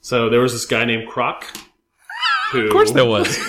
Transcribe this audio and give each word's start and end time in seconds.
So 0.00 0.30
there 0.30 0.40
was 0.40 0.52
this 0.52 0.66
guy 0.66 0.84
named 0.84 1.08
Croc. 1.08 1.44
Who, 2.52 2.66
Of 2.66 2.72
course 2.72 2.92
there 2.92 3.04
was. 3.04 3.36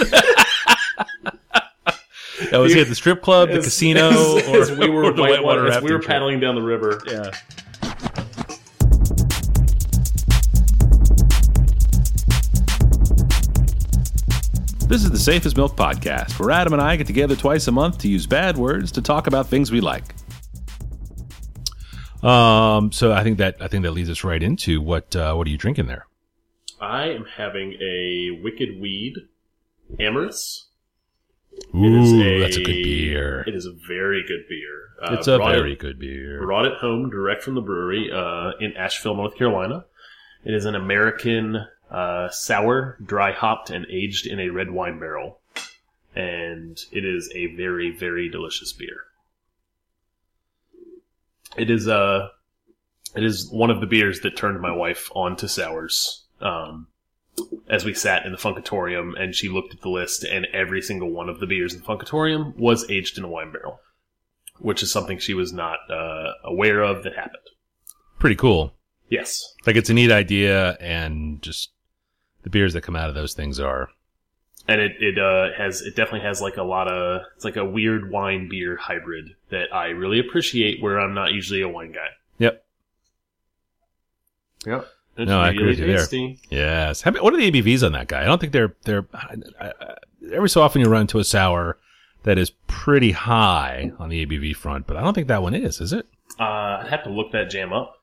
Oh, 2.54 2.62
was 2.62 2.74
he 2.74 2.80
at 2.80 2.88
the 2.88 2.96
strip 2.96 3.22
club, 3.22 3.50
the 3.50 3.56
As- 3.58 3.66
casino, 3.66 4.38
as, 4.38 4.48
or, 4.48 4.62
as 4.62 4.72
we 4.72 4.90
were 4.90 5.04
or 5.04 5.12
the 5.14 5.22
white- 5.22 5.44
whitewater 5.44 5.82
we 5.84 5.92
were 5.92 6.00
paddling 6.00 6.40
down 6.40 6.56
the 6.56 6.62
river. 6.62 7.02
Yeah. 7.06 7.32
This 14.88 15.04
is 15.04 15.12
the 15.12 15.20
Safest 15.20 15.56
Milk 15.56 15.76
Podcast, 15.76 16.40
where 16.40 16.50
Adam 16.50 16.74
and 16.74 16.82
I 16.82 16.96
get 16.96 17.06
together 17.06 17.36
twice 17.36 17.68
a 17.68 17.72
month 17.72 18.00
to 18.00 18.08
use 18.10 18.26
bad 18.26 18.58
words 18.58 18.92
to 18.94 19.02
talk 19.04 19.28
about 19.28 19.48
things 19.48 19.72
we 19.72 19.82
like. 19.82 20.16
Um, 22.24 22.92
so 22.92 23.12
I 23.14 23.24
think 23.24 23.38
that 23.38 23.58
I 23.62 23.68
think 23.68 23.84
that 23.84 23.92
leads 23.92 24.10
us 24.10 24.24
right 24.24 24.42
into 24.42 24.82
what 24.82 25.16
uh, 25.16 25.36
what 25.36 25.46
are 25.46 25.50
you 25.52 25.58
drinking 25.58 25.86
there? 25.86 26.08
I 26.80 27.10
am 27.10 27.26
having 27.26 27.74
a 27.82 28.40
Wicked 28.42 28.80
Weed 28.80 29.16
Amorous. 30.00 30.68
Ooh, 31.76 32.02
is 32.02 32.14
a- 32.14 32.40
that's 32.40 32.58
a 32.58 32.64
good 32.64 32.84
beer. 32.84 33.44
It 33.48 33.56
is 33.56 33.66
a 33.66 33.74
very 33.88 34.24
good 34.26 34.48
beer. 34.48 34.90
Uh, 35.02 35.16
It's 35.18 35.28
a 35.28 35.38
very 35.38 35.74
it, 35.74 35.80
good 35.80 36.00
beer. 36.00 36.40
Brought 36.42 36.66
it 36.66 36.78
home 36.78 37.10
direct 37.10 37.44
from 37.44 37.56
the 37.56 37.62
brewery 37.62 38.12
uh, 38.12 38.52
in 38.60 38.76
Asheville, 38.78 39.16
North 39.16 39.36
Carolina. 39.36 39.86
It 40.46 40.54
is 40.54 40.66
an 40.66 40.76
American 40.76 41.66
uh, 41.92 42.30
sour, 42.30 42.98
dry 43.04 43.32
hopped, 43.34 43.70
and 43.70 43.86
aged 43.90 44.26
in 44.26 44.40
a 44.40 44.50
red 44.50 44.72
wine 44.72 45.00
barrel. 45.00 45.40
And 46.16 46.80
it 46.92 47.04
is 47.06 47.30
a 47.36 47.56
very, 47.56 47.92
very 47.92 48.30
delicious 48.30 48.72
beer. 48.74 49.04
It 51.58 51.70
is 51.70 51.88
uh, 51.88 52.30
it 53.16 53.24
is 53.24 53.50
one 53.52 53.70
of 53.70 53.80
the 53.82 53.88
beers 53.88 54.22
that 54.22 54.38
turned 54.38 54.62
my 54.62 54.72
wife 54.72 55.10
on 55.14 55.36
to 55.38 55.48
sours. 55.48 56.26
Um, 56.42 56.88
as 57.70 57.86
we 57.86 57.94
sat 57.94 58.26
in 58.26 58.32
the 58.32 58.38
Funkatorium, 58.38 59.20
and 59.20 59.34
she 59.34 59.48
looked 59.48 59.74
at 59.74 59.82
the 59.82 59.90
list, 59.90 60.24
and 60.24 60.46
every 60.54 60.82
single 60.82 61.10
one 61.10 61.30
of 61.30 61.40
the 61.40 61.48
beers 61.48 61.74
in 61.74 61.80
the 61.80 61.86
Funkatorium 61.86 62.56
was 62.58 62.90
aged 62.90 63.18
in 63.18 63.24
a 63.24 63.30
wine 63.30 63.52
barrel, 63.52 63.80
which 64.60 64.84
is 64.84 64.92
something 64.92 65.20
she 65.20 65.34
was 65.34 65.54
not 65.54 65.80
uh, 65.90 66.34
aware 66.44 66.82
of 66.82 67.04
that 67.04 67.16
happened. 67.16 67.44
Pretty 68.18 68.36
cool. 68.36 68.74
Yes, 69.10 69.56
Like 69.66 69.76
it's 69.76 69.90
a 69.90 69.94
neat 69.94 70.12
idea, 70.12 70.78
and 70.80 71.42
just 71.42 71.72
the 72.44 72.50
beers 72.50 72.74
that 72.74 72.82
come 72.82 72.96
out 72.96 73.10
of 73.10 73.16
those 73.16 73.34
things 73.34 73.60
are 73.60 73.90
and 74.70 74.82
it 74.82 74.92
it 75.00 75.18
uh, 75.18 75.50
has 75.58 75.82
it 75.82 75.96
definitely 75.96 76.28
has 76.28 76.42
like 76.42 76.58
a 76.58 76.64
lot 76.64 76.88
of 76.88 77.24
it's 77.36 77.44
like 77.44 77.56
a 77.56 77.66
weird 77.66 78.12
wine 78.12 78.48
beer 78.48 78.78
hybrid 78.78 79.32
that 79.50 79.74
I 79.74 79.88
really 79.88 80.20
appreciate. 80.20 80.82
Where 80.82 81.00
I'm 81.00 81.16
not 81.16 81.32
usually 81.32 81.62
a 81.62 81.68
wine 81.68 81.92
guy. 81.92 82.10
Yep. 82.38 82.64
Yep. 84.68 84.88
No, 85.18 85.40
I 85.42 85.50
agree 85.50 85.68
with 85.68 85.80
you 85.80 85.88
there. 85.88 86.36
Yes. 86.50 87.04
What 87.06 87.34
are 87.34 87.38
the 87.38 87.52
ABVs 87.52 87.84
on 87.86 87.92
that 87.92 88.08
guy? 88.08 88.22
I 88.22 88.26
don't 88.26 88.40
think 88.40 88.54
they're 88.54 88.74
they're. 88.86 89.06
I, 89.14 89.36
I, 89.60 89.66
I- 89.82 89.96
every 90.34 90.50
so 90.50 90.62
often 90.62 90.82
you 90.82 90.88
run 90.88 91.02
into 91.02 91.20
a 91.20 91.24
sour 91.24 91.78
that 92.24 92.38
is 92.38 92.52
pretty 92.68 93.12
high 93.12 93.92
on 94.00 94.10
the 94.10 94.26
ABV 94.26 94.56
front, 94.56 94.86
but 94.88 94.96
I 94.98 95.02
don't 95.02 95.14
think 95.14 95.28
that 95.28 95.42
one 95.42 95.54
is. 95.56 95.82
Is 95.82 95.92
it? 95.94 96.06
Uh, 96.40 96.44
I'd 96.84 96.88
have 96.90 97.04
to 97.04 97.10
look 97.10 97.32
that 97.32 97.50
jam 97.50 97.74
up. 97.74 97.96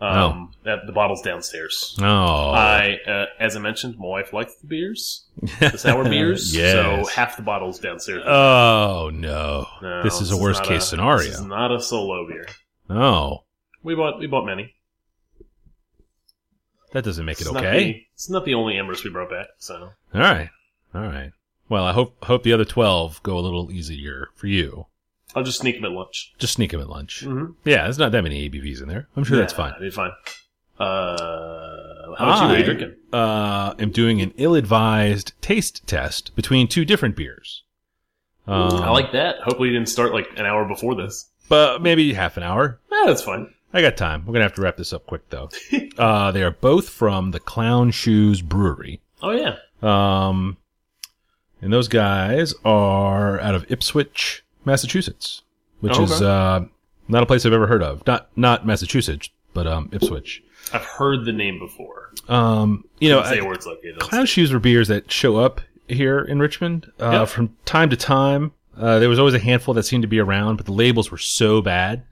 Oh. 0.00 0.06
Um, 0.30 0.52
that, 0.64 0.80
the 0.86 0.92
bottle's 0.92 1.22
downstairs. 1.22 1.96
Oh, 2.02 2.04
I, 2.50 2.98
uh, 3.06 3.26
as 3.38 3.54
I 3.54 3.60
mentioned, 3.60 3.96
my 3.98 4.06
wife 4.08 4.32
likes 4.32 4.56
the 4.56 4.66
beers, 4.66 5.26
the 5.60 5.76
sour 5.78 6.02
beers. 6.08 6.54
Yes. 6.54 6.72
So 6.72 7.12
half 7.14 7.36
the 7.36 7.42
bottle's 7.44 7.78
downstairs. 7.78 8.24
oh 8.26 9.10
no. 9.14 9.66
No, 9.80 10.02
this 10.02 10.20
is 10.20 10.32
a 10.32 10.36
worst 10.36 10.64
case 10.64 10.80
This 10.82 10.88
scenario. 10.90 11.28
is 11.30 11.40
not 11.42 11.70
a 11.72 11.80
solo 11.80 12.26
beer. 12.26 12.46
No. 12.88 13.44
We 13.84 13.94
bought 13.94 14.18
we 14.18 14.26
bought 14.26 14.44
many. 14.44 14.74
That 16.92 17.04
doesn't 17.04 17.24
make 17.24 17.38
it 17.40 17.42
It's 17.42 17.52
not 17.52 17.64
okay. 17.64 17.84
the- 17.84 18.06
it's 18.14 18.30
not 18.30 18.44
the 18.44 18.54
only 18.54 18.78
Embers 18.78 19.02
we 19.04 19.10
brought 19.10 19.30
back. 19.30 19.48
So 19.58 19.90
All 20.14 20.20
right, 20.20 20.50
all 20.94 21.02
right. 21.02 21.32
Well, 21.68 21.84
I 21.84 21.92
hope 21.92 22.22
hope 22.24 22.42
the 22.42 22.52
other 22.52 22.64
twelve 22.64 23.22
go 23.22 23.38
a 23.38 23.40
little 23.40 23.70
easier 23.72 24.28
for 24.34 24.46
you. 24.46 24.86
I'll 25.34 25.42
just 25.44 25.58
sneak 25.60 25.76
them 25.76 25.86
at 25.86 25.92
lunch. 25.92 26.34
Just 26.38 26.52
sneak 26.54 26.72
them 26.72 26.80
at 26.82 26.90
lunch. 26.90 27.24
Mm-hmm. 27.24 27.52
Yeah, 27.64 27.84
there's 27.84 27.98
not 27.98 28.12
that 28.12 28.22
many 28.22 28.48
ABVs 28.50 28.82
in 28.82 28.88
there. 28.88 29.08
I'm 29.16 29.24
sure 29.24 29.38
that's 29.38 29.54
fine. 29.54 29.70
That'd 29.72 29.90
be 29.90 29.90
fine. 29.90 30.10
Uh, 30.78 32.14
how 32.18 32.26
much 32.26 32.40
you? 32.42 32.46
What 32.48 32.54
are 32.54 32.58
you 32.58 32.64
drinking? 32.64 32.94
Uh, 33.12 33.74
am 33.78 33.90
doing 33.90 34.20
an 34.20 34.32
ill-advised 34.36 35.32
taste 35.40 35.86
test 35.86 36.34
between 36.36 36.68
two 36.68 36.84
different 36.84 37.16
beers. 37.16 37.62
Um, 38.46 38.82
I 38.82 38.90
like 38.90 39.12
that. 39.12 39.36
Hopefully, 39.40 39.68
you 39.68 39.74
didn't 39.74 39.88
start 39.88 40.12
like 40.12 40.26
an 40.36 40.44
hour 40.44 40.66
before 40.66 40.94
this. 40.94 41.30
but 41.48 41.80
maybe 41.82 42.12
half 42.12 42.36
an 42.36 42.42
hour. 42.42 42.78
Yeah, 42.90 43.04
that's 43.06 43.22
fine. 43.22 43.52
I 43.74 43.80
got 43.80 43.96
time. 43.96 44.24
We're 44.26 44.32
gonna 44.34 44.44
have 44.44 44.54
to 44.54 44.62
wrap 44.62 44.76
this 44.76 44.92
up 44.92 45.06
quick 45.06 45.28
though. 45.30 45.48
uh, 45.98 46.30
they 46.32 46.42
are 46.42 46.50
both 46.50 46.88
from 46.90 47.30
the 47.30 47.40
Clown 47.40 47.90
Shoes 47.90 48.42
Brewery. 48.42 49.00
Oh 49.22 49.30
yeah. 49.30 49.56
Um, 49.82 50.56
and 51.60 51.72
those 51.72 51.88
guys 51.88 52.54
are 52.64 53.40
out 53.40 53.54
of 53.54 53.70
Ipswich, 53.70 54.44
Massachusetts, 54.64 55.42
which 55.80 55.98
Oh, 55.98 56.02
is 56.04 56.20
uh, 56.22 56.64
not 57.08 57.22
a 57.22 57.26
place 57.26 57.46
I've 57.46 57.52
ever 57.52 57.66
heard 57.66 57.82
of. 57.82 58.06
Not 58.06 58.28
not 58.36 58.66
Massachusetts, 58.66 59.30
but 59.54 59.66
um, 59.66 59.88
Ipswich. 59.92 60.42
I've 60.72 60.84
heard 60.84 61.24
the 61.24 61.32
name 61.32 61.58
before. 61.58 62.12
Um, 62.28 62.84
you 63.00 63.08
know, 63.10 63.22
say 63.24 63.38
I- 63.40 63.42
where 63.42 63.54
it's 63.54 63.66
located. 63.66 63.98
Clown 64.00 64.26
shoes 64.26 64.52
were 64.52 64.58
beers 64.60 64.88
that 64.88 65.10
show 65.10 65.36
up 65.36 65.60
here 65.88 66.20
in 66.20 66.38
Richmond 66.40 66.90
uh, 67.00 67.10
Yep. 67.20 67.28
from 67.28 67.56
time 67.64 67.90
to 67.90 67.96
time. 67.96 68.52
Uh, 68.76 68.98
there 68.98 69.08
was 69.08 69.18
always 69.18 69.34
a 69.34 69.38
handful 69.38 69.74
that 69.74 69.82
seemed 69.82 70.02
to 70.02 70.08
be 70.08 70.18
around, 70.18 70.56
but 70.56 70.64
the 70.66 70.72
labels 70.72 71.10
were 71.10 71.18
so 71.18 71.60
bad 71.60 72.04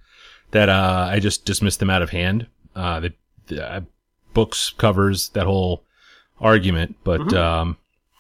that 0.50 0.68
uh, 0.68 1.08
I 1.10 1.20
just 1.20 1.44
dismissed 1.44 1.80
them 1.80 1.90
out 1.90 2.02
of 2.02 2.10
hand. 2.10 2.46
Uh, 2.74 3.00
the, 3.00 3.12
the 3.46 3.72
uh, 3.72 3.80
books 4.34 4.70
covers 4.70 5.30
that 5.30 5.46
whole 5.46 5.84
argument, 6.40 6.96
but 7.04 7.32
um, 7.34 7.76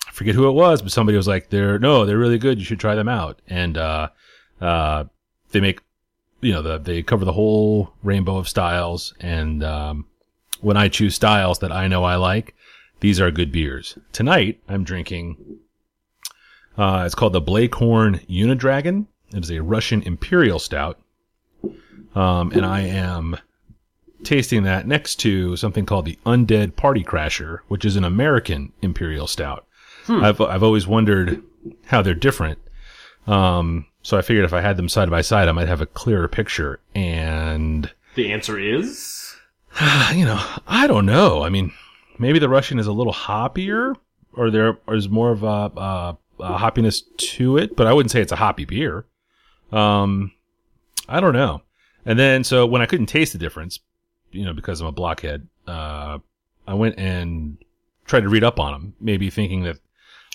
I 0.08 0.12
forget 0.12 0.34
who 0.34 0.48
it 0.48 0.52
was, 0.52 0.82
but 0.82 0.92
somebody 0.92 1.16
was 1.16 1.28
like, 1.28 1.50
"They're 1.50 1.78
no, 1.78 2.04
they're 2.04 2.18
really 2.18 2.38
good. 2.38 2.58
You 2.58 2.64
should 2.64 2.80
try 2.80 2.94
them 2.94 3.08
out." 3.08 3.40
And 3.48 3.78
uh, 3.78 4.08
uh, 4.60 5.04
they 5.52 5.60
make 5.60 5.80
you 6.40 6.52
know 6.52 6.62
the, 6.62 6.78
they 6.78 7.02
cover 7.02 7.24
the 7.24 7.32
whole 7.32 7.92
rainbow 8.02 8.36
of 8.36 8.48
styles, 8.48 9.14
and 9.20 9.62
um, 9.62 10.06
when 10.60 10.76
I 10.76 10.88
choose 10.88 11.14
styles 11.14 11.60
that 11.60 11.72
I 11.72 11.88
know 11.88 12.04
I 12.04 12.16
like, 12.16 12.54
these 13.00 13.20
are 13.20 13.30
good 13.30 13.52
beers. 13.52 13.98
Tonight, 14.12 14.60
I'm 14.68 14.84
drinking. 14.84 15.36
Uh, 16.76 17.02
it's 17.04 17.14
called 17.14 17.32
the 17.32 17.42
Blaecorn 17.42 18.26
Unidragon. 18.26 19.06
It 19.32 19.44
is 19.44 19.50
a 19.50 19.62
Russian 19.62 20.02
Imperial 20.02 20.58
Stout, 20.58 20.98
um, 22.14 22.52
and 22.52 22.64
I 22.64 22.80
am 22.82 23.36
tasting 24.24 24.64
that 24.64 24.86
next 24.86 25.16
to 25.16 25.56
something 25.56 25.86
called 25.86 26.04
the 26.04 26.18
Undead 26.26 26.76
Party 26.76 27.02
Crasher, 27.02 27.60
which 27.68 27.84
is 27.84 27.96
an 27.96 28.04
American 28.04 28.72
Imperial 28.82 29.26
Stout. 29.26 29.66
I've 30.08 30.40
I've 30.40 30.62
always 30.62 30.86
wondered 30.86 31.42
how 31.86 32.02
they're 32.02 32.14
different. 32.14 32.58
Um, 33.26 33.86
so 34.02 34.18
I 34.18 34.22
figured 34.22 34.44
if 34.44 34.52
I 34.52 34.60
had 34.60 34.76
them 34.76 34.88
side 34.88 35.10
by 35.10 35.20
side, 35.20 35.48
I 35.48 35.52
might 35.52 35.68
have 35.68 35.80
a 35.80 35.86
clearer 35.86 36.26
picture. 36.26 36.80
And 36.94 37.90
The 38.16 38.32
answer 38.32 38.58
is 38.58 39.36
you 40.14 40.24
know, 40.24 40.42
I 40.66 40.86
don't 40.86 41.06
know. 41.06 41.44
I 41.44 41.48
mean, 41.48 41.72
maybe 42.18 42.38
the 42.38 42.48
Russian 42.48 42.78
is 42.78 42.86
a 42.86 42.92
little 42.92 43.12
hoppier, 43.12 43.94
or 44.32 44.50
there 44.50 44.78
is 44.88 45.08
more 45.08 45.30
of 45.30 45.42
a, 45.42 45.46
a, 45.46 46.18
a 46.40 46.58
hoppiness 46.58 47.02
to 47.16 47.56
it, 47.56 47.76
but 47.76 47.86
I 47.86 47.92
wouldn't 47.92 48.10
say 48.10 48.20
it's 48.20 48.32
a 48.32 48.36
hoppy 48.36 48.64
beer. 48.64 49.04
Um, 49.70 50.32
I 51.08 51.20
don't 51.20 51.34
know. 51.34 51.62
And 52.06 52.18
then, 52.18 52.44
so 52.44 52.66
when 52.66 52.82
I 52.82 52.86
couldn't 52.86 53.06
taste 53.06 53.32
the 53.32 53.38
difference, 53.38 53.80
you 54.32 54.44
know, 54.44 54.52
because 54.52 54.80
I'm 54.80 54.86
a 54.86 54.92
blockhead, 54.92 55.46
uh, 55.66 56.18
I 56.66 56.74
went 56.74 56.98
and 56.98 57.58
tried 58.06 58.20
to 58.20 58.28
read 58.28 58.44
up 58.44 58.58
on 58.58 58.72
them, 58.72 58.94
maybe 59.00 59.30
thinking 59.30 59.64
that 59.64 59.78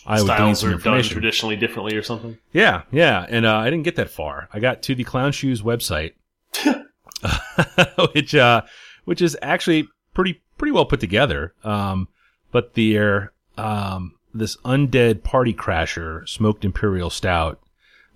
I 0.05 0.21
would 0.21 0.27
gain 0.27 0.37
styles 0.37 0.59
some 0.59 0.69
done 0.69 0.77
information. 0.77 1.13
traditionally 1.13 1.55
differently 1.55 1.95
or 1.95 2.03
something. 2.03 2.37
Yeah, 2.53 2.83
yeah, 2.91 3.25
and 3.27 3.45
uh, 3.45 3.55
I 3.57 3.65
didn't 3.65 3.83
get 3.83 3.95
that 3.95 4.09
far. 4.09 4.49
I 4.53 4.59
got 4.59 4.83
to 4.83 4.95
the 4.95 5.03
Clown 5.03 5.31
Shoes 5.31 5.61
website, 5.61 6.13
which 8.13 8.35
uh, 8.35 8.61
which 9.05 9.21
is 9.21 9.37
actually 9.41 9.87
pretty 10.13 10.41
pretty 10.57 10.71
well 10.71 10.85
put 10.85 10.99
together. 10.99 11.53
Um, 11.63 12.07
but 12.51 12.75
their 12.75 13.33
um, 13.57 14.13
this 14.33 14.57
undead 14.57 15.23
party 15.23 15.53
crasher 15.53 16.27
smoked 16.29 16.63
imperial 16.63 17.09
stout, 17.09 17.59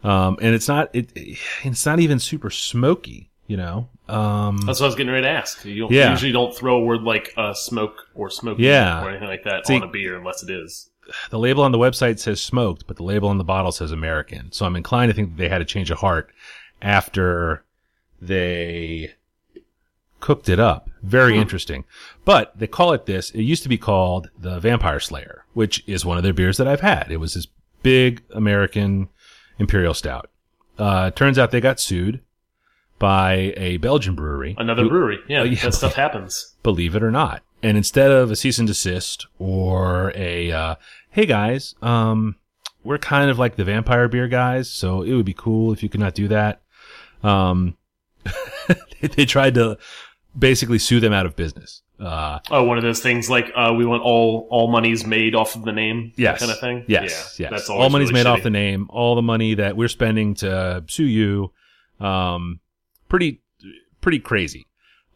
um, 0.03 0.37
and 0.41 0.53
it's 0.53 0.67
not 0.67 0.89
it 0.93 1.11
it's 1.63 1.85
not 1.85 1.99
even 1.99 2.19
super 2.19 2.51
smoky. 2.51 3.28
You 3.49 3.57
know, 3.57 3.89
um, 4.07 4.57
That's 4.57 4.79
what 4.79 4.85
I 4.85 4.89
was 4.89 4.95
getting 4.95 5.11
ready 5.11 5.23
to 5.23 5.29
ask. 5.31 5.65
You 5.65 5.79
don't, 5.81 5.91
Yeah. 5.91 6.11
usually 6.11 6.31
don't 6.31 6.55
throw 6.55 6.75
a 6.77 6.81
word 6.81 7.01
like 7.01 7.33
uh, 7.35 7.55
smoke 7.55 8.05
or 8.13 8.29
smoky 8.29 8.61
Yeah. 8.61 9.03
or 9.03 9.09
anything 9.09 9.27
like 9.27 9.43
that 9.45 9.65
See- 9.65 9.75
on 9.75 9.81
a 9.81 9.87
beer 9.87 10.15
unless 10.17 10.43
it 10.43 10.51
is. 10.51 10.91
the 11.31 11.39
label 11.39 11.63
on 11.63 11.71
the 11.71 11.79
website 11.79 12.19
says 12.19 12.39
smoked, 12.39 12.85
but 12.85 12.95
the 12.97 13.03
label 13.03 13.27
on 13.27 13.39
the 13.39 13.43
bottle 13.43 13.71
says 13.71 13.91
American. 13.91 14.51
So 14.51 14.67
I'm 14.67 14.75
inclined 14.75 15.09
to 15.09 15.15
think 15.15 15.29
that 15.31 15.37
they 15.37 15.49
had 15.49 15.61
a 15.61 15.65
change 15.65 15.89
of 15.89 15.97
heart 15.97 16.29
after 16.79 17.63
they 18.21 19.13
cooked 20.19 20.47
it 20.47 20.59
up. 20.59 20.89
Very 21.01 21.35
interesting. 21.37 21.85
But 22.25 22.57
they 22.59 22.67
call 22.67 22.93
it 22.93 23.07
this. 23.07 23.31
It 23.31 23.41
used 23.41 23.63
to 23.63 23.69
be 23.69 23.79
called 23.79 24.29
the 24.37 24.59
Vampire 24.59 24.99
Slayer, 24.99 25.45
which 25.53 25.83
is 25.87 26.05
one 26.05 26.17
of 26.17 26.23
their 26.23 26.33
beers 26.33 26.57
that 26.57 26.67
I've 26.67 26.81
had. 26.81 27.07
It 27.11 27.17
was 27.17 27.33
this 27.33 27.47
big 27.81 28.21
American 28.31 29.09
Imperial 29.57 29.95
Stout. 29.95 30.29
Uh, 30.77 31.09
turns 31.09 31.39
out 31.39 31.49
they 31.49 31.59
got 31.61 31.79
sued 31.79 32.21
by 32.99 33.53
a 33.57 33.77
Belgian 33.77 34.13
brewery. 34.15 34.55
Another 34.57 34.83
who- 34.83 34.89
brewery. 34.89 35.19
Yeah, 35.27 35.41
Oh, 35.41 35.43
yeah. 35.43 35.61
that 35.63 35.73
stuff 35.73 35.93
happens. 35.95 36.55
believe 36.63 36.95
it 36.95 37.01
or 37.03 37.11
not. 37.11 37.41
and 37.63 37.75
instead 37.77 38.11
of 38.11 38.29
a 38.31 38.35
cease 38.35 38.57
and 38.59 38.67
desist 38.67 39.25
or 39.39 40.11
a, 40.15 40.51
uh, 40.51 40.75
hey 41.11 41.25
guys, 41.25 41.75
um, 41.81 42.35
we're 42.83 42.97
kind 42.97 43.29
of 43.29 43.37
like 43.39 43.55
the 43.57 43.63
vampire 43.65 44.07
beer 44.07 44.27
guys, 44.27 44.69
so 44.69 45.01
it 45.01 45.13
would 45.13 45.25
be 45.25 45.33
cool 45.33 45.73
if 45.73 45.81
you 45.83 45.89
could 45.89 45.99
not 45.99 46.13
do 46.13 46.27
that. 46.29 46.61
Um, 47.23 47.75
they, 49.01 49.25
tried 49.25 49.55
to 49.55 49.77
basically 50.37 50.79
sue 50.79 50.99
them 50.99 51.11
out 51.13 51.25
of 51.25 51.35
business. 51.35 51.81
Uh, 51.99 52.39
Oh, 52.49 52.63
one 52.63 52.77
of 52.77 52.83
those 52.83 53.01
things 53.01 53.29
like 53.29 53.51
uh, 53.55 53.73
we 53.77 53.85
want 53.85 54.01
all 54.03 54.47
all 54.49 54.71
monies 54.71 55.05
made 55.05 55.35
off 55.35 55.55
of 55.57 55.63
the 55.65 55.73
name, 55.73 56.13
yes, 56.15 56.39
kind 56.39 56.51
of 56.51 56.59
thing. 56.59 56.85
Yes, 56.87 57.35
yeah, 57.37 57.45
yes. 57.45 57.51
That's 57.51 57.69
all 57.69 57.89
money's 57.89 58.09
really 58.11 58.23
made 58.23 58.29
off 58.29 58.41
the 58.43 58.49
name. 58.49 58.87
All 58.89 59.15
the 59.15 59.21
money 59.21 59.55
that 59.55 59.75
we're 59.75 59.89
spending 59.89 60.35
to 60.35 60.83
sue 60.87 61.03
you, 61.03 61.51
um, 61.99 62.61
pretty, 63.09 63.41
pretty 64.01 64.19
crazy. 64.19 64.67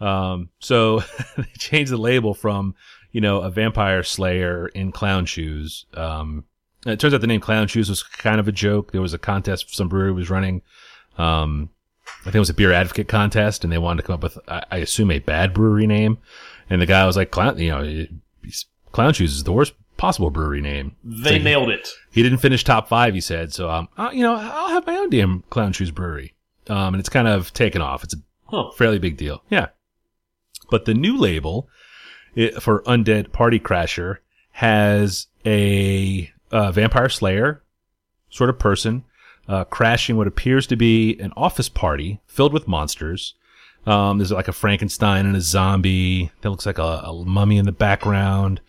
Um, 0.01 0.49
so 0.59 0.99
they 1.37 1.45
changed 1.57 1.91
the 1.91 1.97
label 1.97 2.33
from, 2.33 2.75
you 3.11 3.21
know, 3.21 3.41
a 3.41 3.49
vampire 3.49 4.03
slayer 4.03 4.67
in 4.69 4.91
clown 4.91 5.25
shoes. 5.25 5.85
Um, 5.93 6.43
it 6.85 6.99
turns 6.99 7.13
out 7.13 7.21
the 7.21 7.27
name 7.27 7.39
clown 7.39 7.67
shoes 7.67 7.89
was 7.89 8.03
kind 8.03 8.39
of 8.41 8.47
a 8.47 8.51
joke. 8.51 8.91
There 8.91 9.01
was 9.01 9.13
a 9.13 9.17
contest 9.19 9.73
some 9.73 9.87
brewery 9.87 10.11
was 10.11 10.29
running. 10.29 10.61
Um, 11.17 11.69
I 12.21 12.23
think 12.25 12.35
it 12.35 12.39
was 12.39 12.49
a 12.49 12.53
beer 12.53 12.73
advocate 12.73 13.07
contest 13.07 13.63
and 13.63 13.71
they 13.71 13.77
wanted 13.77 14.01
to 14.01 14.07
come 14.07 14.15
up 14.15 14.23
with, 14.23 14.37
I, 14.49 14.63
I 14.71 14.77
assume 14.79 15.11
a 15.11 15.19
bad 15.19 15.53
brewery 15.53 15.87
name. 15.87 16.17
And 16.69 16.81
the 16.81 16.85
guy 16.85 17.05
was 17.05 17.15
like, 17.15 17.31
clown, 17.31 17.57
you 17.59 17.69
know, 17.69 18.05
clown 18.91 19.13
shoes 19.13 19.33
is 19.35 19.43
the 19.43 19.53
worst 19.53 19.73
possible 19.95 20.29
brewery 20.29 20.59
name. 20.61 20.95
They 21.03 21.37
So- 21.37 21.43
nailed 21.43 21.69
it. 21.69 21.87
he 22.11 22.23
didn't 22.23 22.39
finish 22.39 22.63
top 22.63 22.89
five, 22.89 23.13
he 23.13 23.21
said. 23.21 23.53
So, 23.53 23.69
um, 23.69 23.87
you 24.11 24.23
know, 24.23 24.35
I'll 24.35 24.69
have 24.69 24.85
my 24.87 24.97
own 24.97 25.09
damn 25.09 25.43
Clown 25.49 25.71
Shoes 25.71 25.91
Brewery. 25.91 26.33
Um, 26.69 26.93
and 26.93 26.99
it's 26.99 27.09
kind 27.09 27.27
of 27.27 27.51
taken 27.53 27.81
off. 27.81 28.03
It's 28.03 28.13
a 28.13 28.17
Huh. 28.49 28.69
fairly 28.71 28.99
big 28.99 29.17
deal. 29.17 29.41
Yeah. 29.49 29.67
But 30.69 30.85
the 30.85 30.93
new 30.93 31.17
label 31.17 31.67
it, 32.35 32.61
for 32.61 32.81
Undead 32.83 33.31
Party 33.31 33.59
Crasher 33.59 34.17
has 34.51 35.27
a, 35.45 36.31
uh, 36.51 36.71
vampire 36.71 37.09
slayer 37.09 37.63
sort 38.29 38.49
of 38.49 38.59
person, 38.59 39.03
uh, 39.47 39.63
crashing 39.65 40.15
what 40.17 40.27
appears 40.27 40.67
to 40.67 40.75
be 40.75 41.19
an 41.19 41.33
office 41.35 41.67
party 41.69 42.21
filled 42.27 42.53
with 42.53 42.67
monsters. 42.67 43.33
Um, 43.85 44.17
there's 44.19 44.31
like 44.31 44.47
a 44.47 44.53
Frankenstein 44.53 45.25
and 45.25 45.35
a 45.35 45.41
zombie 45.41 46.31
that 46.41 46.49
looks 46.49 46.65
like 46.65 46.77
a, 46.77 46.81
a 46.81 47.25
mummy 47.25 47.57
in 47.57 47.65
the 47.65 47.71
background. 47.71 48.61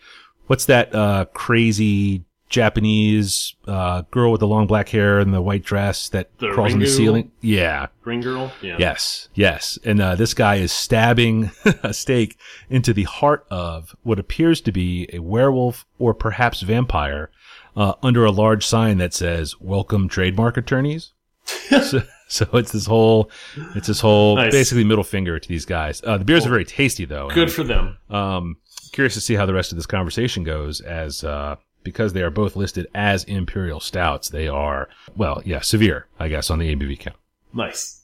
What's 0.47 0.65
that, 0.65 0.93
uh, 0.93 1.25
crazy 1.33 2.23
Japanese, 2.55 3.53
uh, 3.67 4.03
girl 4.11 4.31
with 4.31 4.39
the 4.39 4.47
long 4.47 4.65
black 4.65 4.87
hair 4.89 5.19
and 5.19 5.33
the 5.33 5.41
white 5.41 5.63
dress 5.63 6.07
that 6.09 6.29
The 6.39 6.51
crawls 6.51 6.73
on 6.73 6.79
the 6.79 6.87
ceiling? 6.87 7.31
Yeah. 7.41 7.87
Green 8.01 8.21
girl. 8.21 8.51
Yeah. 8.61 8.77
Yes, 8.79 9.27
yes. 9.33 9.77
And 9.83 10.01
uh, 10.01 10.15
this 10.15 10.33
guy 10.33 10.55
is 10.55 10.71
stabbing 10.71 11.51
a 11.83 11.93
stake 11.93 12.37
into 12.69 12.93
the 12.93 13.03
heart 13.03 13.45
of 13.51 13.95
what 14.03 14.19
appears 14.19 14.61
to 14.61 14.71
be 14.71 15.09
a 15.11 15.19
werewolf 15.19 15.85
or 15.99 16.13
perhaps 16.13 16.61
vampire 16.61 17.29
uh, 17.75 17.93
under 18.01 18.23
a 18.23 18.31
large 18.31 18.65
sign 18.65 18.97
that 18.99 19.13
says 19.13 19.59
"Welcome, 19.59 20.07
trademark 20.07 20.55
attorneys." 20.55 21.11
so, 21.45 22.01
so 22.27 22.47
it's 22.53 22.71
this 22.71 22.85
whole, 22.85 23.29
it's 23.75 23.87
this 23.87 23.99
whole 23.99 24.37
Nice. 24.37 24.51
basically 24.51 24.83
middle 24.85 25.03
finger 25.03 25.39
to 25.39 25.47
these 25.49 25.65
guys. 25.65 26.01
Uh, 26.05 26.17
the 26.17 26.25
beers 26.25 26.45
are 26.45 26.49
very 26.49 26.65
tasty 26.65 27.03
though. 27.05 27.29
Good 27.29 27.51
for 27.51 27.63
them. 27.63 27.97
Um, 28.09 28.57
curious 28.93 29.13
to 29.15 29.21
see 29.21 29.35
how 29.35 29.45
the 29.45 29.53
rest 29.53 29.71
of 29.71 29.75
this 29.75 29.85
conversation 29.85 30.43
goes 30.43 30.79
as, 30.81 31.23
uh, 31.23 31.57
because 31.85 32.11
they 32.11 32.21
are 32.23 32.29
both 32.29 32.57
listed 32.57 32.87
as 32.93 33.23
imperial 33.23 33.79
stouts, 33.79 34.27
they 34.27 34.49
are, 34.49 34.89
well, 35.15 35.41
yeah, 35.45 35.61
severe, 35.61 36.07
I 36.19 36.27
guess, 36.27 36.49
on 36.49 36.59
the 36.59 36.75
ABV 36.75 36.99
count. 36.99 37.15
Nice. 37.53 38.01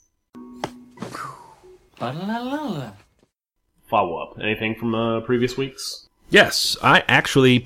Follow 3.89 4.17
up. 4.21 4.37
Anything 4.41 4.75
from 4.75 4.95
uh, 4.95 5.19
previous 5.21 5.57
weeks? 5.57 6.07
Yes, 6.29 6.77
I 6.81 7.03
actually 7.09 7.59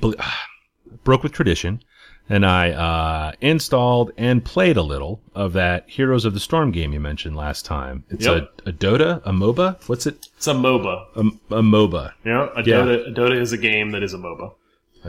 broke 1.04 1.22
with 1.24 1.32
tradition 1.32 1.82
and 2.28 2.44
I 2.44 2.72
uh, 2.72 3.32
installed 3.42 4.12
and 4.18 4.44
played 4.44 4.78
a 4.78 4.82
little 4.82 5.22
of 5.36 5.54
that 5.54 5.88
Heroes 5.88 6.26
of 6.26 6.34
the 6.34 6.40
Storm 6.40 6.72
game 6.72 6.92
you 6.92 7.00
mentioned 7.00 7.36
last 7.36 7.66
time. 7.66 8.04
It's 8.10 8.26
Yep. 8.26 8.62
a, 8.66 8.70
a 8.70 8.74
Dota, 8.74 9.22
a 9.26 9.32
MOBA? 9.32 9.88
What's 9.88 10.08
it? 10.08 10.28
It's 10.36 10.48
a 10.48 10.54
MOBA. 10.54 11.06
A, 11.16 11.20
a 11.58 11.62
MOBA. 11.62 12.14
Yeah, 12.26 12.50
a 12.56 12.64
Yeah. 12.64 12.78
Dota. 12.78 13.08
A 13.08 13.12
Dota 13.12 13.40
is 13.40 13.54
a 13.54 13.58
game 13.58 13.92
that 13.92 14.02
is 14.02 14.16
a 14.16 14.18
MOBA. 14.18 14.54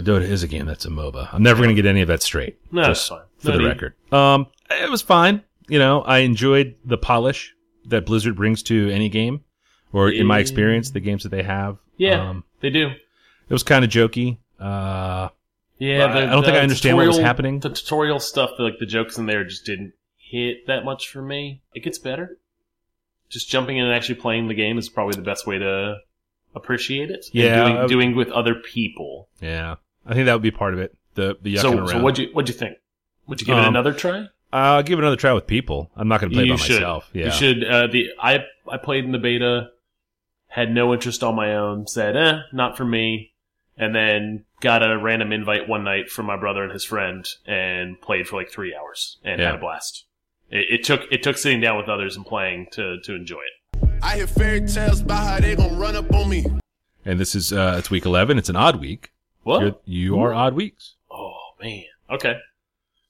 Dota 0.00 0.22
is 0.22 0.42
a 0.42 0.48
game 0.48 0.66
that's 0.66 0.84
a 0.84 0.90
MOBA. 0.90 1.28
I'm 1.32 1.42
never 1.42 1.62
going 1.62 1.74
to 1.74 1.80
get 1.80 1.88
any 1.88 2.00
of 2.02 2.08
that 2.08 2.22
straight. 2.22 2.58
No, 2.72 2.82
that's 2.82 3.06
fine. 3.08 3.22
for 3.38 3.50
No 3.52 3.58
the 3.58 3.64
record. 3.64 3.94
Um, 4.12 4.46
it 4.70 4.90
was 4.90 5.02
fine. 5.02 5.42
You 5.68 5.78
know, 5.78 6.02
I 6.02 6.18
enjoyed 6.18 6.74
the 6.84 6.98
polish 6.98 7.54
that 7.86 8.06
Blizzard 8.06 8.36
brings 8.36 8.62
to 8.64 8.90
any 8.90 9.08
game, 9.08 9.42
or 9.92 10.10
in 10.10 10.26
my 10.26 10.38
experience, 10.38 10.90
the 10.90 11.00
games 11.00 11.22
that 11.22 11.30
they 11.30 11.42
have. 11.42 11.78
Yeah, 11.96 12.28
Um, 12.30 12.44
they 12.60 12.70
do. 12.70 12.88
it 12.88 13.52
was 13.52 13.62
kind 13.62 13.84
of 13.84 13.90
jokey. 13.90 14.38
Uh, 14.60 15.28
Yeah, 15.78 16.04
I- 16.06 16.22
I 16.22 16.26
don't 16.26 16.42
think 16.44 16.56
I 16.56 16.60
understand 16.60 16.96
what 16.96 17.06
was 17.06 17.18
happening. 17.18 17.60
The 17.60 17.70
tutorial 17.70 18.18
stuff, 18.20 18.50
the, 18.56 18.62
like 18.64 18.78
the 18.78 18.86
jokes 18.86 19.18
in 19.18 19.26
there, 19.26 19.44
just 19.44 19.64
didn't 19.66 19.92
hit 20.16 20.66
that 20.66 20.84
much 20.84 21.08
for 21.08 21.20
me. 21.22 21.62
It 21.74 21.84
gets 21.84 21.98
better. 21.98 22.38
Just 23.28 23.48
jumping 23.50 23.76
in 23.76 23.84
and 23.84 23.92
actually 23.94 24.14
playing 24.16 24.48
the 24.48 24.54
game 24.54 24.78
is 24.78 24.88
probably 24.88 25.16
the 25.16 25.22
best 25.22 25.46
way 25.46 25.58
to 25.58 25.98
appreciate 26.54 27.10
it. 27.10 27.26
Yeah, 27.32 27.64
doing, 27.68 27.86
doing 27.88 28.16
with 28.16 28.30
other 28.30 28.54
people. 28.54 29.28
yeah, 29.40 29.76
I 30.06 30.14
think 30.14 30.26
that 30.26 30.32
would 30.34 30.42
be 30.42 30.50
part 30.50 30.74
of 30.74 30.80
it. 30.80 30.94
The 31.14 31.36
the 31.40 31.54
yucking 31.56 31.60
So, 31.60 31.76
around. 31.78 31.88
so 31.88 32.02
what'd 32.02 32.18
you 32.18 32.32
what'd 32.34 32.48
you 32.48 32.54
think? 32.58 32.78
Would 33.26 33.40
you 33.40 33.46
give 33.46 33.56
it 33.56 33.60
Um, 33.60 33.68
another 33.68 33.92
try? 33.92 34.26
I'll 34.52 34.82
give 34.82 34.98
it 34.98 35.02
another 35.02 35.16
try 35.16 35.32
with 35.32 35.46
people. 35.46 35.90
I'm 35.96 36.08
not 36.08 36.20
going 36.20 36.30
to 36.30 36.36
play 36.36 36.44
you 36.44 36.52
by 36.52 36.56
should. 36.56 36.74
myself. 36.76 37.10
Yeah. 37.12 37.26
You 37.26 37.30
should. 37.32 37.64
Uh, 37.64 37.86
the 37.88 38.10
I 38.20 38.44
I 38.70 38.76
played 38.76 39.04
in 39.04 39.12
the 39.12 39.18
beta, 39.18 39.70
had 40.48 40.72
no 40.72 40.92
interest 40.94 41.22
on 41.22 41.34
my 41.34 41.54
own. 41.56 41.86
Said, 41.86 42.16
eh, 42.16 42.38
not 42.52 42.76
for 42.76 42.84
me. 42.84 43.32
And 43.78 43.94
then 43.94 44.44
got 44.60 44.82
a 44.88 44.96
random 44.96 45.32
invite 45.32 45.68
one 45.68 45.84
night 45.84 46.08
from 46.08 46.24
my 46.24 46.36
brother 46.36 46.62
and 46.62 46.72
his 46.72 46.84
friend, 46.84 47.28
and 47.46 48.00
played 48.00 48.26
for 48.26 48.36
like 48.36 48.50
three 48.50 48.74
hours 48.74 49.18
and 49.22 49.38
Yeah. 49.40 49.46
had 49.48 49.54
a 49.56 49.58
blast. 49.58 50.04
It, 50.50 50.80
it 50.80 50.84
took 50.84 51.02
it 51.10 51.22
took 51.22 51.36
sitting 51.36 51.60
down 51.60 51.76
with 51.76 51.88
others 51.88 52.16
and 52.16 52.24
playing 52.24 52.68
to 52.72 52.98
to 53.00 53.14
enjoy 53.14 53.40
it. 53.40 53.88
I 54.02 54.16
hear 54.16 54.26
fairy 54.26 54.60
tales 54.66 55.00
about 55.02 55.24
how 55.26 55.40
they 55.40 55.56
gonna 55.56 55.74
run 55.74 55.96
up 55.96 56.10
on 56.14 56.28
me. 56.30 56.46
And 57.04 57.18
this 57.20 57.34
is 57.34 57.52
uh, 57.52 57.74
it's 57.78 57.90
week 57.90 58.06
11. 58.06 58.38
It's 58.38 58.48
an 58.48 58.56
odd 58.56 58.80
week. 58.80 59.10
What? 59.46 59.62
You're, 59.62 59.76
you 59.84 60.18
are 60.18 60.34
odd 60.34 60.54
weeks. 60.54 60.94
Oh 61.08 61.38
man. 61.62 61.84
Okay. 62.10 62.34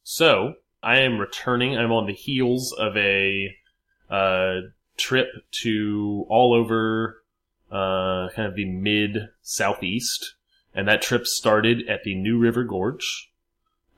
So 0.02 0.56
I 0.82 0.98
am 0.98 1.18
returning. 1.18 1.78
I'm 1.78 1.92
on 1.92 2.06
the 2.06 2.12
heels 2.12 2.72
of 2.72 2.94
a 2.94 3.56
uh, 4.10 4.56
trip 4.98 5.28
to 5.62 6.26
all 6.28 6.52
over 6.52 7.22
uh, 7.72 8.28
kind 8.36 8.48
of 8.48 8.54
the 8.54 8.66
mid 8.66 9.30
southeast, 9.40 10.34
and 10.74 10.86
that 10.86 11.00
trip 11.00 11.26
started 11.26 11.88
at 11.88 12.04
the 12.04 12.14
New 12.14 12.38
River 12.38 12.64
Gorge 12.64 13.32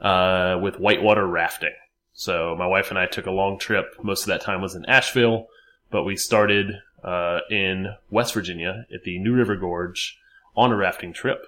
uh, 0.01 0.61
with 0.63 0.79
whitewater 0.79 1.27
rafting. 1.27 1.75
So 2.13 2.55
my 2.57 2.69
wife 2.69 2.91
and 2.91 3.01
I 3.01 3.07
took 3.07 3.27
a 3.27 3.33
long 3.33 3.59
trip. 3.59 3.97
Most 4.01 4.23
of 4.23 4.29
that 4.29 4.43
time 4.43 4.63
was 4.63 4.77
in 4.77 4.85
Asheville, 4.85 5.49
but 5.91 6.05
we 6.05 6.15
started 6.15 6.71
uh, 7.03 7.41
in 7.51 7.97
West 8.11 8.33
Virginia 8.33 8.87
at 8.95 9.03
the 9.03 9.19
New 9.19 9.35
River 9.35 9.57
Gorge 9.57 10.21
on 10.57 10.71
a 10.71 10.77
rafting 10.77 11.13
trip. 11.13 11.45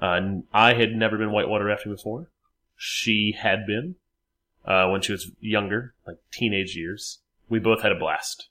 Uh, 0.00 0.20
I 0.52 0.74
had 0.74 0.92
never 0.94 1.16
been 1.16 1.32
whitewater 1.32 1.64
rafting 1.64 1.92
before. 1.92 2.30
She 2.76 3.34
had 3.38 3.66
been 3.66 3.94
uh, 4.66 4.88
when 4.88 5.00
she 5.00 5.12
was 5.12 5.30
younger, 5.40 5.94
like 6.06 6.18
teenage 6.30 6.76
years. 6.76 7.18
We 7.48 7.58
both 7.58 7.82
had 7.82 7.92
a 7.92 7.98
blast. 7.98 8.48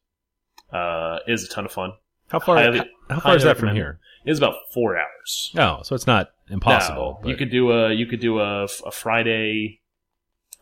Uh, 0.74 1.20
it 1.28 1.32
was 1.32 1.44
a 1.44 1.48
ton 1.50 1.66
of 1.66 1.72
fun. 1.72 1.94
How 2.30 2.40
far? 2.40 2.56
Highly- 2.58 2.80
how, 3.10 3.16
how 3.16 3.20
far 3.20 3.36
is 3.36 3.44
that 3.44 3.58
from 3.58 3.75
here? 3.75 4.00
It's 4.25 4.40
about 4.40 4.56
four 4.74 4.98
hours. 4.98 5.52
Oh, 5.56 5.82
so 5.84 5.94
it's 5.94 6.08
not 6.08 6.32
impossible. 6.50 7.20
No, 7.24 7.30
you 7.30 7.36
could 7.36 7.52
do 7.52 7.72
a 7.72 7.94
you 7.94 8.08
could 8.08 8.20
do 8.20 8.40
a, 8.40 8.64
a 8.64 8.92
Friday 8.92 9.82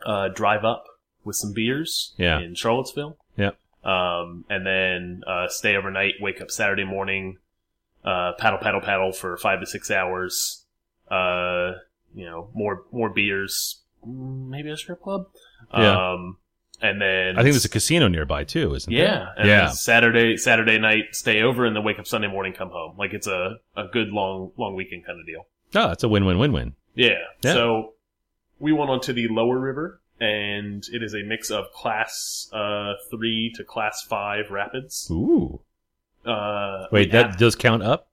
uh, 0.04 0.28
drive 0.28 0.64
up 0.66 0.84
with 1.24 1.36
some 1.36 1.54
beers 1.54 2.12
Yeah. 2.18 2.40
in 2.40 2.54
Charlottesville. 2.54 3.16
Yeah. 3.38 3.52
Um, 3.82 4.44
and 4.50 4.66
then 4.66 5.22
uh, 5.26 5.48
stay 5.48 5.76
overnight. 5.76 6.14
Wake 6.20 6.42
up 6.42 6.50
Saturday 6.50 6.84
morning. 6.84 7.38
Uh, 8.04 8.32
paddle, 8.38 8.58
paddle, 8.58 8.82
paddle 8.82 9.12
for 9.12 9.38
five 9.38 9.60
to 9.60 9.66
six 9.66 9.90
hours. 9.90 10.63
Uh, 11.10 11.72
you 12.14 12.24
know, 12.24 12.50
more 12.54 12.84
more 12.92 13.10
beers. 13.10 13.82
Maybe 14.06 14.70
a 14.70 14.76
strip 14.76 15.02
club. 15.02 15.26
Yeah. 15.72 16.12
Um, 16.12 16.36
and 16.82 17.00
then 17.00 17.38
I 17.38 17.42
think 17.42 17.54
there's 17.54 17.64
a 17.64 17.70
casino 17.70 18.08
nearby 18.08 18.44
too, 18.44 18.74
isn't 18.74 18.92
yeah, 18.92 19.28
there? 19.36 19.46
yeah. 19.46 19.68
Saturday 19.68 20.36
Saturday 20.36 20.78
night 20.78 21.04
stay 21.12 21.40
over 21.40 21.64
and 21.64 21.74
then 21.74 21.84
wake 21.84 21.98
up 21.98 22.06
Sunday 22.06 22.28
morning 22.28 22.52
come 22.52 22.68
home. 22.70 22.96
Like 22.98 23.14
it's 23.14 23.26
a 23.26 23.56
a 23.76 23.84
good 23.90 24.08
long 24.08 24.52
long 24.58 24.74
weekend 24.74 25.06
kind 25.06 25.18
of 25.18 25.26
deal. 25.26 25.46
Oh, 25.74 25.90
it's 25.90 26.04
a 26.04 26.08
win-win-win-win. 26.08 26.74
Yeah. 26.94 27.10
Yeah. 27.42 27.52
So 27.54 27.94
we 28.58 28.72
went 28.72 28.90
onto 28.90 29.12
the 29.12 29.28
lower 29.28 29.58
river, 29.58 30.00
and 30.20 30.84
it 30.92 31.02
is 31.02 31.14
a 31.14 31.22
mix 31.22 31.50
of 31.50 31.72
class 31.72 32.48
uh, 32.52 32.92
three 33.10 33.52
to 33.56 33.64
class 33.64 34.04
five 34.08 34.50
rapids. 34.50 35.08
Ooh. 35.10 35.60
Uh, 36.24 36.86
Wait, 36.92 37.12
that 37.12 37.38
does 37.38 37.56
count 37.56 37.82
up? 37.82 38.08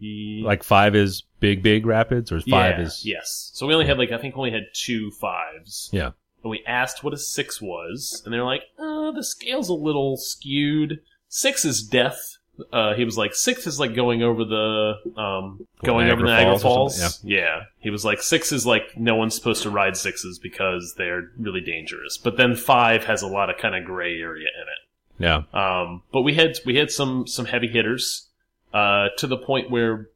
Like 0.00 0.62
five 0.62 0.94
is 0.94 1.24
big, 1.40 1.62
big 1.62 1.86
rapids, 1.86 2.32
or 2.32 2.40
five 2.40 2.78
yeah, 2.78 2.84
is 2.84 3.04
yes. 3.04 3.50
So 3.54 3.66
we 3.66 3.74
only 3.74 3.86
had 3.86 3.98
like 3.98 4.12
I 4.12 4.18
think 4.18 4.36
we 4.36 4.40
only 4.40 4.52
had 4.52 4.66
two 4.72 5.10
fives. 5.10 5.88
Yeah. 5.92 6.10
And 6.42 6.50
we 6.50 6.62
asked 6.66 7.02
what 7.02 7.12
a 7.12 7.18
six 7.18 7.60
was, 7.60 8.22
and 8.24 8.32
they're 8.32 8.44
like, 8.44 8.62
uh, 8.78 9.10
the 9.10 9.24
scale's 9.24 9.68
a 9.68 9.74
little 9.74 10.16
skewed. 10.16 11.00
Six 11.28 11.64
is 11.64 11.82
death. 11.82 12.36
Uh, 12.72 12.94
he 12.94 13.04
was 13.04 13.16
like 13.16 13.34
six 13.34 13.66
is 13.66 13.78
like 13.78 13.94
going 13.94 14.22
over 14.22 14.44
the 14.44 14.94
um 15.16 15.66
going 15.84 16.08
over 16.08 16.22
the 16.22 16.28
Niagara 16.28 16.58
Falls 16.58 16.98
Falls. 16.98 17.00
something? 17.00 17.30
Yeah, 17.30 17.64
he 17.78 17.90
was 17.90 18.04
like 18.04 18.20
six 18.20 18.50
is 18.50 18.66
like 18.66 18.96
no 18.96 19.14
one's 19.14 19.34
supposed 19.34 19.62
to 19.62 19.70
ride 19.70 19.96
sixes 19.96 20.38
because 20.38 20.94
they're 20.96 21.30
really 21.38 21.60
dangerous. 21.60 22.16
But 22.16 22.36
then 22.36 22.56
five 22.56 23.04
has 23.04 23.22
a 23.22 23.28
lot 23.28 23.50
of 23.50 23.58
kind 23.58 23.76
of 23.76 23.84
gray 23.84 24.18
area 24.18 24.48
in 24.54 24.62
it. 24.62 24.78
Yeah. 25.18 25.42
Um, 25.52 26.02
but 26.12 26.22
we 26.22 26.34
had 26.34 26.58
we 26.64 26.76
had 26.76 26.90
some 26.90 27.26
some 27.26 27.46
heavy 27.46 27.68
hitters 27.68 28.27
uh, 28.72 29.08
to 29.18 29.26
the 29.26 29.36
point 29.36 29.70
where 29.70 30.08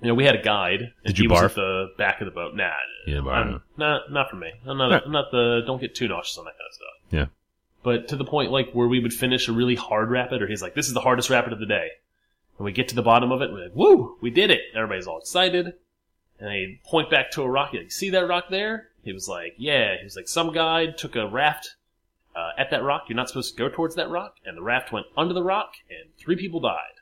you 0.00 0.08
know 0.08 0.14
we 0.14 0.24
had 0.24 0.34
a 0.34 0.42
guide. 0.42 0.92
Did 1.06 1.18
you 1.18 1.24
he 1.24 1.28
was 1.28 1.40
barf? 1.40 1.44
at 1.46 1.54
the 1.54 1.86
back 1.98 2.20
of 2.20 2.26
the 2.26 2.30
boat? 2.30 2.54
Nah, 2.54 2.70
Yeah, 3.06 3.16
barf. 3.16 3.60
Not 3.76 4.10
not 4.10 4.30
for 4.30 4.36
me. 4.36 4.52
I'm 4.66 4.78
not. 4.78 5.04
I'm 5.06 5.12
not 5.12 5.30
the. 5.30 5.62
Don't 5.66 5.80
get 5.80 5.94
too 5.94 6.08
nauseous 6.08 6.38
on 6.38 6.44
that 6.44 6.52
kind 6.52 6.68
of 6.68 6.74
stuff. 6.74 6.88
Yeah. 7.10 7.26
But 7.82 8.08
to 8.08 8.16
the 8.16 8.24
point 8.24 8.50
like 8.50 8.72
where 8.72 8.88
we 8.88 9.00
would 9.00 9.12
finish 9.12 9.48
a 9.48 9.52
really 9.52 9.74
hard 9.74 10.10
rapid, 10.10 10.42
or 10.42 10.46
he's 10.46 10.62
like, 10.62 10.74
"This 10.74 10.88
is 10.88 10.94
the 10.94 11.00
hardest 11.00 11.30
rapid 11.30 11.52
of 11.52 11.58
the 11.58 11.66
day," 11.66 11.88
and 12.58 12.64
we 12.64 12.72
get 12.72 12.88
to 12.88 12.94
the 12.94 13.02
bottom 13.02 13.30
of 13.30 13.42
it, 13.42 13.46
and 13.46 13.54
we're 13.54 13.64
like, 13.64 13.76
"Woo, 13.76 14.16
we 14.20 14.30
did 14.30 14.50
it!" 14.50 14.62
Everybody's 14.74 15.06
all 15.06 15.18
excited, 15.18 15.74
and 16.38 16.48
they 16.48 16.80
point 16.86 17.10
back 17.10 17.30
to 17.32 17.42
a 17.42 17.48
rock. 17.48 17.74
Like, 17.74 17.92
see 17.92 18.10
that 18.10 18.26
rock 18.26 18.46
there? 18.48 18.88
He 19.02 19.12
was 19.12 19.28
like, 19.28 19.54
"Yeah." 19.58 19.98
He 19.98 20.04
was 20.04 20.16
like, 20.16 20.28
"Some 20.28 20.52
guy 20.52 20.86
took 20.86 21.14
a 21.14 21.28
raft 21.28 21.76
uh, 22.34 22.50
at 22.56 22.70
that 22.70 22.82
rock. 22.82 23.04
You're 23.08 23.16
not 23.16 23.28
supposed 23.28 23.54
to 23.54 23.58
go 23.58 23.68
towards 23.68 23.96
that 23.96 24.08
rock, 24.08 24.36
and 24.46 24.56
the 24.56 24.62
raft 24.62 24.90
went 24.90 25.06
under 25.16 25.34
the 25.34 25.42
rock, 25.42 25.74
and 25.90 26.08
three 26.16 26.36
people 26.36 26.60
died." 26.60 27.00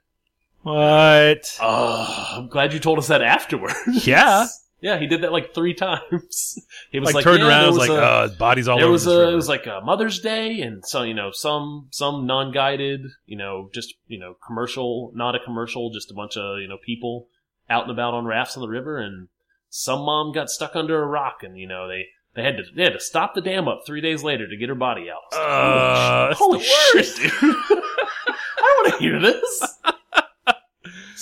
What? 0.63 1.59
Oh, 1.61 2.27
I'm 2.37 2.49
glad 2.49 2.73
you 2.73 2.79
told 2.79 2.99
us 2.99 3.09
that 3.09 3.23
afterwards. 3.23 3.75
Yeah. 4.07 4.47
Yeah, 4.81 4.99
he 4.99 5.07
did 5.07 5.21
that 5.23 5.31
like 5.31 5.55
three 5.55 5.75
times. 5.89 6.59
He 6.91 6.99
was 6.99 7.07
like, 7.07 7.15
like, 7.15 7.25
turned 7.25 7.39
yeah, 7.41 7.49
around, 7.49 7.67
was 7.69 7.77
like, 7.79 7.91
a- 7.91 8.23
his 8.29 8.37
body's 8.37 8.67
all 8.67 8.77
there 8.79 8.87
over 8.87 8.93
was 8.93 9.07
a, 9.07 9.17
river. 9.17 9.31
it 9.31 9.35
was 9.37 9.49
like 9.49 9.67
a 9.67 9.81
Mother's 9.85 10.19
Day, 10.19 10.61
and 10.61 10.85
so 10.85 11.03
you 11.05 11.15
know 11.15 11.31
some 11.33 11.87
some 11.93 12.27
non-guided, 12.27 13.03
you 13.25 13.37
know, 13.37 13.71
just 13.73 13.95
you 14.09 14.19
know 14.19 14.35
commercial, 14.45 15.13
not 15.15 15.37
a 15.37 15.39
commercial, 15.39 15.91
just 15.93 16.11
a 16.11 16.15
bunch 16.15 16.37
of 16.37 16.59
you 16.59 16.67
know 16.67 16.79
people 16.85 17.29
out 17.71 17.83
and 17.85 17.93
about 17.93 18.13
on 18.15 18.25
rafts 18.25 18.57
on 18.57 18.61
the 18.61 18.69
river, 18.69 18.99
and 18.99 19.29
some 19.71 20.01
mom 20.01 20.33
got 20.33 20.51
stuck 20.51 20.75
under 20.75 21.01
a 21.01 21.07
rock, 21.07 21.45
and 21.45 21.57
you 21.57 21.69
know 21.69 21.87
they 21.87 22.07
they 22.35 22.43
had 22.43 22.57
to 22.57 22.65
they 22.75 22.83
had 22.83 22.93
to 22.95 23.01
stop 23.01 23.35
the 23.37 23.41
dam 23.41 23.69
up 23.69 23.83
three 23.87 24.01
days 24.01 24.25
later 24.25 24.49
to 24.49 24.57
get 24.57 24.69
her 24.69 24.75
body 24.75 25.07
out. 25.09 25.39
Uh, 25.39 26.35
holy, 26.35 26.59
shit, 26.61 27.07
dude! 27.15 27.31
I 27.41 27.45
don't 28.59 28.85
want 28.91 28.95
to 28.95 28.99
hear 28.99 29.21
this. 29.21 29.79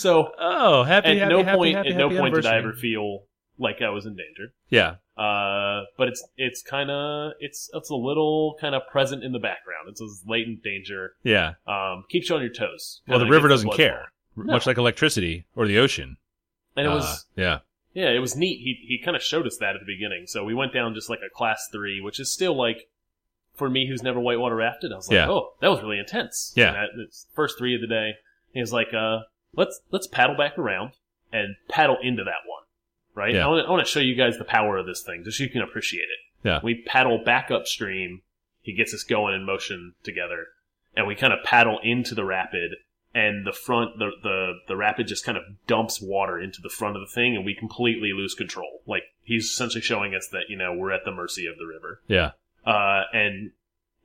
So 0.01 0.33
oh, 0.39 0.83
happy, 0.85 1.09
at 1.09 1.19
happy, 1.19 1.31
no 1.31 1.43
happy, 1.45 1.57
point 1.57 1.77
happy, 1.77 1.89
at 1.91 1.97
no 1.97 2.09
point 2.11 2.35
did 2.35 2.47
I 2.47 2.57
ever 2.59 2.73
feel 2.73 3.25
like 3.59 3.83
I 3.83 3.91
was 3.91 4.07
in 4.07 4.17
danger. 4.17 4.53
Yeah. 4.69 4.97
Uh, 5.17 5.85
but 5.99 6.09
it's 6.09 6.27
it's 6.37 6.63
kind 6.63 6.91
of 6.91 7.33
it's 7.41 7.69
it's 7.75 7.91
a 7.91 7.95
little 7.95 8.57
kind 8.61 8.75
of 8.75 8.83
present 8.91 9.23
in 9.23 9.33
the 9.33 9.39
background. 9.39 9.89
It's 9.89 10.01
this 10.01 10.23
latent 10.27 10.63
danger. 10.63 11.13
Yeah. 11.23 11.55
Um, 11.67 12.05
keeps 12.09 12.31
you 12.31 12.37
on 12.37 12.43
your 12.43 12.53
toes. 12.53 13.03
Well, 13.07 13.19
the 13.19 13.27
river 13.27 13.49
doesn't 13.49 13.75
care, 13.75 14.13
flowing. 14.35 14.47
much 14.49 14.67
like 14.67 14.79
electricity 14.79 15.47
or 15.55 15.67
the 15.67 15.79
ocean. 15.79 16.17
And 16.77 16.87
it 16.87 16.91
Uh, 16.91 16.95
was 16.95 17.27
yeah. 17.37 17.59
yeah, 17.93 18.09
it 18.11 18.21
was 18.21 18.35
neat. 18.37 18.61
He 18.63 18.79
he 18.89 19.05
kind 19.05 19.15
of 19.17 19.23
showed 19.23 19.47
us 19.47 19.59
that 19.59 19.75
at 19.75 19.81
the 19.81 19.87
beginning. 19.93 20.25
So 20.27 20.43
we 20.45 20.55
went 20.55 20.73
down 20.73 20.95
just 20.95 21.11
like 21.11 21.21
a 21.21 21.29
class 21.35 21.69
three, 21.71 22.01
which 22.01 22.19
is 22.19 22.33
still 22.33 22.57
like 22.57 22.89
for 23.55 23.69
me 23.69 23.87
who's 23.89 24.03
never 24.03 24.21
whitewater 24.21 24.57
rafted. 24.57 24.91
I 24.91 24.97
was 24.97 25.09
like, 25.09 25.17
Yeah. 25.17 25.29
oh, 25.31 25.51
that 25.61 25.69
was 25.69 25.83
really 25.83 25.99
intense. 25.99 26.55
Yeah. 26.57 26.69
And 26.69 26.77
that, 26.77 27.13
first 27.35 27.59
three 27.59 27.75
of 27.75 27.83
the 27.83 27.87
day. 27.89 28.13
He 28.55 28.61
was 28.61 28.73
like, 28.73 28.89
uh, 28.95 29.19
let's 29.55 29.81
let's 29.91 30.07
paddle 30.07 30.37
back 30.37 30.59
around 30.59 30.93
and 31.33 31.57
paddle 31.69 31.99
into 32.03 32.25
that 32.25 32.47
one. 32.47 32.63
Right. 33.15 33.35
Yeah. 33.35 33.45
I 33.45 33.49
want 33.49 33.65
to 33.65 33.69
I 33.69 33.71
want 33.71 33.87
to 33.87 33.91
show 33.91 34.01
you 34.01 34.15
guys 34.15 34.39
the 34.39 34.45
power 34.45 34.79
of 34.79 34.87
this 34.87 35.03
thing, 35.03 35.25
just 35.25 35.39
so 35.39 35.45
you 35.45 35.51
can 35.51 35.63
appreciate 35.63 36.03
it. 36.03 36.47
Yeah. 36.47 36.61
We 36.63 36.83
paddle 36.87 37.23
back 37.25 37.51
upstream. 37.51 38.23
He 38.63 38.75
gets 38.75 38.95
us 38.95 39.03
going 39.03 39.35
in 39.35 39.45
motion 39.45 39.95
together, 40.03 40.47
and 40.97 41.07
we 41.07 41.15
kind 41.15 41.33
of 41.33 41.41
paddle 41.45 41.79
into 41.83 42.15
the 42.15 42.25
rapid. 42.25 42.77
And 43.13 43.45
the 43.45 43.53
front, 43.53 43.99
the, 43.99 44.13
the 44.23 44.53
the 44.69 44.77
rapid 44.77 45.09
just 45.09 45.25
kind 45.25 45.37
of 45.37 45.43
dumps 45.67 46.01
water 46.01 46.39
into 46.39 46.61
the 46.63 46.69
front 46.69 46.95
of 46.95 47.01
the 47.01 47.13
thing, 47.13 47.35
and 47.35 47.45
we 47.45 47.57
completely 47.57 48.13
lose 48.13 48.35
control. 48.35 48.83
Like 48.87 49.03
he's 49.25 49.47
essentially 49.47 49.83
showing 49.83 50.15
us 50.15 50.29
that 50.31 50.45
you 50.49 50.57
know 50.57 50.73
we're 50.73 50.93
at 50.93 51.05
the 51.05 51.11
mercy 51.11 51.47
of 51.47 51.59
the 51.59 51.67
river. 51.67 52.01
Yeah. 52.07 52.31
Uh, 52.65 53.03
and 53.13 53.51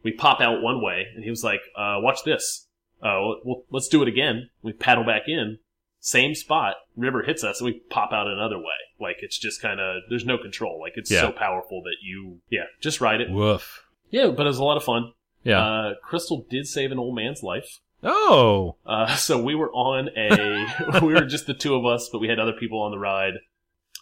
we 0.01 0.11
pop 0.11 0.41
out 0.41 0.63
one 0.63 0.81
way, 0.81 1.05
and 1.13 1.23
he 1.23 1.29
was 1.29 1.43
like, 1.43 1.61
uh, 1.77 1.97
"Watch 1.99 2.23
this. 2.23 2.67
Uh, 3.01 3.19
we'll, 3.43 3.63
let's 3.69 3.87
do 3.87 4.01
it 4.01 4.07
again." 4.07 4.49
We 4.61 4.73
paddle 4.73 5.03
back 5.03 5.23
in, 5.27 5.59
same 5.99 6.35
spot. 6.35 6.75
River 6.95 7.23
hits 7.23 7.43
us, 7.43 7.59
and 7.61 7.65
we 7.65 7.81
pop 7.89 8.11
out 8.13 8.27
another 8.27 8.57
way. 8.57 8.79
Like 8.99 9.17
it's 9.19 9.37
just 9.37 9.61
kind 9.61 9.79
of 9.79 10.03
there's 10.09 10.25
no 10.25 10.37
control. 10.37 10.79
Like 10.79 10.93
it's 10.95 11.11
Yeah. 11.11 11.21
so 11.21 11.31
powerful 11.31 11.81
that 11.83 11.97
you, 12.01 12.39
yeah, 12.49 12.63
just 12.81 13.01
ride 13.01 13.21
it. 13.21 13.29
Woof. 13.29 13.83
Yeah, 14.09 14.27
but 14.27 14.45
it 14.45 14.49
was 14.49 14.57
a 14.59 14.63
lot 14.63 14.77
of 14.77 14.83
fun. 14.83 15.11
Yeah. 15.43 15.59
Uh, 15.63 15.93
Crystal 16.03 16.45
did 16.49 16.65
save 16.67 16.91
an 16.91 16.99
old 16.99 17.15
man's 17.15 17.43
life. 17.43 17.79
oh. 18.03 18.75
Uh, 18.85 19.15
so 19.15 19.41
we 19.41 19.55
were 19.55 19.71
on 19.71 20.09
a, 20.17 20.99
we 21.05 21.13
were 21.13 21.25
just 21.25 21.45
the 21.47 21.53
two 21.53 21.75
of 21.75 21.85
us, 21.85 22.09
but 22.11 22.19
we 22.19 22.27
had 22.27 22.39
other 22.39 22.53
people 22.53 22.81
on 22.81 22.91
the 22.91 22.97
ride. 22.99 23.33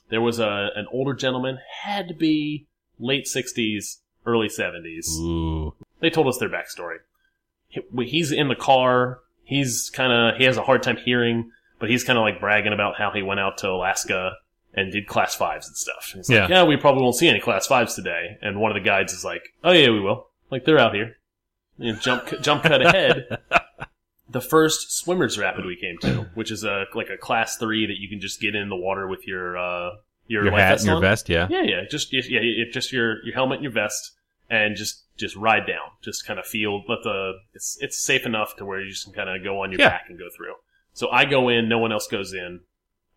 There 0.09 0.21
was 0.21 0.39
a 0.39 0.69
an 0.75 0.85
older 0.91 1.13
gentleman, 1.13 1.57
had 1.81 2.07
to 2.09 2.13
be 2.13 2.67
late 2.99 3.27
sixties, 3.27 4.01
early 4.25 4.49
seventies. 4.49 5.17
Ooh. 5.19 5.73
They 6.01 6.09
told 6.09 6.27
us 6.27 6.37
their 6.37 6.49
backstory. 6.49 6.97
He, 7.73 8.05
he's 8.05 8.31
in 8.31 8.47
the 8.47 8.55
car. 8.55 9.19
He's 9.43 9.89
kind 9.93 10.13
of 10.13 10.37
he 10.37 10.45
has 10.45 10.57
a 10.57 10.61
hard 10.63 10.83
time 10.83 10.97
hearing, 10.97 11.51
but 11.79 11.89
he's 11.89 12.03
kind 12.03 12.17
of 12.17 12.23
like 12.23 12.39
bragging 12.39 12.73
about 12.73 12.95
how 12.97 13.11
he 13.11 13.21
went 13.21 13.39
out 13.39 13.57
to 13.59 13.69
Alaska 13.69 14.33
and 14.73 14.91
did 14.91 15.07
class 15.07 15.35
fives 15.35 15.67
and 15.67 15.75
stuff. 15.75 16.11
He's 16.15 16.29
like, 16.29 16.49
Yeah. 16.49 16.57
yeah, 16.57 16.63
we 16.63 16.77
probably 16.77 17.03
won't 17.03 17.15
see 17.15 17.27
any 17.27 17.39
class 17.39 17.67
fives 17.67 17.95
today. 17.95 18.37
And 18.41 18.59
one 18.59 18.71
of 18.71 18.75
the 18.75 18.87
guides 18.87 19.13
is 19.13 19.23
like, 19.25 19.43
oh 19.63 19.71
yeah, 19.71 19.89
we 19.89 19.99
will. 19.99 20.27
Like 20.49 20.65
they're 20.65 20.79
out 20.79 20.93
here. 20.95 21.17
You 21.77 21.93
know, 21.93 21.99
jump 21.99 22.31
jump 22.41 22.63
cut 22.63 22.85
ahead. 22.85 23.37
the 24.29 24.41
first 24.41 24.91
swimmers 24.97 25.37
rapid 25.37 25.65
we 25.65 25.75
came 25.75 25.97
to, 25.99 26.29
which 26.35 26.51
is 26.51 26.63
a 26.63 26.85
like 26.93 27.09
a 27.09 27.17
class 27.17 27.57
three 27.57 27.85
that 27.87 27.99
you 27.99 28.07
can 28.09 28.19
just 28.19 28.39
get 28.39 28.55
in 28.55 28.69
the 28.69 28.75
water 28.75 29.07
with 29.07 29.27
your 29.27 29.57
uh 29.57 29.91
your, 30.27 30.45
Your 30.45 30.53
hat 30.53 30.69
vest 30.69 30.81
and 30.83 30.87
your 30.87 30.95
on. 30.95 31.01
vest, 31.01 31.27
yeah. 31.29 31.47
Yeah, 31.49 31.63
yeah, 31.63 31.81
just 31.91 32.13
yeah, 32.13 32.21
yeah, 32.29 32.63
just 32.71 32.93
your 32.93 33.23
your 33.25 33.33
helmet 33.35 33.57
and 33.57 33.63
your 33.63 33.73
vest, 33.73 34.13
and 34.49 34.75
just 34.77 35.02
just 35.17 35.35
ride 35.35 35.65
down. 35.67 35.91
Just 36.01 36.25
kind 36.25 36.39
of 36.39 36.45
feel 36.45 36.83
let 36.87 36.99
the 37.03 37.33
it's 37.53 37.77
it's 37.81 37.97
safe 38.03 38.25
enough 38.25 38.55
to 38.57 38.65
where 38.65 38.81
you 38.81 38.89
just 38.89 39.05
can 39.05 39.13
kind 39.13 39.29
of 39.29 39.43
go 39.43 39.61
on 39.63 39.71
your 39.71 39.79
Yeah. 39.79 39.89
back 39.89 40.05
and 40.09 40.17
go 40.17 40.25
through. 40.35 40.55
So 40.93 41.09
I 41.09 41.25
go 41.25 41.49
in, 41.49 41.67
no 41.69 41.79
one 41.79 41.91
else 41.91 42.07
goes 42.07 42.33
in. 42.33 42.61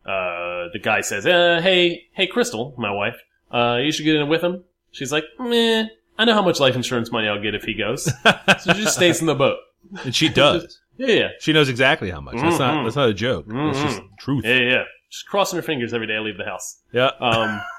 Uh, 0.04 0.68
the 0.72 0.78
guy 0.82 1.00
says, 1.00 1.26
uh, 1.26 1.60
"Hey, 1.62 2.04
hey, 2.12 2.26
Crystal, 2.26 2.74
my 2.78 2.90
wife, 2.92 3.16
uh, 3.50 3.78
you 3.82 3.90
should 3.92 4.04
get 4.04 4.16
in 4.16 4.28
with 4.28 4.42
him." 4.42 4.64
She's 4.92 5.10
like, 5.12 5.24
"Meh, 5.38 5.86
I 6.16 6.24
know 6.24 6.34
how 6.34 6.42
much 6.42 6.60
life 6.60 6.76
insurance 6.76 7.10
money 7.10 7.28
I'll 7.28 7.42
get 7.42 7.54
if 7.54 7.64
he 7.64 7.74
goes." 7.74 8.04
so 8.24 8.72
she 8.74 8.82
just 8.84 8.94
stays 8.96 9.20
in 9.20 9.26
the 9.26 9.34
boat. 9.34 9.58
And 10.04 10.14
she 10.14 10.28
does. 10.28 10.80
Yeah, 10.98 11.08
yeah, 11.08 11.28
She 11.40 11.52
knows 11.52 11.68
exactly 11.68 12.10
how 12.10 12.22
much. 12.22 12.36
That's 12.36 12.58
not 12.58 12.72
Mhm. 12.78 12.84
that's 12.84 12.96
not 12.96 13.10
a 13.10 13.12
joke. 13.12 13.44
It's 13.50 13.82
just 13.82 14.00
truth. 14.18 14.46
yeah, 14.46 14.54
yeah. 14.60 14.84
Just 15.10 15.26
crossing 15.28 15.58
her 15.58 15.62
fingers 15.62 15.92
every 15.92 16.06
day 16.06 16.14
I 16.16 16.20
leave 16.20 16.38
the 16.38 16.46
house. 16.46 16.80
Yeah. 16.90 17.10
Um, 17.20 17.60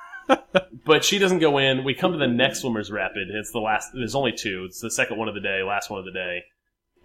but 0.86 1.04
she 1.06 1.18
doesn't 1.20 1.40
go 1.40 1.58
in. 1.58 1.84
We 1.84 1.94
come 1.94 2.12
to 2.12 2.18
the 2.18 2.28
next 2.28 2.60
swimmer's 2.62 2.92
rapid. 2.92 3.30
It's 3.30 3.52
the 3.52 3.60
last. 3.60 3.92
There's 3.94 4.16
only 4.16 4.32
two. 4.34 4.66
It's 4.68 4.80
the 4.82 4.92
second 4.92 5.18
one 5.18 5.28
of 5.28 5.34
the 5.36 5.42
day, 5.42 5.62
last 5.64 5.90
one 5.90 6.00
of 6.00 6.06
the 6.06 6.12
day. 6.12 6.44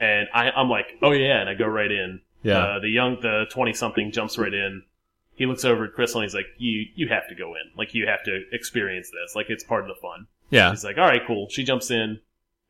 And 0.00 0.28
I, 0.34 0.50
I'm 0.50 0.68
like, 0.68 0.86
oh 1.02 1.12
yeah, 1.12 1.40
and 1.40 1.48
I 1.48 1.54
go 1.54 1.66
right 1.66 1.90
in. 1.90 2.20
Yeah. 2.42 2.58
Uh, 2.58 2.78
the 2.80 2.88
young, 2.88 3.18
the 3.20 3.44
twenty 3.50 3.72
something 3.72 4.10
jumps 4.12 4.36
right 4.38 4.52
in. 4.52 4.82
He 5.34 5.46
looks 5.46 5.64
over 5.64 5.84
at 5.84 5.94
Crystal 5.94 6.20
and 6.20 6.28
he's 6.28 6.34
like, 6.34 6.46
you, 6.58 6.84
you 6.94 7.08
have 7.08 7.26
to 7.28 7.34
go 7.34 7.50
in. 7.54 7.70
Like 7.76 7.94
you 7.94 8.06
have 8.06 8.22
to 8.24 8.42
experience 8.52 9.08
this. 9.10 9.34
Like 9.34 9.46
it's 9.48 9.64
part 9.64 9.82
of 9.82 9.88
the 9.88 9.94
fun. 10.00 10.26
yeah. 10.50 10.70
He's 10.70 10.84
like, 10.84 10.98
all 10.98 11.04
right, 11.06 11.22
cool. 11.26 11.48
She 11.50 11.64
jumps 11.64 11.90
in, 11.90 12.20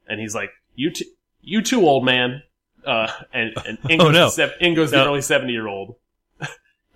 and 0.06 0.21
he's 0.21 0.35
like, 0.35 0.50
you, 0.76 0.90
t- 0.90 1.11
you 1.40 1.61
too, 1.62 1.87
old 1.88 2.04
man. 2.04 2.42
Uh, 2.87 3.11
and 3.32 3.52
and 3.66 3.78
Ingo's, 3.90 4.38
Oh, 4.38 4.47
no. 4.47 4.52
Ingo's 4.61 4.90
the 4.90 4.99
No. 4.99 5.06
early 5.06 5.23
seventy 5.23 5.52
year 5.52 5.66
old. 5.68 5.97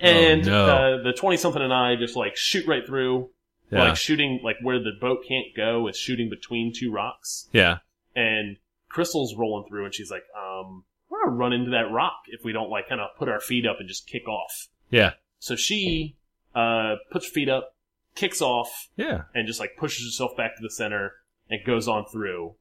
and 0.01 0.47
Oh, 0.49 0.51
no. 0.51 0.67
uh, 0.99 1.03
the 1.03 1.13
twenty 1.13 1.37
something 1.37 1.63
and 1.63 1.73
I 1.73 1.97
just 1.97 2.17
like 2.17 2.37
shoot 2.37 2.67
right 2.67 2.87
through, 2.87 3.31
Yeah. 3.71 3.85
like 3.89 3.97
shooting 3.97 4.41
like 4.45 4.57
where 4.63 4.79
the 4.79 4.93
boat 5.01 5.25
can't 5.27 5.47
go 5.57 5.89
is 5.89 5.97
shooting 5.97 6.31
between 6.31 6.73
two 6.75 6.93
rocks. 6.93 7.49
yeah. 7.53 7.79
And 8.15 8.57
Crystal's 8.89 9.35
rolling 9.37 9.69
through, 9.69 9.85
and 9.85 9.95
she's 9.95 10.11
like, 10.11 10.23
um, 10.41 10.85
we're 11.11 11.25
gonna 11.25 11.37
run 11.37 11.53
into 11.53 11.71
that 11.73 11.91
rock 11.91 12.15
if 12.29 12.45
we 12.45 12.53
don't 12.53 12.71
like 12.71 12.89
kind 12.89 13.01
of 13.01 13.09
put 13.19 13.29
our 13.29 13.41
feet 13.41 13.67
up 13.67 13.77
and 13.81 13.89
just 13.89 14.07
kick 14.07 14.27
off. 14.29 14.69
Yeah. 14.91 15.13
So 15.39 15.57
she 15.57 16.17
uh 16.55 16.97
puts 17.11 17.27
her 17.27 17.33
feet 17.33 17.49
up, 17.49 17.75
kicks 18.15 18.41
off, 18.41 18.89
Yeah. 18.97 19.23
and 19.35 19.47
just 19.47 19.61
like 19.61 19.77
pushes 19.77 20.07
herself 20.07 20.37
back 20.37 20.57
to 20.57 20.63
the 20.63 20.71
center 20.71 21.15
and 21.51 21.65
goes 21.67 21.87
on 21.89 22.07
through. 22.07 22.55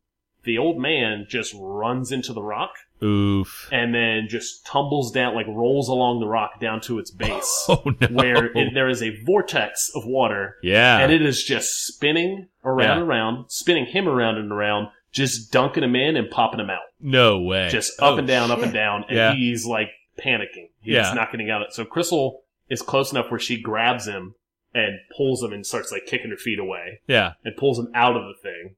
The 0.44 0.58
old 0.58 0.80
man 0.80 1.26
just 1.30 1.56
runs 1.58 2.12
into 2.12 2.34
the 2.34 2.44
rock 2.44 2.72
Oof. 3.04 3.68
and 3.72 3.94
then 3.94 4.28
just 4.30 4.66
tumbles 4.66 5.12
down, 5.12 5.36
like 5.36 5.48
rolls 5.48 5.90
along 5.90 6.20
the 6.20 6.28
rock 6.28 6.60
down 6.60 6.82
to 6.82 6.98
its 7.00 7.12
base, 7.12 7.66
Oh 7.70 7.84
no. 8.00 8.08
where 8.08 8.46
it, 8.46 8.74
there 8.74 8.90
is 8.90 9.04
a 9.04 9.16
vortex 9.24 9.92
of 9.96 10.06
water 10.06 10.56
yeah. 10.64 11.00
and 11.00 11.12
it 11.12 11.22
is 11.22 11.44
just 11.44 11.86
spinning 11.86 12.48
around 12.64 12.88
Yeah. 12.88 12.94
and 12.94 13.04
around, 13.04 13.46
spinning 13.50 13.86
him 13.86 14.08
around 14.08 14.38
and 14.38 14.52
around, 14.52 14.88
just 15.12 15.52
dunking 15.52 15.84
him 15.84 15.96
in 15.96 16.16
and 16.16 16.30
popping 16.30 16.60
him 16.60 16.70
out. 16.70 16.80
no 17.00 17.40
way. 17.42 17.70
Just 17.70 18.00
up 18.02 18.14
Oh, 18.16 18.18
and 18.18 18.28
down, 18.28 18.50
up 18.52 18.60
and 18.60 18.74
down, 18.74 19.06
and 19.10 19.18
Yeah. 19.18 19.34
he's 19.34 19.66
like 19.66 19.90
panicking. 20.18 20.70
He's 20.82 20.94
Yeah. 20.96 21.14
not 21.14 21.32
getting 21.32 21.50
out. 21.50 21.62
of 21.62 21.68
It. 21.68 21.74
So 21.74 21.84
Crystal 21.86 22.44
is 22.70 22.82
close 22.82 23.12
enough 23.12 23.30
where 23.30 23.40
she 23.40 23.62
grabs 23.62 24.08
him 24.08 24.36
and 24.74 25.00
pulls 25.16 25.44
him 25.44 25.54
and 25.54 25.66
starts 25.66 25.92
like 25.92 26.06
kicking 26.06 26.32
her 26.32 26.38
feet 26.38 26.60
away 26.60 27.02
Yeah. 27.08 27.34
and 27.44 27.56
pulls 27.56 27.78
him 27.80 27.90
out 27.94 28.16
of 28.18 28.24
the 28.24 28.34
thing. 28.42 28.76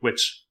Which, 0.00 0.42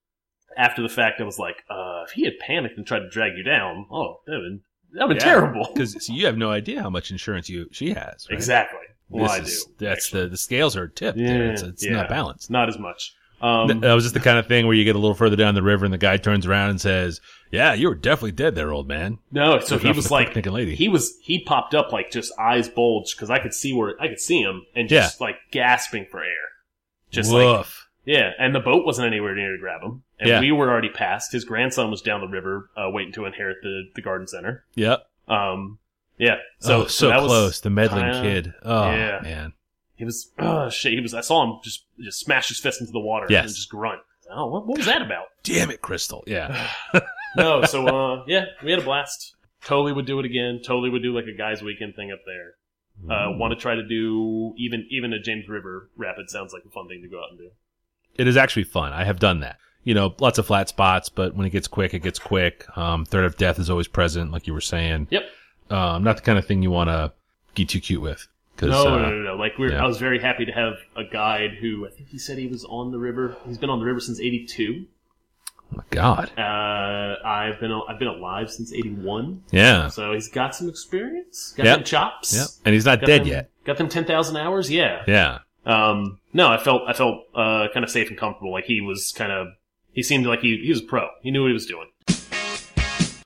after 0.58 0.82
the 0.82 0.90
fact, 0.90 1.20
I 1.22 1.24
was 1.24 1.40
like, 1.40 1.58
uh, 1.70 2.04
if 2.08 2.12
he 2.12 2.24
had 2.24 2.34
panicked 2.40 2.78
and 2.78 2.86
tried 2.86 3.00
to 3.00 3.10
drag 3.10 3.38
you 3.38 3.44
down, 3.44 3.86
oh, 3.92 4.22
that 4.28 4.38
would 4.40 4.62
That 4.94 5.08
would 5.08 5.18
be 5.18 5.20
terrible. 5.22 5.68
because 5.74 6.08
you 6.10 6.26
have 6.26 6.38
no 6.38 6.52
idea 6.52 6.82
how 6.82 6.90
much 6.90 7.12
insurance 7.12 7.50
you 7.50 7.68
she 7.72 7.90
has. 7.94 8.28
Right? 8.30 8.36
Exactly. 8.36 8.80
Well, 9.10 9.24
This 9.26 9.32
I 9.32 9.40
do. 9.70 9.74
That's 9.86 10.06
actually. 10.08 10.22
the 10.24 10.28
the 10.30 10.38
scales 10.38 10.76
are 10.78 10.88
tipped. 10.88 11.18
there. 11.18 11.52
It's, 11.52 11.62
it's 11.62 11.86
Yeah. 11.86 11.94
not 11.94 12.10
balanced. 12.10 12.50
Not 12.50 12.70
as 12.70 12.78
much. 12.80 13.14
Um, 13.42 13.82
that 13.82 13.94
was 13.94 14.06
just 14.06 14.14
the 14.14 14.22
kind 14.22 14.38
of 14.40 14.48
thing 14.48 14.68
where 14.68 14.76
you 14.76 14.86
get 14.86 14.96
a 14.96 15.00
little 15.00 15.16
further 15.16 15.36
down 15.36 15.54
the 15.54 15.62
river 15.62 15.84
and 15.84 15.94
the 15.94 15.98
guy 15.98 16.16
turns 16.16 16.46
around 16.48 16.70
and 16.70 16.80
says, 16.80 17.20
"Yeah, 17.52 17.74
you 17.74 17.90
were 17.90 17.96
definitely 17.96 18.32
dead 18.32 18.56
there, 18.56 18.72
old 18.72 18.88
man." 18.88 19.20
no, 19.32 19.60
so 19.60 19.78
he 19.78 19.92
was 19.92 20.10
like, 20.10 20.28
picnicking 20.28 20.54
lady. 20.54 20.76
he 20.76 20.88
was, 20.88 21.18
he 21.22 21.44
popped 21.44 21.76
up 21.76 21.92
like 21.92 22.10
just 22.10 22.32
eyes 22.40 22.70
bulged 22.70 23.18
because 23.18 23.30
I 23.30 23.40
could 23.40 23.54
see 23.54 23.74
where, 23.74 23.96
I 24.02 24.08
could 24.08 24.22
see 24.22 24.40
him 24.42 24.62
and 24.78 24.88
just 24.88 25.20
like 25.20 25.36
gasping 25.52 26.06
for 26.10 26.22
air. 26.24 26.30
Just 27.12 27.32
like, 27.34 27.44
Woof. 27.58 27.83
Yeah, 28.06 28.32
and 28.40 28.54
the 28.54 28.60
boat 28.60 28.86
wasn't 28.86 29.08
anywhere 29.08 29.36
near 29.36 29.52
to 29.54 29.58
grab 29.60 29.82
him. 29.82 30.04
And 30.20 30.30
Yeah. 30.30 30.40
we 30.40 30.52
were 30.52 30.70
already 30.70 30.90
past. 30.90 31.32
His 31.32 31.44
grandson 31.46 31.90
was 31.92 32.02
down 32.02 32.22
the 32.22 32.28
river, 32.28 32.70
uh, 32.78 32.90
waiting 32.90 33.14
to 33.14 33.26
inherit 33.26 33.58
the, 33.62 33.84
the 33.96 34.02
garden 34.02 34.28
center. 34.28 34.66
Yep. 34.76 35.06
Um, 35.28 35.80
yeah. 36.18 36.38
So 36.60 36.84
So, 36.84 36.88
so, 36.88 37.08
that 37.10 37.22
was 37.22 37.28
close. 37.28 37.60
The 37.62 37.70
meddling 37.70 38.04
kinda- 38.12 38.22
kid. 38.22 38.54
Oh 38.64 38.92
yeah. 38.92 39.20
man. 39.24 39.54
He 39.96 40.06
was, 40.06 40.32
oh 40.40 40.70
shit. 40.70 40.94
He 40.94 41.00
was, 41.00 41.14
I 41.14 41.22
saw 41.22 41.44
him 41.44 41.60
just, 41.64 41.86
just 42.00 42.20
smash 42.20 42.48
his 42.50 42.60
fist 42.60 42.82
into 42.82 42.92
the 42.94 43.00
water 43.00 43.28
Yes. 43.30 43.46
and 43.46 43.56
just 43.56 43.70
grunt. 43.70 44.02
Oh, 44.32 44.48
what, 44.48 44.66
what 44.68 44.78
was 44.78 44.86
that 44.88 45.02
about? 45.02 45.26
Damn 45.44 45.70
it, 45.72 45.82
Crystal. 45.82 46.24
Yeah. 46.28 46.70
no, 47.38 47.64
so 47.66 47.88
uh, 47.88 48.24
yeah, 48.28 48.46
we 48.64 48.72
had 48.72 48.80
a 48.80 48.84
blast. 48.84 49.36
Totally 49.66 49.94
would 49.94 50.06
do 50.06 50.20
it 50.20 50.26
again. 50.26 50.60
Totally 50.66 50.90
would 50.90 51.04
do 51.04 51.14
like 51.16 51.26
a 51.26 51.38
guys' 51.38 51.62
weekend 51.62 51.96
thing 51.96 52.12
up 52.12 52.20
there. 52.26 52.56
Uh, 53.10 53.32
Want 53.38 53.52
to 53.52 53.60
try 53.60 53.74
to 53.76 53.84
do 53.86 54.54
even 54.58 54.86
even 54.92 55.14
a 55.14 55.20
James 55.20 55.48
River 55.50 55.90
rapid 55.98 56.30
sounds 56.30 56.54
like 56.54 56.64
a 56.66 56.70
fun 56.70 56.88
thing 56.88 57.02
to 57.02 57.08
go 57.10 57.18
out 57.18 57.30
and 57.32 57.40
do. 57.40 57.50
It 58.16 58.28
is 58.28 58.38
actually 58.38 58.64
fun. 58.64 58.94
I 58.94 59.04
have 59.04 59.20
done 59.20 59.40
that. 59.42 59.58
You 59.84 59.94
know, 59.94 60.16
lots 60.20 60.38
of 60.38 60.46
flat 60.48 60.70
spots, 60.70 61.10
but 61.10 61.36
when 61.36 61.46
it 61.46 61.50
gets 61.50 61.68
quick, 61.68 61.94
it 61.94 62.00
gets 62.04 62.18
quick. 62.20 62.66
Um, 62.78 63.06
threat 63.06 63.26
of 63.26 63.36
death 63.38 63.60
is 63.60 63.70
always 63.70 63.88
present, 63.88 64.32
like 64.32 64.48
you 64.48 64.54
were 64.54 64.62
saying. 64.62 65.08
Yep. 65.10 65.24
Um, 65.70 66.04
not 66.04 66.16
the 66.18 66.22
kind 66.22 66.38
of 66.40 66.46
thing 66.46 66.62
you 66.62 66.72
want 66.72 66.90
to 66.90 67.12
get 67.56 67.70
too 67.70 67.82
cute 67.82 68.02
with. 68.02 68.28
Cause, 68.56 68.70
No, 68.70 68.88
uh, 68.94 68.98
no, 68.98 69.10
no, 69.10 69.22
no. 69.24 69.36
Like 69.36 69.58
we're, 69.58 69.72
yeah. 69.72 69.84
I 69.84 69.88
was 69.88 69.98
very 69.98 70.20
happy 70.20 70.46
to 70.46 70.52
have 70.52 70.74
a 70.96 71.04
guide 71.04 71.56
who 71.60 71.86
I 71.88 71.90
think 71.90 72.08
he 72.10 72.18
said 72.20 72.38
he 72.38 72.48
was 72.48 72.64
on 72.66 72.92
the 72.92 73.00
river. 73.00 73.36
He's 73.48 73.58
been 73.58 73.70
on 73.72 73.80
the 73.80 73.86
river 73.86 74.00
since 74.00 74.20
'82. 74.22 74.86
oh 75.74 75.78
my 75.78 75.84
God. 75.90 76.32
Uh, 76.38 77.16
I've 77.28 77.60
been 77.60 77.72
I've 77.90 77.98
been 78.00 78.08
alive 78.08 78.52
since 78.52 78.72
'81, 78.72 79.44
Yeah. 79.52 79.88
so 79.88 80.14
he's 80.14 80.28
got 80.30 80.56
some 80.56 80.70
experience, 80.70 81.54
got 81.58 81.66
Yep. 81.66 81.86
chops, 81.86 82.34
Yep. 82.36 82.48
And 82.66 82.74
he's 82.76 82.86
not 82.86 83.00
got 83.02 83.08
dead 83.08 83.22
them- 83.22 83.28
yet. 83.28 83.50
got 83.66 83.78
them 83.78 83.90
ten 83.90 84.06
thousand 84.06 84.38
hours. 84.38 84.70
Yeah, 84.70 85.02
Yeah. 85.08 85.40
Um, 85.66 86.20
no, 86.34 86.48
I 86.50 86.58
felt 86.58 86.84
I 86.88 86.94
felt 86.94 87.24
uh, 87.36 87.68
kind 87.74 87.84
of 87.84 87.90
safe 87.90 88.10
and 88.10 88.18
comfortable. 88.18 88.52
Like 88.52 88.66
he 88.66 88.82
was 88.82 89.12
kind 89.16 89.32
of 89.32 89.48
he 89.92 90.04
seemed 90.04 90.26
like 90.26 90.42
he 90.42 90.58
he 90.58 90.70
was 90.70 90.80
a 90.82 90.86
pro. 90.86 91.08
He 91.22 91.32
knew 91.32 91.42
what 91.42 91.48
he 91.48 91.54
was 91.54 91.66
doing. 91.66 91.88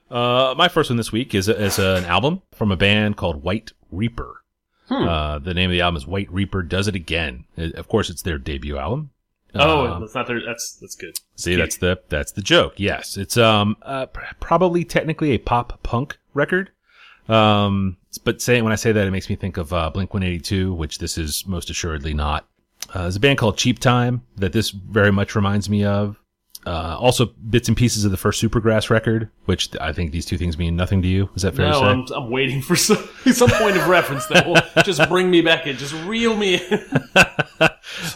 Uh, 0.10 0.56
my 0.58 0.68
first 0.70 0.90
one 0.90 0.96
this 0.98 1.12
week 1.12 1.36
is, 1.36 1.50
is 1.50 1.80
an 1.80 2.06
album 2.06 2.42
from 2.54 2.72
a 2.72 2.78
band 2.78 3.18
called 3.18 3.44
White 3.44 3.74
Reaper. 3.92 4.42
Hmm. 4.88 4.94
Uh, 5.08 5.40
the 5.40 5.54
name 5.54 5.70
of 5.70 5.74
the 5.74 5.82
album 5.82 5.98
is 5.98 6.08
White 6.08 6.32
Reaper 6.32 6.64
Does 6.64 6.88
It 6.88 6.96
Again. 6.96 7.44
It- 7.58 7.76
of 7.76 7.90
course, 7.90 8.10
it's 8.10 8.22
their 8.22 8.38
debut 8.38 8.78
album. 8.78 9.10
oh, 9.54 9.86
Uh, 9.86 10.00
that's 10.00 10.16
not 10.16 10.28
their. 10.28 10.40
That's 10.46 10.78
that's 10.80 10.96
good. 10.96 11.20
See, 11.36 11.56
that's 11.56 11.78
the 11.78 12.00
that's 12.08 12.32
the 12.32 12.42
joke. 12.42 12.76
Yes, 12.78 13.18
it's 13.18 13.36
um 13.36 13.76
uh, 13.82 14.06
pr- 14.06 14.22
probably 14.40 14.86
technically 14.86 15.32
a 15.32 15.40
pop 15.40 15.84
punk 15.84 16.18
record. 16.34 16.72
Um, 17.28 17.98
but 18.18 18.42
saying 18.42 18.64
when 18.64 18.74
I 18.74 18.78
say 18.78 18.92
that, 18.92 19.08
it 19.08 19.12
makes 19.12 19.30
me 19.30 19.36
think 19.36 19.58
of 19.58 19.74
uh, 19.74 19.90
Blink 19.90 20.14
One 20.14 20.24
Eighty 20.24 20.40
Two, 20.40 20.74
which 20.74 21.00
this 21.00 21.18
is 21.18 21.46
most 21.48 21.70
assuredly 21.70 22.14
not. 22.14 22.48
Uh, 22.94 23.04
there's 23.04 23.16
a 23.16 23.20
band 23.20 23.38
called 23.38 23.58
Cheap 23.58 23.80
Time 23.80 24.24
that 24.38 24.54
this 24.54 24.70
very 24.70 25.12
much 25.12 25.36
reminds 25.36 25.70
me 25.70 25.84
of. 25.84 26.20
Uh, 26.68 26.98
also 27.00 27.28
bits 27.50 27.70
and 27.70 27.78
pieces 27.78 28.04
of 28.04 28.12
the 28.12 28.18
first 28.18 28.44
Supergrass 28.44 28.90
record, 28.90 29.30
which 29.46 29.70
I 29.80 29.94
think 29.94 30.12
these 30.12 30.26
two 30.26 30.38
things 30.38 30.58
mean 30.58 30.76
nothing 30.76 31.02
to 31.02 31.08
you. 31.08 31.30
Is 31.34 31.44
that 31.44 31.56
fair 31.56 31.68
No, 31.68 31.72
to 31.72 31.80
say? 31.80 31.86
I'm 31.86 32.06
I'm 32.26 32.30
waiting 32.30 32.62
for 32.62 32.76
some 32.76 32.98
some 33.32 33.50
point 33.52 33.78
of 33.78 33.88
reference 33.88 34.26
that 34.28 34.46
will 34.46 34.58
just 34.84 35.08
bring 35.08 35.32
me 35.32 35.40
back 35.42 35.66
in, 35.66 35.78
just 35.78 35.94
reel 36.06 36.36
me 36.36 36.56
in. 36.56 36.86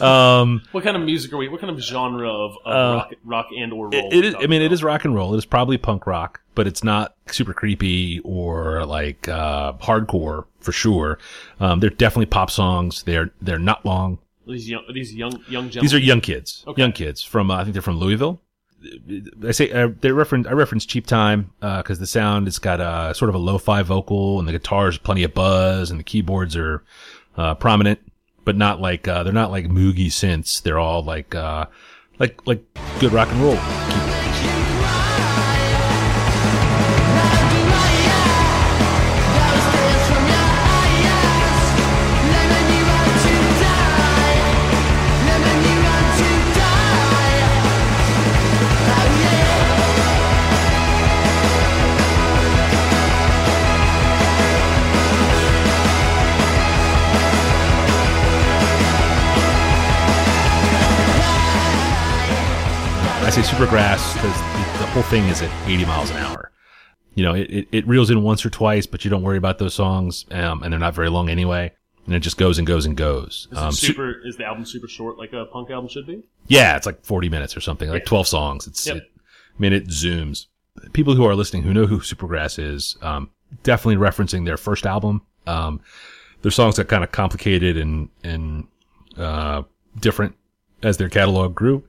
um, 0.00 0.62
what 0.72 0.84
kind 0.84 0.96
of 0.96 1.02
music 1.02 1.32
are 1.32 1.36
we? 1.36 1.48
What 1.48 1.60
kind 1.60 1.70
of 1.70 1.80
genre 1.80 2.28
of, 2.30 2.56
of 2.64 2.72
Uh, 2.74 2.94
rock, 2.96 3.12
rock 3.24 3.46
and 3.56 3.72
or 3.72 3.88
roll? 3.88 4.08
it, 4.12 4.12
it 4.18 4.24
is. 4.24 4.34
I 4.38 4.46
mean, 4.46 4.62
it 4.62 4.72
is 4.72 4.82
rock 4.82 5.04
and 5.04 5.14
roll. 5.14 5.34
It 5.34 5.38
is 5.38 5.46
probably 5.46 5.78
punk 5.78 6.06
rock, 6.06 6.40
but 6.54 6.66
it's 6.66 6.84
not 6.84 7.14
super 7.28 7.54
creepy 7.54 8.20
or 8.20 8.84
like 8.86 9.28
uh, 9.28 9.72
hardcore 9.74 10.44
for 10.60 10.72
sure. 10.72 11.18
Um, 11.60 11.80
they're 11.80 11.90
definitely 11.90 12.26
pop 12.26 12.50
songs. 12.50 13.02
They're 13.04 13.30
they're 13.40 13.58
not 13.58 13.84
long. 13.86 14.18
These 14.46 14.68
young 14.68 14.84
these 14.92 15.14
young 15.14 15.32
young 15.48 15.70
gentlemen. 15.70 15.82
These 15.82 15.94
are 15.94 15.98
young 15.98 16.20
kids. 16.20 16.64
Okay. 16.66 16.80
Young 16.80 16.92
kids 16.92 17.22
from 17.22 17.50
uh, 17.50 17.56
I 17.56 17.62
think 17.62 17.74
they're 17.74 17.82
from 17.82 17.98
Louisville. 17.98 18.40
I 19.46 19.52
say 19.52 19.70
uh, 19.70 19.90
they 20.00 20.10
reference 20.10 20.46
I 20.46 20.52
reference 20.52 20.84
cheap 20.84 21.06
time 21.06 21.52
because 21.60 21.98
the 21.98 22.06
sound 22.06 22.48
it's 22.48 22.58
got 22.58 22.80
a 22.80 23.14
sort 23.14 23.28
of 23.28 23.34
a 23.34 23.38
lo-fi 23.38 23.82
vocal 23.82 24.38
and 24.38 24.48
the 24.48 24.52
guitars 24.52 24.98
plenty 24.98 25.22
of 25.22 25.34
buzz 25.34 25.90
and 25.90 26.00
the 26.00 26.04
keyboards 26.04 26.56
are 26.56 26.82
uh, 27.36 27.54
prominent, 27.54 28.00
but 28.44 28.56
not 28.56 28.80
like 28.80 29.06
uh, 29.06 29.22
they're 29.22 29.32
not 29.32 29.50
like 29.50 29.66
moogie 29.66 30.08
synths. 30.08 30.62
They're 30.62 30.80
all 30.80 31.02
like 31.02 31.34
uh, 31.34 31.66
like 32.18 32.44
like 32.46 32.64
good 32.98 33.12
rock 33.12 33.28
and 33.30 33.40
roll. 33.40 33.56
I 33.58 34.21
say 63.32 63.40
Supergrass 63.40 64.12
because 64.14 64.36
the, 64.36 64.78
the 64.84 64.86
whole 64.90 65.02
thing 65.04 65.24
is 65.28 65.40
at 65.42 65.50
80 65.68 65.84
miles 65.86 66.10
an 66.10 66.16
hour. 66.18 66.50
You 67.14 67.24
know, 67.24 67.34
it, 67.34 67.50
it, 67.50 67.68
it 67.72 67.86
reels 67.86 68.10
in 68.10 68.22
once 68.22 68.44
or 68.44 68.50
twice, 68.50 68.86
but 68.86 69.04
you 69.04 69.10
don't 69.10 69.22
worry 69.22 69.36
about 69.38 69.58
those 69.58 69.74
songs, 69.74 70.24
um, 70.30 70.62
and 70.62 70.72
they're 70.72 70.80
not 70.80 70.94
very 70.94 71.08
long 71.08 71.28
anyway. 71.30 71.72
And 72.06 72.14
it 72.14 72.20
just 72.20 72.36
goes 72.36 72.58
and 72.58 72.66
goes 72.66 72.84
and 72.84 72.96
goes. 72.96 73.48
Is, 73.52 73.58
Um, 73.58 73.72
su- 73.72 73.86
super, 73.88 74.20
is 74.26 74.36
the 74.36 74.44
album 74.44 74.64
super 74.66 74.88
short 74.88 75.16
like 75.18 75.32
a 75.32 75.46
punk 75.46 75.70
album 75.70 75.88
should 75.88 76.06
be? 76.06 76.22
yeah, 76.48 76.76
it's 76.76 76.84
like 76.86 77.04
40 77.04 77.28
minutes 77.30 77.56
or 77.56 77.60
something, 77.60 77.88
like 77.88 78.02
Yeah. 78.02 78.08
12 78.08 78.26
songs. 78.28 78.66
It's, 78.66 78.86
Yep. 78.86 78.96
it, 78.96 79.02
I 79.16 79.60
mean, 79.62 79.72
it 79.72 79.88
zooms. 79.88 80.46
People 80.92 81.14
who 81.14 81.24
are 81.24 81.34
listening 81.34 81.62
who 81.62 81.72
know 81.72 81.86
who 81.86 82.00
Supergrass 82.00 82.58
is, 82.58 82.96
um, 83.02 83.30
definitely 83.62 83.96
referencing 83.96 84.44
their 84.44 84.56
first 84.56 84.84
album. 84.84 85.22
Um, 85.46 85.80
their 86.42 86.50
songs 86.50 86.76
got 86.76 86.88
kind 86.88 87.04
of 87.04 87.12
complicated 87.12 87.76
and, 87.78 88.08
and, 88.24 88.66
uh, 89.16 89.62
different 90.00 90.34
as 90.82 90.96
their 90.98 91.08
catalog 91.08 91.54
grew. 91.54 91.84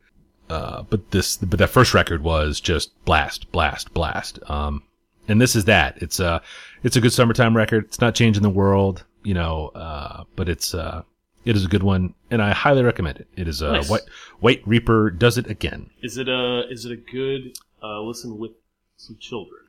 Uh, 0.50 0.84
but 0.84 1.12
this, 1.12 1.38
but 1.38 1.58
that 1.60 1.70
first 1.70 1.94
record 1.94 2.24
was 2.24 2.60
just 2.60 2.92
blast, 3.06 3.52
blast, 3.52 3.94
blast. 3.94 4.40
Um, 4.50 4.84
and 5.28 5.40
this 5.42 5.56
is 5.56 5.66
that. 5.66 6.02
It's 6.02 6.20
a, 6.20 6.42
it's 6.84 6.96
a 6.96 7.02
good 7.02 7.14
summertime 7.14 7.56
record. 7.56 7.86
It's 7.86 8.02
not 8.02 8.14
changing 8.14 8.44
the 8.44 8.50
world, 8.50 9.06
you 9.24 9.34
know, 9.34 9.70
uh, 9.70 10.26
but 10.36 10.50
it's, 10.50 10.74
uh, 10.74 11.04
it 11.46 11.56
is 11.56 11.66
a 11.66 11.68
good 11.68 11.84
one, 11.84 12.14
and 12.32 12.42
I 12.42 12.52
highly 12.54 12.84
recommend 12.84 13.18
it. 13.20 13.28
It 13.36 13.48
is 13.48 13.62
a 13.62 13.74
Nice. 13.74 13.90
white 13.90 14.02
White 14.40 14.62
Reaper 14.66 15.10
does 15.12 15.38
it 15.38 15.48
again. 15.50 15.90
Is 16.02 16.18
it 16.18 16.30
a 16.30 16.64
is 16.70 16.86
it 16.86 16.94
a 16.94 16.96
good 16.96 17.58
uh, 17.84 18.00
listen 18.00 18.38
with 18.38 18.52
some 18.96 19.18
children? 19.20 19.60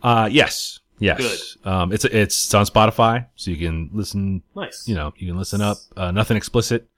Uh, 0.00 0.28
yes, 0.30 0.78
yes. 1.00 1.56
Um, 1.64 1.92
it's 1.92 2.04
it's 2.04 2.14
it's 2.44 2.54
on 2.54 2.66
Spotify, 2.66 3.26
so 3.34 3.50
you 3.50 3.56
can 3.56 3.90
listen. 3.92 4.44
Nice. 4.54 4.86
You 4.86 4.94
know, 4.94 5.12
you 5.16 5.26
can 5.26 5.36
listen 5.36 5.60
up. 5.60 5.78
Uh, 5.96 6.12
nothing 6.12 6.36
explicit. 6.36 6.88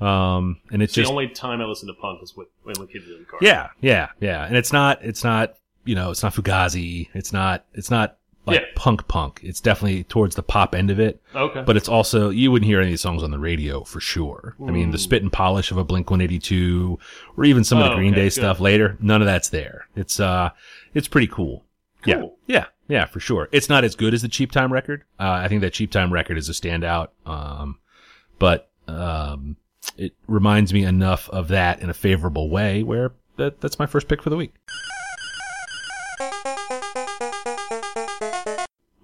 Um, 0.00 0.60
and 0.70 0.82
it's 0.82 0.96
It's 0.96 1.08
the 1.08 1.12
only 1.12 1.28
time 1.28 1.60
I 1.60 1.64
listen 1.64 1.88
to 1.88 1.94
punk 1.94 2.22
is 2.22 2.36
with 2.36 2.48
when 2.64 2.74
the 2.78 2.86
kids 2.86 3.06
in 3.06 3.18
the 3.18 3.24
car. 3.24 3.38
yeah, 3.42 3.68
yeah, 3.80 4.08
yeah. 4.20 4.44
And 4.46 4.56
it's 4.56 4.72
not 4.72 5.02
it's 5.02 5.24
not 5.24 5.54
you 5.84 5.94
know 5.94 6.10
it's 6.10 6.22
not 6.22 6.34
Fugazi. 6.34 7.08
It's 7.14 7.32
not 7.32 7.64
it's 7.74 7.90
not 7.90 8.18
like 8.44 8.60
Yeah. 8.60 8.66
punk 8.76 9.08
punk. 9.08 9.40
It's 9.42 9.60
definitely 9.60 10.04
towards 10.04 10.36
the 10.36 10.42
pop 10.42 10.74
end 10.74 10.90
of 10.90 11.00
it. 11.00 11.20
Okay. 11.34 11.62
But 11.62 11.76
it's 11.76 11.88
also 11.88 12.28
you 12.30 12.52
wouldn't 12.52 12.66
hear 12.68 12.78
any 12.80 12.88
of 12.88 12.92
these 12.92 13.00
songs 13.00 13.22
on 13.22 13.30
the 13.30 13.38
radio 13.38 13.84
for 13.84 14.00
sure. 14.00 14.54
I 14.60 14.70
mean, 14.70 14.90
the 14.90 14.98
spit 14.98 15.22
and 15.22 15.32
polish 15.32 15.70
of 15.70 15.78
a 15.78 15.84
Blink 15.84 16.10
One 16.10 16.20
Eighty 16.20 16.38
Two, 16.38 16.98
or 17.36 17.44
even 17.44 17.64
some 17.64 17.78
of 17.78 17.84
the 17.84 17.92
Oh, 17.92 17.96
Green 17.96 18.12
okay, 18.12 18.20
Day 18.22 18.26
good. 18.26 18.32
stuff 18.32 18.60
later. 18.60 18.96
None 19.00 19.22
of 19.22 19.26
that's 19.26 19.48
there. 19.48 19.88
It's 19.96 20.20
uh, 20.20 20.50
it's 20.94 21.08
pretty 21.08 21.26
cool. 21.28 21.64
Yeah, 22.04 22.22
yeah, 22.46 22.66
yeah, 22.86 23.06
for 23.06 23.18
sure. 23.18 23.48
It's 23.50 23.68
not 23.68 23.82
as 23.82 23.96
good 23.96 24.14
as 24.14 24.22
the 24.22 24.28
Cheap 24.28 24.52
Time 24.52 24.72
record. 24.72 25.02
Uh, 25.18 25.40
I 25.42 25.48
think 25.48 25.60
that 25.62 25.72
Cheap 25.72 25.90
Time 25.90 26.12
record 26.12 26.38
is 26.38 26.48
a 26.48 26.52
standout. 26.52 27.08
Um, 27.24 27.78
but 28.38 28.68
um, 28.86 29.56
it 29.96 30.12
reminds 30.26 30.72
me 30.72 30.84
enough 30.84 31.28
of 31.30 31.48
that 31.48 31.80
in 31.80 31.90
a 31.90 31.94
favorable 31.94 32.48
way 32.50 32.82
where 32.82 33.12
that 33.36 33.60
that's 33.60 33.78
my 33.78 33.86
first 33.86 34.08
pick 34.08 34.22
for 34.22 34.30
the 34.30 34.36
week. 34.36 34.54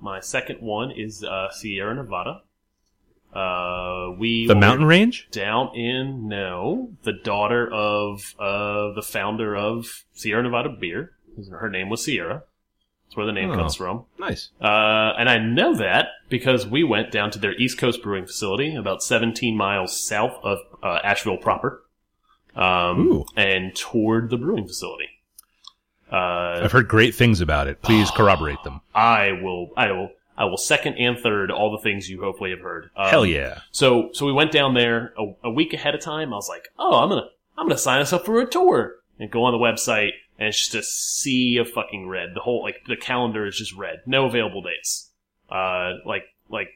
My 0.00 0.20
second 0.20 0.60
one 0.60 0.90
is 0.90 1.22
uh, 1.24 1.50
Sierra 1.52 1.94
Nevada. 1.94 2.42
Uh, 3.32 4.12
we 4.18 4.46
The 4.46 4.54
mountain 4.54 4.86
range. 4.86 5.28
down 5.30 5.74
in 5.74 6.28
no, 6.28 6.90
the 7.04 7.12
daughter 7.14 7.70
of 7.72 8.34
uh, 8.38 8.92
the 8.94 9.02
founder 9.02 9.56
of 9.56 10.04
Sierra 10.12 10.42
Nevada 10.42 10.68
Beer. 10.68 11.12
Her 11.50 11.70
name 11.70 11.88
was 11.88 12.04
Sierra. 12.04 12.42
That's 13.12 13.16
where 13.18 13.26
the 13.26 13.32
name 13.32 13.50
Oh. 13.50 13.56
comes 13.56 13.74
from. 13.74 14.04
Nice. 14.18 14.48
Uh, 14.58 15.12
and 15.18 15.28
I 15.28 15.36
know 15.36 15.74
that 15.74 16.08
because 16.30 16.66
we 16.66 16.82
went 16.82 17.10
down 17.10 17.30
to 17.32 17.38
their 17.38 17.52
East 17.56 17.76
Coast 17.76 18.02
brewing 18.02 18.24
facility, 18.24 18.74
about 18.74 19.02
17 19.02 19.54
miles 19.54 20.02
south 20.02 20.38
of 20.42 20.60
uh, 20.82 21.00
Asheville 21.04 21.36
proper, 21.36 21.82
um, 22.56 23.24
and 23.36 23.74
toured 23.76 24.30
the 24.30 24.38
brewing 24.38 24.66
facility. 24.66 25.10
Uh, 26.10 26.60
I've 26.64 26.72
heard 26.72 26.88
great 26.88 27.14
things 27.14 27.42
about 27.42 27.68
it. 27.68 27.82
Please 27.82 28.10
corroborate 28.16 28.62
them. 28.64 28.80
I 28.94 29.32
will, 29.42 29.68
I 29.76 29.92
will, 29.92 30.08
I 30.38 30.46
will 30.46 30.56
second 30.56 30.94
and 30.94 31.18
third 31.18 31.50
all 31.50 31.70
the 31.70 31.82
things 31.82 32.08
you 32.08 32.22
hopefully 32.22 32.48
have 32.50 32.60
heard. 32.60 32.88
Um, 32.96 33.08
Hell 33.10 33.26
yeah. 33.26 33.60
So, 33.72 34.08
so 34.14 34.24
we 34.24 34.32
went 34.32 34.52
down 34.52 34.72
there 34.72 35.12
a, 35.18 35.34
a 35.44 35.50
week 35.50 35.74
ahead 35.74 35.94
of 35.94 36.00
time. 36.00 36.32
I 36.32 36.36
was 36.36 36.48
like, 36.48 36.68
oh, 36.78 36.94
I'm 37.02 37.10
gonna, 37.10 37.28
I'm 37.58 37.66
gonna 37.66 37.76
sign 37.76 38.00
us 38.00 38.14
up 38.14 38.24
for 38.24 38.40
a 38.40 38.46
tour 38.46 38.94
and 39.18 39.30
go 39.30 39.44
on 39.44 39.52
the 39.52 39.58
website, 39.58 40.12
and 40.42 40.48
it's 40.48 40.58
just 40.58 40.74
a 40.74 40.82
sea 40.82 41.56
of 41.58 41.70
fucking 41.70 42.08
red. 42.08 42.30
The 42.34 42.40
whole 42.40 42.62
like 42.62 42.82
the 42.88 42.96
calendar 42.96 43.46
is 43.46 43.56
just 43.56 43.72
red. 43.74 44.00
No 44.06 44.26
available 44.26 44.60
dates. 44.60 45.12
Uh, 45.48 45.98
like 46.04 46.24
like 46.48 46.70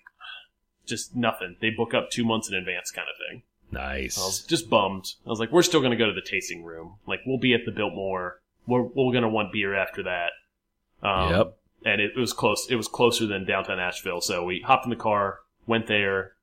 just 0.86 1.16
nothing. 1.16 1.56
They 1.60 1.70
book 1.70 1.92
up 1.92 2.10
two 2.12 2.24
months 2.24 2.48
in 2.48 2.54
advance, 2.54 2.92
kind 2.92 3.08
of 3.08 3.16
thing. 3.28 3.42
Nice. 3.72 4.18
I 4.18 4.20
was 4.20 4.44
just 4.44 4.70
bummed. 4.70 5.06
I 5.26 5.30
was 5.30 5.40
like, 5.40 5.50
we're 5.50 5.64
still 5.64 5.80
gonna 5.80 5.96
go 5.96 6.06
to 6.06 6.12
the 6.12 6.22
tasting 6.24 6.62
room. 6.62 6.98
Like 7.08 7.22
we'll 7.26 7.40
be 7.40 7.54
at 7.54 7.64
the 7.66 7.72
Biltmore. 7.72 8.40
We're 8.68 8.82
we're 8.82 9.12
gonna 9.12 9.28
want 9.28 9.52
beer 9.52 9.74
after 9.74 10.04
that. 10.04 10.30
Um, 11.02 11.30
yep. 11.32 11.56
and 11.84 12.00
it, 12.00 12.12
it 12.14 12.20
was 12.20 12.32
close. 12.32 12.68
It 12.70 12.76
was 12.76 12.86
closer 12.86 13.26
than 13.26 13.46
downtown 13.46 13.80
Asheville. 13.80 14.20
So 14.20 14.44
we 14.44 14.60
hopped 14.60 14.86
in 14.86 14.90
the 14.90 14.96
car, 14.96 15.40
went 15.66 15.88
there. 15.88 16.34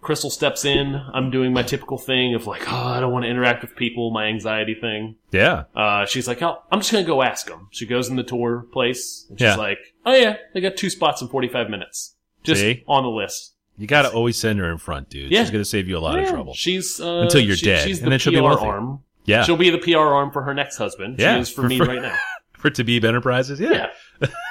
Crystal 0.00 0.30
steps 0.30 0.64
in. 0.64 0.94
I'm 1.12 1.30
doing 1.30 1.52
my 1.52 1.62
typical 1.62 1.98
thing 1.98 2.34
of 2.34 2.46
like, 2.46 2.62
oh, 2.72 2.76
I 2.76 3.00
don't 3.00 3.12
want 3.12 3.24
to 3.24 3.28
interact 3.30 3.62
with 3.62 3.74
people, 3.76 4.10
my 4.10 4.26
anxiety 4.26 4.74
thing. 4.80 5.16
Yeah. 5.32 5.64
Uh, 5.74 6.06
she's 6.06 6.28
like, 6.28 6.40
oh, 6.42 6.58
I'm 6.70 6.80
just 6.80 6.92
gonna 6.92 7.04
go 7.04 7.22
ask 7.22 7.46
them. 7.46 7.68
She 7.72 7.84
goes 7.86 8.08
in 8.08 8.16
the 8.16 8.22
tour 8.22 8.66
place. 8.72 9.26
And 9.28 9.38
she's 9.38 9.44
Yeah. 9.46 9.56
like, 9.56 9.78
oh 10.06 10.14
yeah, 10.14 10.36
they 10.54 10.60
got 10.60 10.76
two 10.76 10.88
spots 10.90 11.20
in 11.20 11.28
45 11.28 11.68
minutes, 11.68 12.14
just 12.44 12.60
See? 12.60 12.84
on 12.86 13.02
the 13.02 13.10
list. 13.10 13.54
You 13.76 13.86
got 13.86 14.02
to 14.02 14.10
always 14.10 14.36
send 14.36 14.58
her 14.58 14.70
in 14.72 14.78
front, 14.78 15.08
dude. 15.08 15.30
Yeah. 15.30 15.40
She's 15.42 15.50
going 15.52 15.62
to 15.62 15.68
save 15.68 15.86
you 15.88 15.96
a 15.96 16.00
lot 16.00 16.18
of 16.18 16.28
trouble. 16.28 16.52
She's 16.54 17.00
uh, 17.00 17.18
Until 17.20 17.40
you're 17.40 17.54
she- 17.54 17.66
dead, 17.66 17.86
She's 17.86 17.98
and 17.98 18.06
the 18.06 18.10
then 18.10 18.18
she'll 18.18 18.32
be 18.32 18.38
PR 18.38 18.42
wealthy. 18.44 18.66
arm. 18.66 19.00
Yeah. 19.24 19.44
She'll 19.44 19.56
be 19.56 19.70
the 19.70 19.78
PR 19.78 19.98
arm 19.98 20.32
for 20.32 20.42
her 20.42 20.52
next 20.52 20.78
husband. 20.78 21.20
Yeah, 21.20 21.36
She 21.36 21.40
is 21.42 21.50
for, 21.50 21.62
for- 21.62 21.68
me 21.68 21.78
for- 21.78 21.84
right 21.86 22.02
now. 22.02 22.16
For 22.54 22.70
Tabib 22.70 23.04
Enterprises? 23.04 23.60
Yeah. 23.60 23.86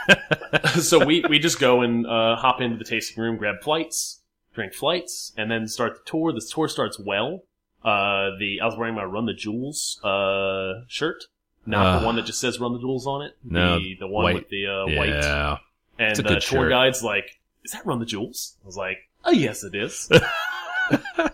Yeah. 0.08 0.16
so 0.80 1.06
we, 1.06 1.26
we 1.28 1.40
just 1.40 1.60
go 1.60 1.82
and 1.82 2.08
uh, 2.08 2.38
hop 2.38 2.62
into 2.62 2.78
the 2.78 2.86
tasting 2.86 3.22
room, 3.22 3.36
grab 3.36 3.56
flights, 3.62 4.22
drink 4.58 4.74
flights, 4.74 5.32
and 5.38 5.50
then 5.52 5.68
start 5.68 5.94
the 5.96 6.02
tour. 6.10 6.34
The 6.34 6.42
tour 6.42 6.68
starts 6.68 7.00
well. 7.00 7.44
Uh, 7.86 8.32
the 8.40 8.60
I 8.62 8.66
was 8.66 8.76
wearing 8.76 8.96
my 8.96 9.04
Run 9.06 9.28
the 9.28 9.34
Jewels 9.34 10.02
uh, 10.04 10.82
shirt, 10.88 11.26
not 11.66 11.86
Ah. 11.86 12.00
the 12.00 12.06
one 12.08 12.16
that 12.18 12.26
just 12.26 12.40
says 12.42 12.60
Run 12.60 12.74
the 12.74 12.80
Jewels 12.80 13.06
on 13.06 13.22
it. 13.22 13.38
No, 13.44 13.78
the, 13.80 13.96
the 14.00 14.08
one 14.08 14.24
white. 14.26 14.36
with 14.36 14.50
the 14.50 14.66
uh, 14.66 14.86
white. 14.88 15.10
Yeah. 15.10 15.58
And 16.00 16.10
It's 16.12 16.20
a 16.20 16.24
the 16.24 16.30
tour 16.40 16.42
shirt. 16.64 16.70
guide's 16.72 17.04
like, 17.04 17.40
"Is 17.64 17.72
that 17.72 17.86
Run 17.86 18.00
the 18.00 18.06
Jewels?" 18.06 18.58
I 18.64 18.66
was 18.66 18.76
like, 18.78 18.98
"Oh 19.24 19.32
yes, 19.32 19.64
it 19.64 19.76
is." 19.76 20.10
uh, 20.92 21.30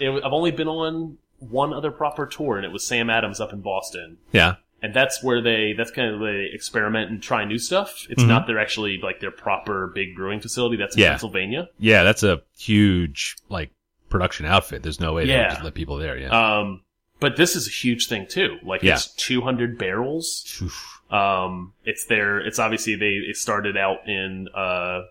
it, 0.00 0.24
I've 0.24 0.32
only 0.32 0.50
been 0.50 0.68
on 0.68 1.18
one 1.38 1.72
other 1.74 1.90
proper 1.90 2.26
tour, 2.26 2.56
and 2.56 2.64
it 2.64 2.72
was 2.72 2.86
Sam 2.86 3.10
Adams 3.10 3.40
up 3.40 3.52
in 3.52 3.60
Boston 3.60 4.16
Yeah. 4.32 4.54
And 4.84 4.92
that's 4.94 5.22
where 5.22 5.40
they 5.40 5.72
that's 5.76 5.90
kind 5.90 6.12
of 6.14 6.20
they 6.20 6.50
experiment 6.52 7.10
and 7.10 7.22
try 7.22 7.44
new 7.44 7.58
stuff. 7.58 8.06
It's 8.10 8.22
Mhm. 8.22 8.28
not 8.28 8.46
their 8.46 8.58
actually 8.58 8.98
like 9.02 9.20
their 9.20 9.30
proper 9.30 9.86
big 9.94 10.14
brewing 10.14 10.40
facility. 10.40 10.76
That's 10.76 10.94
in 10.96 11.02
Yeah. 11.02 11.10
Pennsylvania. 11.10 11.68
Yeah, 11.78 12.02
that's 12.04 12.22
a 12.22 12.42
huge, 12.58 13.36
like, 13.48 13.70
production 14.10 14.46
outfit. 14.46 14.82
There's 14.82 15.00
no 15.00 15.12
way 15.14 15.24
they 15.26 15.32
Yeah. 15.32 15.42
would 15.44 15.50
just 15.50 15.64
let 15.64 15.74
people 15.74 15.96
there. 15.96 16.16
Yeah. 16.18 16.28
Um, 16.58 16.82
but 17.20 17.36
this 17.36 17.56
is 17.56 17.66
a 17.66 17.70
huge 17.70 18.06
thing 18.06 18.26
too. 18.26 18.58
Like 18.62 18.82
Yeah. 18.82 18.94
it's 18.94 19.12
200 19.14 19.78
barrels. 19.78 20.60
Oof. 20.62 21.00
Um, 21.10 21.72
it's 21.84 22.04
their 22.06 22.38
it's 22.40 22.58
obviously 22.58 22.94
they 22.96 23.14
it 23.30 23.36
started 23.36 23.76
out 23.76 24.06
in 24.08 24.48
uh 24.54 25.02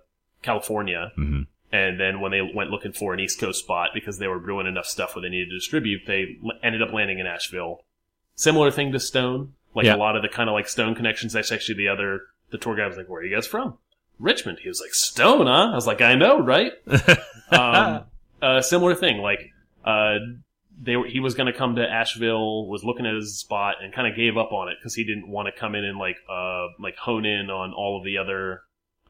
California. 0.42 1.12
Mhm. 1.18 1.48
And 1.72 2.00
then 2.00 2.20
when 2.20 2.32
they 2.32 2.42
went 2.42 2.70
looking 2.70 2.92
for 2.92 3.14
an 3.14 3.20
East 3.20 3.40
Coast 3.40 3.60
spot 3.64 3.90
because 3.96 4.20
they 4.20 4.28
were 4.28 4.40
brewing 4.40 4.68
enough 4.68 4.86
stuff 4.86 5.16
where 5.16 5.22
they 5.24 5.30
needed 5.30 5.50
to 5.50 5.56
distribute, 5.58 6.02
they 6.06 6.38
ended 6.62 6.82
up 6.84 6.94
landing 6.94 7.18
in 7.20 7.26
Asheville. 7.26 7.84
Similar 8.36 8.70
thing 8.72 8.92
to 8.92 9.00
Stone, 9.00 9.54
like 9.76 9.86
Yeah. 9.86 9.96
a 9.96 9.98
lot 9.98 10.16
of 10.16 10.22
the 10.22 10.30
kind 10.30 10.50
of 10.50 10.54
like 10.54 10.68
Stone 10.68 10.96
connections. 10.96 11.34
That's 11.34 11.52
actually 11.52 11.76
the 11.76 11.88
other. 11.90 12.22
The 12.52 12.58
tour 12.58 12.76
guide 12.76 12.88
was 12.88 12.98
like, 12.98 13.10
"Where 13.10 13.22
are 13.22 13.26
you 13.26 13.34
guys 13.34 13.48
from?" 13.48 13.78
Richmond. 14.20 14.60
He 14.62 14.68
was 14.70 14.80
like, 14.80 14.94
"Stone, 14.94 15.48
huh?" 15.48 15.72
I 15.72 15.76
was 15.76 15.88
like, 15.88 16.02
"I 16.02 16.16
know, 16.16 16.40
right?" 16.40 16.72
um, 17.52 18.04
uh, 18.42 18.62
similar 18.62 18.96
thing. 18.96 19.18
Like, 19.18 19.52
uh, 19.86 20.16
they 20.82 20.96
were, 20.96 21.08
he 21.08 21.20
was 21.20 21.34
going 21.36 21.52
to 21.52 21.58
come 21.58 21.76
to 21.76 21.88
Asheville, 21.88 22.68
was 22.68 22.84
looking 22.84 23.06
at 23.06 23.14
his 23.16 23.40
spot, 23.40 23.76
and 23.82 23.94
kind 23.94 24.08
of 24.08 24.16
gave 24.16 24.38
up 24.38 24.52
on 24.52 24.70
it 24.70 24.76
because 24.80 24.94
he 24.96 25.04
didn't 25.04 25.28
want 25.28 25.48
to 25.48 25.60
come 25.60 25.76
in 25.76 25.84
and 25.84 25.98
like, 25.98 26.18
uh, 26.30 26.68
like 26.80 26.96
hone 26.98 27.26
in 27.26 27.50
on 27.50 27.74
all 27.74 27.98
of 27.98 28.04
the 28.06 28.18
other, 28.18 28.62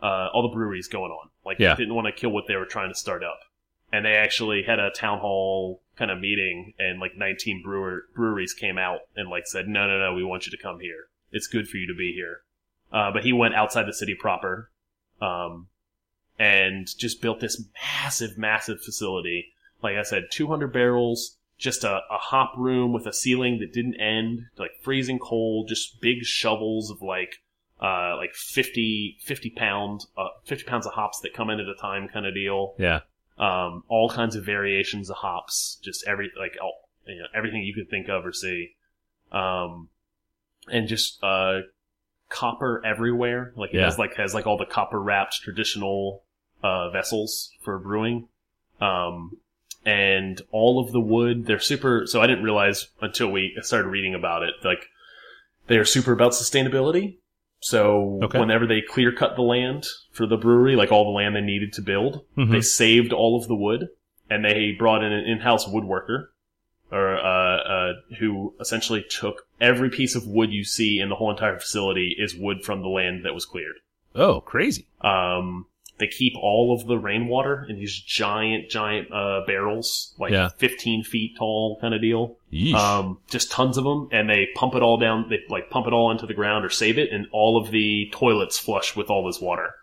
uh, 0.01 0.27
all 0.33 0.41
the 0.43 0.53
breweries 0.53 0.87
going 0.87 1.11
on. 1.11 1.29
Like, 1.45 1.59
Yeah. 1.59 1.75
didn't 1.75 1.95
want 1.95 2.07
to 2.07 2.11
kill 2.13 2.29
what 2.31 2.47
they 2.47 2.55
were 2.55 2.65
trying 2.65 2.89
to 2.89 2.95
start 2.95 3.23
up. 3.23 3.39
And 3.93 4.03
they 4.03 4.15
actually 4.15 4.63
had 4.63 4.79
a 4.79 4.89
town 4.89 5.19
hall 5.19 5.83
kind 5.95 6.09
of 6.09 6.19
meeting, 6.19 6.73
and 6.79 6.99
like 6.99 7.15
19 7.15 7.61
brewer 7.63 8.05
breweries 8.15 8.53
came 8.53 8.77
out 8.77 9.01
and 9.15 9.29
like 9.29 9.45
said, 9.45 9.67
"No, 9.67 9.87
no, 9.87 9.99
no, 9.99 10.13
we 10.15 10.23
want 10.23 10.47
you 10.47 10.51
to 10.51 10.61
come 10.61 10.79
here. 10.79 11.09
It's 11.31 11.47
good 11.47 11.67
for 11.69 11.77
you 11.77 11.87
to 11.87 11.93
be 11.95 12.11
here." 12.11 12.41
Uh, 12.91 13.11
but 13.11 13.23
he 13.23 13.31
went 13.31 13.55
outside 13.55 13.87
the 13.87 13.93
city 13.93 14.15
proper, 14.19 14.71
um, 15.21 15.67
and 16.39 16.87
just 16.97 17.21
built 17.21 17.39
this 17.39 17.63
massive, 18.01 18.37
massive 18.37 18.81
facility. 18.81 19.53
Like 19.81 19.97
I 19.97 20.03
said, 20.03 20.25
200 20.31 20.71
barrels, 20.71 21.37
just 21.57 21.83
a, 21.83 21.97
a 22.09 22.17
hop 22.17 22.53
room 22.57 22.93
with 22.93 23.05
a 23.05 23.13
ceiling 23.13 23.59
that 23.59 23.73
didn't 23.73 23.95
end, 23.95 24.45
like 24.57 24.71
freezing 24.81 25.19
cold, 25.19 25.67
just 25.67 26.01
big 26.01 26.23
shovels 26.23 26.89
of 26.89 27.01
like, 27.01 27.41
uh, 27.81 28.15
like 28.15 28.33
50, 28.33 29.17
50 29.21 29.49
pound, 29.51 30.05
uh, 30.17 30.29
50 30.45 30.65
pounds 30.65 30.85
of 30.85 30.93
hops 30.93 31.19
that 31.21 31.33
come 31.33 31.49
in 31.49 31.59
at 31.59 31.67
a 31.67 31.75
time 31.75 32.07
kind 32.07 32.25
of 32.25 32.33
deal. 32.33 32.75
yeah. 32.77 33.01
Um, 33.37 33.83
all 33.87 34.09
kinds 34.09 34.35
of 34.35 34.45
variations 34.45 35.09
of 35.09 35.17
hops, 35.17 35.79
just 35.83 36.05
every, 36.07 36.31
like, 36.37 36.53
all, 36.61 36.89
you 37.07 37.19
know, 37.19 37.25
everything 37.33 37.63
you 37.63 37.73
could 37.73 37.89
think 37.89 38.07
of 38.07 38.25
or 38.25 38.31
see. 38.31 38.75
Um, 39.31 39.89
and 40.67 40.87
just, 40.87 41.23
uh, 41.23 41.61
copper 42.29 42.81
everywhere. 42.85 43.53
Like 43.55 43.73
it 43.73 43.77
Yeah. 43.77 43.85
has 43.85 43.97
like, 43.97 44.15
has 44.15 44.33
like 44.33 44.45
all 44.47 44.57
the 44.57 44.65
copper 44.65 45.01
wrapped 45.01 45.41
traditional, 45.41 46.23
uh, 46.61 46.89
vessels 46.91 47.51
for 47.61 47.79
brewing. 47.79 48.27
Um, 48.79 49.37
and 49.85 50.41
all 50.51 50.79
of 50.79 50.91
the 50.91 50.99
wood, 51.01 51.45
they're 51.45 51.59
super, 51.59 52.05
so 52.05 52.21
I 52.21 52.27
didn't 52.27 52.43
realize 52.43 52.87
until 53.01 53.31
we 53.31 53.57
started 53.61 53.89
reading 53.89 54.13
about 54.15 54.43
it, 54.43 54.53
like, 54.63 54.89
they're 55.67 55.85
super 55.85 56.11
about 56.11 56.31
sustainability. 56.33 57.17
So 57.63 58.19
Okay. 58.23 58.39
whenever 58.39 58.67
they 58.67 58.81
clear 58.81 59.13
cut 59.13 59.37
the 59.37 59.41
land 59.41 59.85
for 60.11 60.27
the 60.27 60.35
brewery, 60.35 60.75
like 60.75 60.91
all 60.91 61.05
the 61.05 61.11
land 61.11 61.33
they 61.33 61.41
needed 61.41 61.71
to 61.73 61.81
build, 61.81 62.25
Mhm. 62.37 62.51
they 62.51 62.59
saved 62.61 63.13
all 63.13 63.37
of 63.39 63.47
the 63.47 63.55
wood 63.55 63.87
and 64.29 64.43
they 64.43 64.73
brought 64.73 65.01
in 65.01 65.13
an 65.13 65.23
in-house 65.25 65.65
woodworker 65.67 66.27
or 66.91 67.17
uh, 67.17 67.57
uh, 67.57 67.93
who 68.19 68.53
essentially 68.59 69.03
took 69.09 69.47
every 69.61 69.89
piece 69.89 70.13
of 70.13 70.27
wood 70.27 70.51
you 70.51 70.65
see 70.65 70.99
in 70.99 71.07
the 71.07 71.15
whole 71.15 71.31
entire 71.31 71.57
facility 71.57 72.13
is 72.19 72.35
wood 72.35 72.63
from 72.65 72.81
the 72.81 72.89
land 72.89 73.23
that 73.23 73.33
was 73.33 73.45
cleared. 73.45 73.77
Oh, 74.13 74.41
crazy. 74.41 74.85
Um, 75.01 75.65
they 75.99 76.07
keep 76.07 76.33
all 76.35 76.73
of 76.73 76.87
the 76.87 76.97
rainwater 76.97 77.65
in 77.69 77.77
these 77.77 77.97
giant, 77.99 78.69
giant 78.69 79.11
uh, 79.13 79.41
barrels, 79.45 80.13
like 80.17 80.31
Yeah. 80.31 80.49
15 80.57 81.03
feet 81.03 81.35
tall 81.37 81.77
kind 81.81 81.93
of 81.93 82.01
deal. 82.01 82.37
Um, 82.75 83.19
just 83.29 83.51
tons 83.51 83.77
of 83.77 83.83
them, 83.83 84.09
and 84.11 84.29
they 84.29 84.47
pump 84.55 84.75
it 84.75 84.81
all 84.81 84.97
down. 84.97 85.27
They 85.29 85.39
like 85.49 85.69
pump 85.69 85.87
it 85.87 85.93
all 85.93 86.11
into 86.11 86.25
the 86.25 86.33
ground 86.33 86.65
or 86.65 86.69
save 86.69 86.97
it, 86.97 87.11
and 87.11 87.27
all 87.31 87.57
of 87.57 87.71
the 87.71 88.09
toilets 88.11 88.57
flush 88.59 88.95
with 88.95 89.09
all 89.09 89.25
this 89.25 89.39
water. 89.39 89.75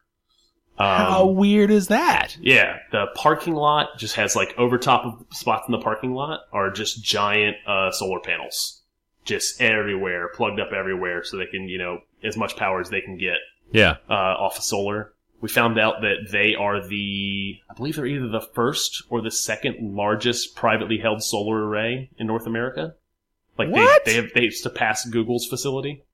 Um, 0.78 0.86
How 0.86 1.26
weird 1.26 1.70
is 1.70 1.88
that? 1.88 2.36
yeah, 2.40 2.78
the 2.90 3.06
parking 3.14 3.54
lot 3.54 3.98
just 3.98 4.16
has 4.16 4.34
like 4.34 4.54
over 4.56 4.78
top 4.78 5.04
of 5.04 5.26
spots 5.30 5.68
in 5.68 5.72
the 5.72 5.78
parking 5.80 6.14
lot 6.14 6.40
are 6.52 6.70
just 6.70 7.04
giant 7.04 7.56
uh, 7.66 7.90
solar 7.90 8.18
panels, 8.20 8.80
just 9.26 9.60
everywhere, 9.60 10.28
plugged 10.34 10.58
up 10.58 10.72
everywhere, 10.72 11.22
so 11.22 11.36
they 11.36 11.44
can 11.46 11.68
you 11.68 11.76
know 11.78 12.00
as 12.24 12.36
much 12.36 12.56
power 12.56 12.80
as 12.80 12.88
they 12.88 13.00
can 13.02 13.18
get 13.18 13.36
Yeah. 13.72 13.96
uh, 14.08 14.12
off 14.14 14.56
of 14.56 14.64
solar. 14.64 15.12
We 15.40 15.48
found 15.48 15.78
out 15.78 16.02
that 16.02 16.28
they 16.30 16.54
are 16.54 16.86
the, 16.86 17.58
I 17.70 17.74
believe 17.74 17.96
they're 17.96 18.06
either 18.06 18.28
the 18.28 18.42
first 18.54 19.02
or 19.08 19.22
the 19.22 19.30
second 19.30 19.94
largest 19.96 20.54
privately 20.54 20.98
held 20.98 21.22
solar 21.22 21.66
array 21.66 22.10
in 22.18 22.26
North 22.26 22.46
America. 22.46 22.94
Like 23.56 23.70
What? 23.70 24.04
they 24.04 24.12
they 24.12 24.16
have 24.22 24.30
they 24.34 24.50
surpassed 24.50 25.10
Google's 25.10 25.46
facility, 25.46 26.04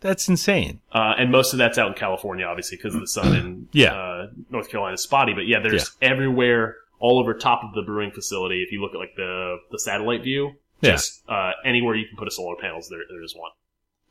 That's 0.00 0.28
insane. 0.28 0.80
uh, 0.92 1.14
and 1.18 1.30
most 1.30 1.52
of 1.52 1.58
that's 1.58 1.78
out 1.78 1.88
in 1.88 1.94
California, 1.94 2.44
obviously, 2.44 2.76
because 2.76 2.94
of 2.94 3.00
the 3.00 3.06
sun 3.08 3.34
in 3.36 3.68
Yeah. 3.72 3.94
uh, 3.94 4.26
North 4.50 4.68
Carolina 4.68 4.94
is 4.94 5.02
spotty. 5.02 5.32
But 5.32 5.46
yeah, 5.46 5.60
there's 5.60 5.96
everywhere, 6.02 6.76
all 6.98 7.18
over 7.20 7.34
top 7.34 7.62
of 7.64 7.74
the 7.74 7.82
brewing 7.82 8.10
facility. 8.12 8.62
If 8.62 8.72
you 8.72 8.80
look 8.80 8.94
at 8.94 8.98
like 8.98 9.14
the 9.16 9.58
the 9.70 9.78
satellite 9.78 10.22
view, 10.22 10.52
Yeah. 10.80 10.98
uh, 11.28 11.52
anywhere 11.64 11.94
you 11.94 12.06
can 12.08 12.16
put 12.16 12.28
a 12.28 12.32
solar 12.32 12.56
panels, 12.56 12.88
there 12.88 13.00
there 13.08 13.22
is 13.22 13.34
one. 13.36 13.50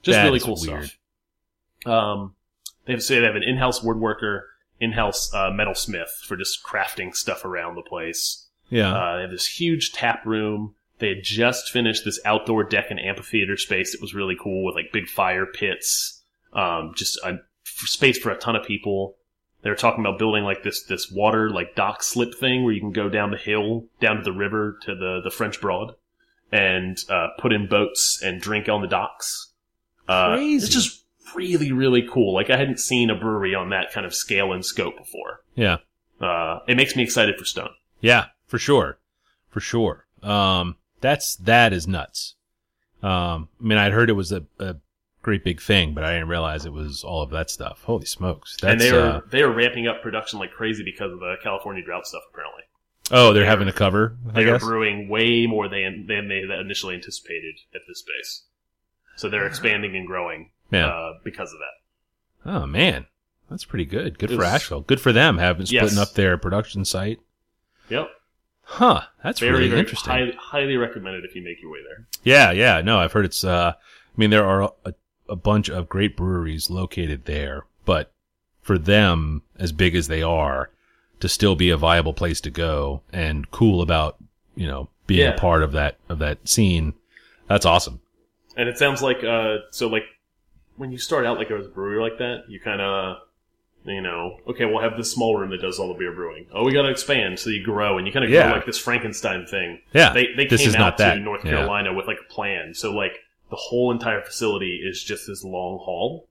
Just 0.02 0.16
That 0.18 0.24
really 0.24 0.40
cool 0.40 0.58
weird. 0.60 0.86
stuff. 0.86 0.98
Um, 1.94 2.36
they 2.86 2.94
have, 2.94 3.04
so 3.04 3.16
they 3.20 3.26
have 3.26 3.36
an 3.36 3.44
in-house 3.44 3.82
woodworker, 3.82 4.42
in-house 4.82 5.34
uh, 5.34 5.50
metalsmith 5.52 6.10
for 6.26 6.36
just 6.36 6.64
crafting 6.64 7.16
stuff 7.16 7.46
around 7.46 7.76
the 7.76 7.82
place. 7.82 8.48
Yeah. 8.70 8.94
Uh, 8.94 9.16
they 9.16 9.22
have 9.22 9.32
this 9.32 9.48
huge 9.48 9.92
tap 9.94 10.26
room. 10.26 10.76
They 11.00 11.10
had 11.10 11.24
just 11.24 11.72
finished 11.72 12.04
this 12.06 12.20
outdoor 12.26 12.64
deck 12.64 12.88
and 12.90 13.00
amphitheater 13.00 13.58
space 13.58 13.92
that 13.94 14.02
was 14.02 14.14
really 14.14 14.36
cool 14.42 14.66
with 14.66 14.76
like 14.76 14.92
big 14.92 15.08
fire 15.08 15.46
pits. 15.46 16.22
um, 16.54 16.94
just 16.96 17.18
a 17.24 17.30
f- 17.30 17.40
space 17.66 18.18
for 18.18 18.30
a 18.32 18.38
ton 18.38 18.56
of 18.56 18.66
people. 18.66 19.16
They 19.62 19.70
were 19.70 19.76
talking 19.76 20.04
about 20.04 20.18
building 20.20 20.44
like 20.44 20.64
this 20.64 20.84
this 20.84 21.10
water 21.12 21.50
like 21.50 21.76
dock 21.76 22.02
slip 22.04 22.34
thing 22.36 22.64
where 22.64 22.74
you 22.74 22.80
can 22.82 22.92
go 22.92 23.10
down 23.10 23.32
the 23.32 23.38
hill 23.38 23.86
down 24.00 24.18
to 24.18 24.24
the 24.24 24.32
river 24.32 24.78
to 24.84 24.96
the 24.96 25.22
the 25.24 25.30
French 25.32 25.62
Broad 25.62 25.94
and 26.52 26.98
uh, 27.10 27.28
put 27.40 27.54
in 27.54 27.68
boats 27.68 28.22
and 28.24 28.42
drink 28.42 28.68
on 28.68 28.82
the 28.82 28.88
docks. 28.88 29.54
Uh, 30.08 30.36
Crazy. 30.36 30.66
It's 30.66 30.74
just 30.74 31.01
really 31.36 31.72
really 31.72 32.08
cool. 32.08 32.34
Like 32.34 32.50
I 32.50 32.58
hadn't 32.58 32.80
seen 32.80 33.10
a 33.10 33.16
brewery 33.16 33.56
on 33.56 33.70
that 33.70 33.92
kind 33.92 34.06
of 34.06 34.14
scale 34.14 34.54
and 34.54 34.66
scope 34.66 34.98
before. 34.98 35.42
Yeah. 35.56 35.78
Uh, 36.20 36.60
it 36.68 36.76
makes 36.76 36.96
me 36.96 37.04
excited 37.04 37.38
for 37.38 37.46
Stone. 37.46 37.72
Yeah, 38.00 38.26
for 38.48 38.60
sure. 38.60 39.00
For 39.50 39.60
sure. 39.60 40.06
Um, 40.22 40.78
that's, 41.00 41.36
that 41.38 41.74
is 41.74 41.88
nuts. 41.88 42.36
Um, 43.02 43.50
I 43.60 43.64
mean, 43.64 43.78
I'd 43.80 43.92
heard 43.92 44.10
it 44.10 44.14
was 44.14 44.32
a, 44.32 44.44
a 44.60 44.76
great 45.24 45.44
big 45.44 45.62
thing, 45.62 45.94
but 45.94 46.04
I 46.04 46.14
didn't 46.14 46.28
realize 46.28 46.66
it 46.66 46.74
was 46.74 47.04
all 47.04 47.22
of 47.22 47.32
that 47.32 47.50
stuff. 47.50 47.84
Holy 47.84 48.06
smokes. 48.06 48.58
That's, 48.62 48.72
and 48.72 48.82
they 48.82 48.96
are 48.96 49.18
uh, 49.18 49.22
they 49.30 49.42
are 49.42 49.52
ramping 49.52 49.88
up 49.88 50.02
production 50.02 50.40
like 50.40 50.52
crazy 50.52 50.84
because 50.84 51.12
of 51.12 51.20
the 51.20 51.36
California 51.44 51.84
drought 51.84 52.06
stuff. 52.06 52.22
Apparently, 52.32 52.64
oh, 53.12 53.34
they're 53.34 53.46
having 53.46 53.68
a 53.68 53.74
cover, 53.74 54.18
they 54.34 54.46
are 54.46 54.60
brewing 54.60 55.10
way 55.10 55.48
more 55.48 55.68
than 55.68 56.06
than 56.08 56.28
they 56.28 56.42
initially 56.60 56.96
anticipated 56.96 57.56
at 57.74 57.82
this 57.88 58.00
space. 58.00 58.44
So 59.16 59.30
they're 59.30 59.46
expanding 59.46 59.96
and 59.96 60.08
growing 60.08 60.52
Yeah. 60.72 60.88
uh, 60.88 61.14
because 61.24 61.52
of 61.54 61.60
that. 61.60 62.52
Oh 62.52 62.66
man. 62.66 63.06
That's 63.50 63.66
pretty 63.66 63.86
good. 63.86 64.18
Good 64.18 64.32
It 64.32 64.36
for 64.36 64.40
was- 64.44 64.48
Asheville. 64.54 64.82
Good 64.82 65.02
for 65.02 65.12
them 65.12 65.38
having 65.38 65.66
splitting 65.66 65.98
Yes. 65.98 66.10
up 66.10 66.14
their 66.14 66.38
production 66.38 66.86
site. 66.86 67.20
Yep, 67.90 68.10
Huh. 68.64 69.02
That's 69.22 69.42
very 69.42 69.52
really 69.52 69.68
very 69.68 69.82
interesting. 69.82 70.14
high, 70.14 70.32
highly 70.40 70.78
recommended 70.78 71.26
if 71.26 71.36
you 71.36 71.42
make 71.44 71.62
your 71.62 71.70
way 71.72 71.80
there. 71.84 72.08
Yeah, 72.24 72.52
yeah. 72.52 72.80
No, 72.82 73.00
I've 73.00 73.12
heard 73.12 73.26
it's, 73.26 73.44
uh, 73.44 73.74
I 73.76 74.14
mean, 74.16 74.30
there 74.30 74.46
are 74.46 74.72
a, 74.86 74.94
a 75.28 75.36
bunch 75.36 75.70
of 75.70 75.90
great 75.90 76.16
breweries 76.16 76.70
located 76.70 77.26
there, 77.26 77.66
but 77.84 78.14
for 78.62 78.78
them, 78.78 79.42
as 79.60 79.74
big 79.74 79.94
as 79.96 80.08
they 80.08 80.22
are, 80.24 80.70
to 81.20 81.28
still 81.28 81.56
be 81.58 81.70
a 81.70 81.76
viable 81.76 82.14
place 82.14 82.40
to 82.42 82.50
go 82.50 83.02
and 83.12 83.52
cool 83.52 83.82
about, 83.82 84.16
you 84.56 84.68
know, 84.68 84.88
being 85.06 85.22
Yeah. 85.28 85.34
a 85.36 85.38
part 85.38 85.62
of 85.64 85.74
that, 85.74 85.98
of 86.08 86.20
that 86.20 86.48
scene, 86.48 86.94
that's 87.50 87.66
awesome. 87.66 88.00
And 88.56 88.70
it 88.70 88.78
sounds 88.78 89.02
like 89.02 89.22
uh, 89.24 89.58
so 89.72 89.88
like 89.90 90.04
when 90.78 90.92
you 90.92 90.98
start 90.98 91.26
out 91.26 91.38
like 91.38 91.52
as 91.52 91.66
a 91.66 91.70
brewery 91.70 92.02
like 92.02 92.18
that, 92.20 92.44
you 92.50 92.60
kind 92.60 92.82
of 92.82 93.18
you 93.84 94.02
know 94.02 94.38
okay, 94.48 94.66
we'll 94.66 94.82
have 94.82 94.96
this 94.98 95.12
small 95.12 95.38
room 95.38 95.50
that 95.52 95.62
does 95.62 95.80
all 95.80 95.88
the 95.88 95.94
beer 96.00 96.12
brewing. 96.14 96.46
Oh, 96.54 96.64
we 96.64 96.72
got 96.74 96.84
to 96.84 96.90
expand, 96.90 97.40
so 97.40 97.50
you 97.50 97.64
grow 97.64 97.98
and 97.98 98.06
you 98.08 98.14
kind 98.14 98.26
of 98.26 98.32
Yeah. 98.32 98.44
grow 98.48 98.56
like 98.58 98.66
this 98.66 98.78
Frankenstein 98.78 99.46
thing. 99.46 99.82
Yeah. 99.94 100.14
they 100.14 100.28
they 100.36 100.46
this 100.48 100.62
came 100.62 100.70
is 100.70 100.76
out 100.76 100.80
not 100.80 100.98
to 100.98 101.04
that. 101.04 101.20
North 101.20 101.44
Yeah. 101.44 101.52
Carolina 101.52 101.94
with 101.94 102.08
like 102.08 102.20
a 102.24 102.32
plan. 102.34 102.74
So 102.74 102.92
like 102.92 103.14
the 103.50 103.56
whole 103.58 103.92
entire 103.92 104.22
facility 104.22 104.82
is 104.84 105.04
just 105.04 105.28
this 105.28 105.44
long 105.44 105.78
hall. 105.80 106.28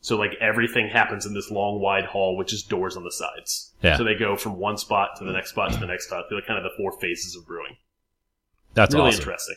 So 0.00 0.16
like 0.16 0.34
everything 0.40 0.88
happens 0.88 1.26
in 1.26 1.34
this 1.34 1.50
long 1.50 1.80
wide 1.80 2.04
hall 2.04 2.36
with 2.36 2.46
just 2.46 2.70
doors 2.70 2.96
on 2.96 3.02
the 3.02 3.10
sides. 3.10 3.72
Yeah. 3.82 3.96
So 3.96 4.04
they 4.04 4.14
go 4.14 4.36
from 4.36 4.56
one 4.56 4.78
spot 4.78 5.16
to 5.18 5.24
the 5.24 5.32
next 5.32 5.50
spot 5.50 5.72
to 5.72 5.78
the 5.80 5.86
next 5.86 6.06
spot. 6.06 6.26
They're 6.30 6.40
kind 6.40 6.56
of 6.58 6.62
the 6.64 6.76
four 6.76 6.92
phases 7.00 7.34
of 7.36 7.44
brewing. 7.46 7.76
That's 8.74 8.94
really 8.94 9.08
awesome. 9.08 9.20
interesting. 9.22 9.56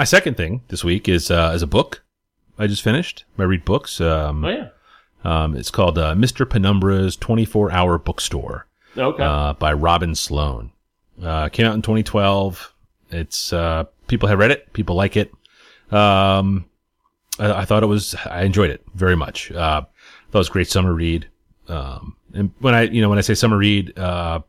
My 0.00 0.04
second 0.04 0.38
thing 0.38 0.62
this 0.68 0.82
week 0.82 1.10
is, 1.10 1.30
uh, 1.30 1.52
is 1.54 1.60
a 1.60 1.66
book 1.66 2.02
I 2.58 2.66
just 2.66 2.80
finished. 2.80 3.26
I 3.38 3.42
read 3.42 3.66
books. 3.66 4.00
Um, 4.00 4.42
Oh 4.46 4.48
yeah. 4.48 4.68
um, 5.24 5.54
it's 5.54 5.70
called, 5.70 5.98
uh, 5.98 6.14
Mr. 6.14 6.46
Penumbra's 6.46 7.16
24 7.18 7.70
hour 7.70 7.98
bookstore. 7.98 8.66
Okay. 8.96 9.22
uh, 9.22 9.52
by 9.52 9.74
Robin 9.74 10.14
Sloan. 10.14 10.72
Uh, 11.22 11.50
came 11.50 11.66
out 11.66 11.74
in 11.74 11.82
2012. 11.82 12.72
It's, 13.10 13.52
uh, 13.52 13.84
people 14.06 14.26
have 14.30 14.38
read 14.38 14.50
it. 14.50 14.72
People 14.72 14.96
like 14.96 15.18
it. 15.18 15.30
Um, 15.92 16.64
I, 17.38 17.52
I 17.52 17.64
thought 17.66 17.82
it 17.82 17.86
was, 17.86 18.14
I 18.24 18.44
enjoyed 18.44 18.70
it 18.70 18.82
very 18.94 19.16
much. 19.16 19.52
Uh, 19.52 19.82
thought 19.82 19.88
it 20.32 20.38
was 20.38 20.48
a 20.48 20.52
great 20.52 20.68
summer 20.70 20.94
read. 20.94 21.28
Um, 21.68 22.16
and 22.32 22.52
when 22.60 22.74
I, 22.74 22.84
you 22.84 23.02
know, 23.02 23.10
when 23.10 23.18
I 23.18 23.20
say 23.20 23.34
summer 23.34 23.58
read, 23.58 23.98
uh, 23.98 24.40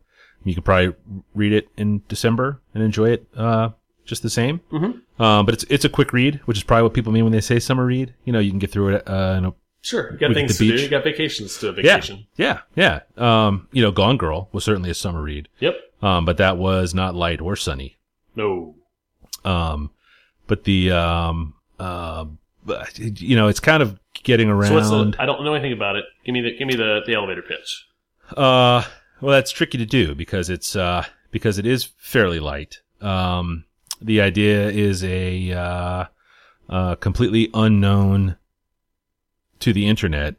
you 0.46 0.56
could 0.56 0.64
probably 0.64 0.96
read 1.36 1.52
it 1.52 1.68
in 1.76 2.04
December 2.08 2.62
and 2.74 2.82
enjoy 2.82 3.10
it, 3.10 3.28
uh, 3.36 3.72
just 4.06 4.24
the 4.24 4.30
same. 4.30 4.60
Mhm. 4.72 5.02
Um, 5.20 5.46
but 5.46 5.54
it's, 5.54 5.64
it's 5.70 5.86
a 5.86 5.90
quick 5.90 6.12
read, 6.14 6.40
which 6.46 6.58
is 6.58 6.64
probably 6.64 6.84
what 6.84 6.94
people 6.94 7.12
mean 7.12 7.24
when 7.24 7.34
they 7.34 7.42
say 7.42 7.60
summer 7.60 7.86
read. 7.86 8.14
You 8.26 8.34
know, 8.34 8.40
you 8.40 8.50
can 8.50 8.60
get 8.60 8.72
through 8.72 8.96
it, 8.96 9.08
uh, 9.08 9.36
in 9.38 9.46
a 9.46 9.54
Sure, 9.84 10.12
you 10.12 10.18
got 10.20 10.34
things 10.36 10.58
to 10.58 10.60
beach. 10.60 10.78
do. 10.78 10.84
You 10.84 10.90
got 10.90 11.04
vacations 11.04 11.58
to 11.60 11.72
vacation. 11.72 12.28
yeah, 12.36 12.60
yeah, 12.76 13.00
yeah. 13.18 13.46
Um, 13.48 13.68
you 13.72 13.82
know, 13.82 13.90
Gone 13.92 14.16
Girl 14.18 14.48
was 14.52 14.64
certainly 14.64 14.92
a 14.92 14.94
summer 14.94 15.22
read. 15.24 15.48
Yep. 15.60 15.76
Um, 16.04 16.24
but 16.26 16.38
that 16.38 16.58
was 16.58 16.94
not 16.94 17.16
light 17.16 17.42
or 17.42 17.56
sunny. 17.56 17.98
No. 18.36 18.76
Um, 19.44 19.90
but 20.46 20.66
the, 20.66 20.92
um, 20.92 21.56
uh, 21.80 22.26
you 22.96 23.36
know, 23.36 23.48
it's 23.48 23.60
kind 23.60 23.82
of 23.82 24.00
getting 24.24 24.50
So 24.50 24.56
what's 24.74 24.92
around. 24.92 25.16
the? 25.16 25.22
I 25.22 25.26
don't 25.26 25.44
know 25.44 25.54
anything 25.56 25.74
about 25.74 25.96
it. 25.96 26.06
Give 26.26 26.34
me 26.34 26.42
the 26.42 26.56
give 26.58 26.68
me 26.68 26.76
the, 26.76 27.02
the 27.06 27.14
elevator 27.16 27.42
pitch. 27.42 27.86
uh, 28.38 28.84
well, 29.20 29.32
that's 29.32 29.52
tricky 29.52 29.78
to 29.80 29.86
do 29.86 30.14
because 30.16 30.50
it's, 30.50 30.76
uh, 30.76 31.06
because 31.32 31.58
it 31.58 31.66
is 31.66 31.86
fairly 31.98 32.40
light. 32.40 32.82
Um, 33.02 33.66
the 34.02 34.22
idea 34.22 34.70
is 34.70 35.04
a, 35.04 35.52
uh, 35.52 36.06
uh, 36.70 36.96
completely 36.96 37.50
unknown 37.54 38.38
to 39.60 39.74
the 39.74 39.88
internet 39.88 40.36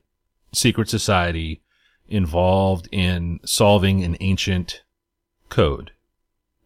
secret 0.52 0.88
society 0.88 1.62
involved 2.08 2.88
in 2.92 3.40
solving 3.44 4.02
an 4.02 4.16
ancient 4.20 4.82
code. 5.48 5.92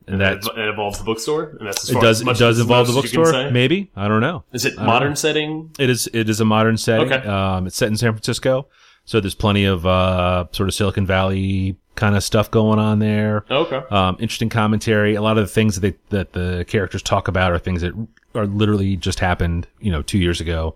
And 0.08 0.20
that 0.20 0.44
it, 0.44 0.68
involves 0.68 0.98
the 0.98 1.04
bookstore, 1.04 1.56
and 1.58 1.66
that's 1.66 1.82
as 1.82 1.90
it 1.90 1.94
far, 1.94 2.02
does, 2.02 2.20
it 2.20 2.38
does 2.38 2.60
involve 2.60 2.86
the 2.86 2.92
much 2.92 3.06
as 3.06 3.12
you 3.12 3.18
can 3.18 3.24
bookstore. 3.24 3.50
Maybe. 3.50 3.90
I 3.96 4.06
don't 4.06 4.20
know. 4.20 4.44
Is 4.52 4.64
it 4.64 4.78
modern 4.78 5.16
setting? 5.16 5.72
It 5.80 5.90
is. 5.90 6.08
It 6.12 6.30
is 6.30 6.38
a 6.38 6.44
modern 6.44 6.76
setting. 6.76 7.12
Okay. 7.12 7.26
Um, 7.26 7.66
it's 7.66 7.76
set 7.76 7.88
in 7.88 7.96
San 7.96 8.12
Francisco, 8.12 8.68
so 9.06 9.18
there's 9.20 9.34
plenty 9.34 9.64
of 9.64 9.86
uh, 9.86 10.44
sort 10.52 10.68
of 10.68 10.74
Silicon 10.74 11.06
Valley 11.06 11.76
kind 11.94 12.14
of 12.14 12.22
stuff 12.22 12.50
going 12.50 12.78
on 12.78 12.98
there. 12.98 13.46
Okay. 13.50 13.80
Um, 13.90 14.16
interesting 14.20 14.50
commentary. 14.50 15.14
A 15.14 15.22
lot 15.22 15.38
of 15.38 15.44
the 15.44 15.50
things 15.52 15.76
that 15.76 15.80
they, 15.80 15.96
that 16.10 16.32
the 16.34 16.66
characters 16.68 17.02
talk 17.02 17.26
about 17.28 17.52
are 17.52 17.58
things 17.58 17.80
that 17.80 17.94
are 18.34 18.46
literally 18.46 18.96
just 18.96 19.18
happened, 19.20 19.66
you 19.80 19.90
know, 19.90 20.02
two 20.02 20.18
years 20.18 20.42
ago. 20.42 20.74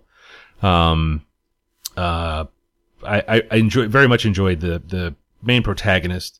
Um, 0.63 1.23
uh, 1.97 2.45
I, 3.05 3.19
I, 3.27 3.41
I 3.51 3.55
enjoy 3.57 3.87
very 3.87 4.07
much 4.07 4.25
enjoyed 4.25 4.59
the 4.61 4.79
the 4.85 5.15
main 5.43 5.63
protagonist. 5.63 6.39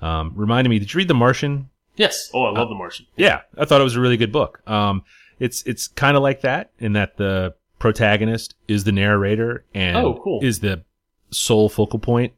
Um, 0.00 0.32
reminded 0.34 0.68
me. 0.68 0.78
Did 0.78 0.92
you 0.92 0.98
read 0.98 1.08
The 1.08 1.14
Martian? 1.14 1.68
Yes. 1.96 2.30
Oh, 2.34 2.44
I 2.44 2.48
Uh, 2.50 2.52
love 2.54 2.68
The 2.68 2.74
Martian. 2.74 3.06
Yeah, 3.16 3.42
I 3.56 3.64
thought 3.64 3.80
it 3.80 3.84
was 3.84 3.94
a 3.96 4.00
really 4.00 4.16
good 4.16 4.32
book. 4.32 4.62
Um, 4.68 5.04
it's 5.38 5.62
it's 5.64 5.86
kind 5.88 6.16
of 6.16 6.22
like 6.22 6.40
that 6.42 6.70
in 6.78 6.92
that 6.94 7.16
the 7.16 7.54
protagonist 7.78 8.54
is 8.68 8.84
the 8.84 8.92
narrator 8.92 9.64
and 9.74 9.96
Oh, 9.96 10.20
cool. 10.22 10.40
is 10.42 10.60
the 10.60 10.84
sole 11.32 11.68
focal 11.68 11.98
point 11.98 12.32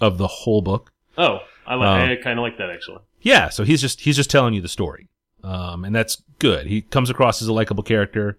of 0.00 0.18
the 0.18 0.26
whole 0.26 0.60
book. 0.62 0.92
Oh, 1.16 1.40
I 1.66 1.74
like. 1.76 1.88
Um, 2.02 2.08
I 2.10 2.16
kind 2.16 2.38
of 2.38 2.42
like 2.42 2.58
that 2.58 2.70
actually. 2.70 2.98
Yeah, 3.20 3.48
so 3.50 3.64
he's 3.64 3.80
just 3.80 4.00
he's 4.00 4.16
just 4.16 4.30
telling 4.30 4.52
you 4.54 4.60
the 4.60 4.68
story, 4.68 5.08
um, 5.44 5.84
and 5.84 5.94
that's 5.94 6.22
good. 6.38 6.66
He 6.66 6.82
comes 6.82 7.08
across 7.10 7.40
as 7.40 7.48
a 7.48 7.52
likable 7.52 7.84
character, 7.84 8.38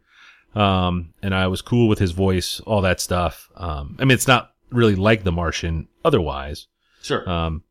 um, 0.56 1.14
and 1.22 1.34
I 1.34 1.48
was 1.48 1.62
cool 1.62 1.88
with 1.88 2.00
his 2.00 2.12
voice, 2.12 2.60
all 2.62 2.82
that 2.82 3.00
stuff. 3.00 3.50
Um, 3.56 3.96
I 4.00 4.04
mean, 4.06 4.12
it's 4.16 4.28
not 4.28 4.54
really 4.72 4.96
like 4.96 5.24
The 5.24 5.32
Martian 5.32 5.88
otherwise, 6.04 6.68
Sure. 7.02 7.28
um, 7.30 7.64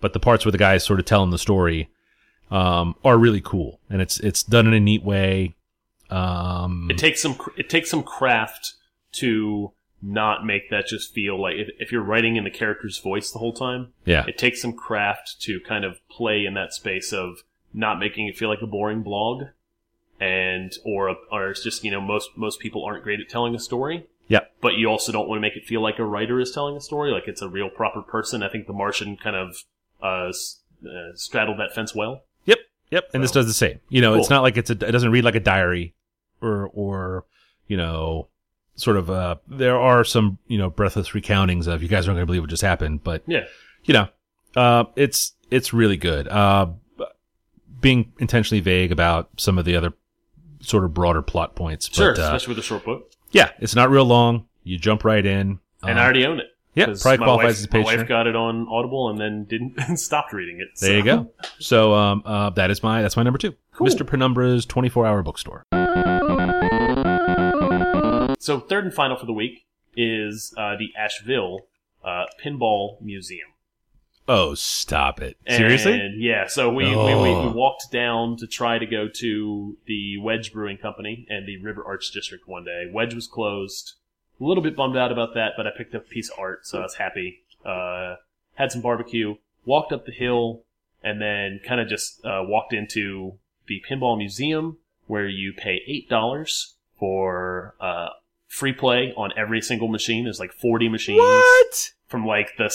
but 0.00 0.12
the 0.14 0.20
parts 0.20 0.44
where 0.46 0.52
the 0.52 0.58
guy 0.58 0.74
is 0.74 0.84
sort 0.84 1.00
of 1.00 1.04
telling 1.04 1.30
the 1.30 1.38
story 1.38 1.90
um, 2.50 2.94
are 3.04 3.18
really 3.18 3.40
cool, 3.42 3.80
and 3.90 4.00
it's 4.00 4.18
it's 4.20 4.42
done 4.42 4.66
in 4.66 4.72
a 4.72 4.80
neat 4.80 5.02
way. 5.04 5.54
Um, 6.10 6.88
it 6.90 6.96
takes 6.98 7.20
some. 7.20 7.36
It 7.58 7.68
takes 7.68 7.90
some 7.90 8.02
craft 8.02 8.74
to 9.12 9.72
not 10.06 10.44
make 10.44 10.68
that 10.70 10.86
just 10.86 11.14
feel 11.14 11.40
like 11.40 11.54
if, 11.56 11.68
if 11.78 11.90
you're 11.90 12.02
writing 12.02 12.36
in 12.36 12.44
the 12.44 12.50
character's 12.50 12.98
voice 12.98 13.30
the 13.30 13.38
whole 13.38 13.54
time. 13.54 13.88
yeah, 14.04 14.24
It 14.28 14.36
takes 14.36 14.60
some 14.60 14.74
craft 14.74 15.40
to 15.42 15.60
kind 15.60 15.84
of 15.84 15.96
play 16.08 16.44
in 16.44 16.52
that 16.54 16.72
space 16.74 17.12
of 17.12 17.42
not 17.72 17.98
making 17.98 18.28
it 18.28 18.36
feel 18.36 18.48
like 18.48 18.60
a 18.62 18.66
boring 18.66 19.02
blog, 19.02 19.44
and 20.20 20.72
or 20.84 21.08
a, 21.08 21.14
or 21.32 21.50
it's 21.50 21.62
just 21.62 21.84
you 21.84 21.90
know 21.90 22.00
most 22.00 22.30
most 22.36 22.60
people 22.60 22.84
aren't 22.84 23.02
great 23.02 23.20
at 23.20 23.28
telling 23.28 23.54
a 23.54 23.58
story. 23.58 24.06
yeah, 24.28 24.40
but 24.60 24.74
you 24.74 24.88
also 24.88 25.10
don't 25.10 25.28
want 25.28 25.38
to 25.38 25.42
make 25.42 25.56
it 25.56 25.64
feel 25.64 25.82
like 25.82 25.98
a 25.98 26.04
writer 26.04 26.38
is 26.40 26.52
telling 26.52 26.76
a 26.76 26.80
story, 26.80 27.10
like 27.10 27.26
it's 27.26 27.42
a 27.42 27.48
real 27.48 27.68
proper 27.68 28.02
person. 28.02 28.42
I 28.42 28.48
think 28.48 28.66
The 28.66 28.72
Martian 28.72 29.16
kind 29.16 29.36
of 29.36 29.56
uh, 30.02 30.30
uh, 30.86 31.14
straddled 31.14 31.58
that 31.58 31.74
fence 31.74 31.94
well. 31.94 32.22
yep, 32.44 32.58
yep. 32.90 33.08
And 33.14 33.22
this 33.22 33.30
does 33.30 33.46
the 33.46 33.52
same. 33.54 33.80
You 33.88 34.02
know, 34.02 34.14
it's 34.14 34.30
not 34.30 34.42
like 34.42 34.56
it's 34.56 34.70
a. 34.70 34.74
It 34.74 34.92
doesn't 34.92 35.10
read 35.10 35.24
like 35.24 35.34
a 35.34 35.40
diary, 35.40 35.94
or 36.40 36.70
or 36.72 37.24
you 37.68 37.76
know, 37.76 38.28
sort 38.76 38.96
of. 38.96 39.10
Uh, 39.10 39.36
there 39.48 39.78
are 39.78 40.04
some 40.04 40.38
you 40.48 40.58
know 40.58 40.70
breathless 40.70 41.10
recountings 41.10 41.66
of 41.66 41.82
you 41.82 41.88
guys 41.88 42.06
aren't 42.08 42.16
going 42.16 42.22
to 42.22 42.26
believe 42.26 42.42
what 42.42 42.50
just 42.50 42.62
happened, 42.62 43.02
but 43.04 43.22
Yeah, 43.26 43.44
you 43.84 43.94
know, 43.94 44.08
uh, 44.56 44.84
it's 44.96 45.32
it's 45.50 45.72
really 45.72 45.96
good. 45.96 46.28
Uh, 46.28 46.68
being 47.80 48.12
intentionally 48.18 48.60
vague 48.60 48.90
about 48.92 49.28
some 49.36 49.58
of 49.58 49.64
the 49.64 49.76
other 49.76 49.92
sort 50.60 50.84
of 50.84 50.94
broader 50.94 51.20
plot 51.22 51.54
points. 51.54 51.88
sure, 51.92 52.14
but, 52.14 52.20
uh, 52.20 52.24
especially 52.26 52.52
with 52.52 52.58
a 52.58 52.66
short 52.66 52.84
book. 52.84 53.12
yeah, 53.32 53.50
it's 53.60 53.74
not 53.74 53.90
real 53.90 54.04
long. 54.06 54.46
You 54.62 54.78
jump 54.78 55.04
right 55.04 55.24
in. 55.24 55.58
And 55.82 55.90
Um, 55.90 55.98
I 55.98 56.02
already 56.02 56.24
own 56.24 56.40
it. 56.40 56.46
yeah, 56.74 56.86
probably 56.86 57.18
my 57.18 57.24
qualifies 57.26 57.44
wife, 57.44 57.50
as 57.58 57.64
a 57.64 57.68
My 57.68 57.82
patron. 57.84 57.98
wife 58.00 58.08
got 58.08 58.26
it 58.26 58.34
on 58.34 58.66
Audible 58.70 59.10
and 59.10 59.20
then 59.20 59.44
didn't 59.44 59.74
and 59.88 60.00
stopped 60.00 60.32
reading 60.32 60.60
it. 60.60 60.68
There 60.80 60.96
you 60.96 61.04
go. 61.04 61.30
So 61.58 61.92
um, 61.92 62.22
uh, 62.24 62.48
that 62.50 62.70
is 62.70 62.82
my 62.82 63.02
that's 63.02 63.16
my 63.18 63.22
number 63.22 63.38
two. 63.38 63.54
Cool. 63.74 63.86
Mr. 63.88 64.06
Penumbra's 64.08 64.64
24 64.64 65.06
hour 65.06 65.22
bookstore. 65.22 65.64
So 68.44 68.60
third 68.60 68.84
and 68.84 68.92
final 68.94 69.16
for 69.16 69.26
the 69.26 69.32
week 69.32 69.64
is 69.96 70.52
uh, 70.56 70.76
the 70.76 70.88
Asheville 70.98 71.60
uh, 72.04 72.24
Pinball 72.42 73.00
Museum. 73.00 73.48
Oh, 74.26 74.54
stop 74.54 75.20
it! 75.20 75.36
Seriously? 75.48 75.92
And, 76.00 76.22
yeah. 76.22 76.46
So 76.46 76.70
we, 76.72 76.84
we, 76.84 76.94
we, 76.94 76.94
Oh. 76.96 77.48
we 77.48 77.54
walked 77.54 77.90
down 77.92 78.36
to 78.38 78.46
try 78.46 78.78
to 78.78 78.86
go 78.86 79.06
to 79.06 79.76
the 79.86 80.18
Wedge 80.18 80.52
Brewing 80.52 80.78
Company 80.78 81.26
and 81.28 81.46
the 81.46 81.58
River 81.58 81.82
Arts 81.86 82.10
District 82.10 82.48
one 82.48 82.64
day. 82.64 82.90
Wedge 82.90 83.14
was 83.14 83.26
closed. 83.26 83.94
A 84.40 84.44
little 84.44 84.62
bit 84.62 84.74
bummed 84.76 84.96
out 84.96 85.12
about 85.12 85.34
that, 85.34 85.52
but 85.56 85.66
I 85.66 85.70
picked 85.76 85.94
up 85.94 86.06
a 86.06 86.08
piece 86.08 86.30
of 86.30 86.38
art, 86.38 86.66
so 86.66 86.78
I 86.80 86.82
was 86.82 86.94
happy. 86.96 87.42
Uh, 87.64 88.16
had 88.54 88.72
some 88.72 88.80
barbecue, 88.80 89.36
walked 89.66 89.92
up 89.92 90.06
the 90.06 90.12
hill, 90.12 90.62
and 91.02 91.20
then 91.20 91.60
kind 91.66 91.80
of 91.80 91.88
just 91.88 92.24
uh, 92.24 92.42
walked 92.44 92.72
into 92.72 93.34
the 93.68 93.82
Pinball 93.88 94.16
Museum, 94.18 94.78
where 95.06 95.28
you 95.28 95.52
pay 95.52 95.82
eight 95.86 96.08
dollars 96.08 96.74
for 96.98 97.74
uh, 97.80 98.08
free 98.54 98.72
play 98.72 99.12
on 99.16 99.32
every 99.36 99.60
single 99.60 99.88
machine. 99.88 100.24
There's 100.24 100.40
like 100.40 100.52
40 100.52 100.88
machines 100.88 101.18
What? 101.18 101.90
from 102.06 102.26
like 102.26 102.56
the 102.56 102.70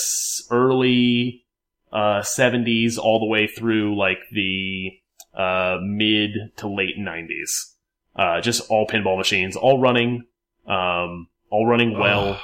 early 0.51 1.45
uh, 1.91 2.21
70s 2.21 2.97
all 2.97 3.19
the 3.19 3.25
way 3.25 3.47
through 3.47 3.97
like 3.97 4.19
the 4.31 4.91
uh, 5.33 5.77
mid 5.81 6.31
to 6.57 6.67
late 6.67 6.97
90s. 6.97 7.73
Uh, 8.15 8.41
just 8.41 8.69
all 8.69 8.85
pinball 8.87 9.17
machines, 9.17 9.55
all 9.55 9.79
running, 9.79 10.25
um, 10.67 11.27
all 11.49 11.65
running 11.65 11.97
well. 11.97 12.39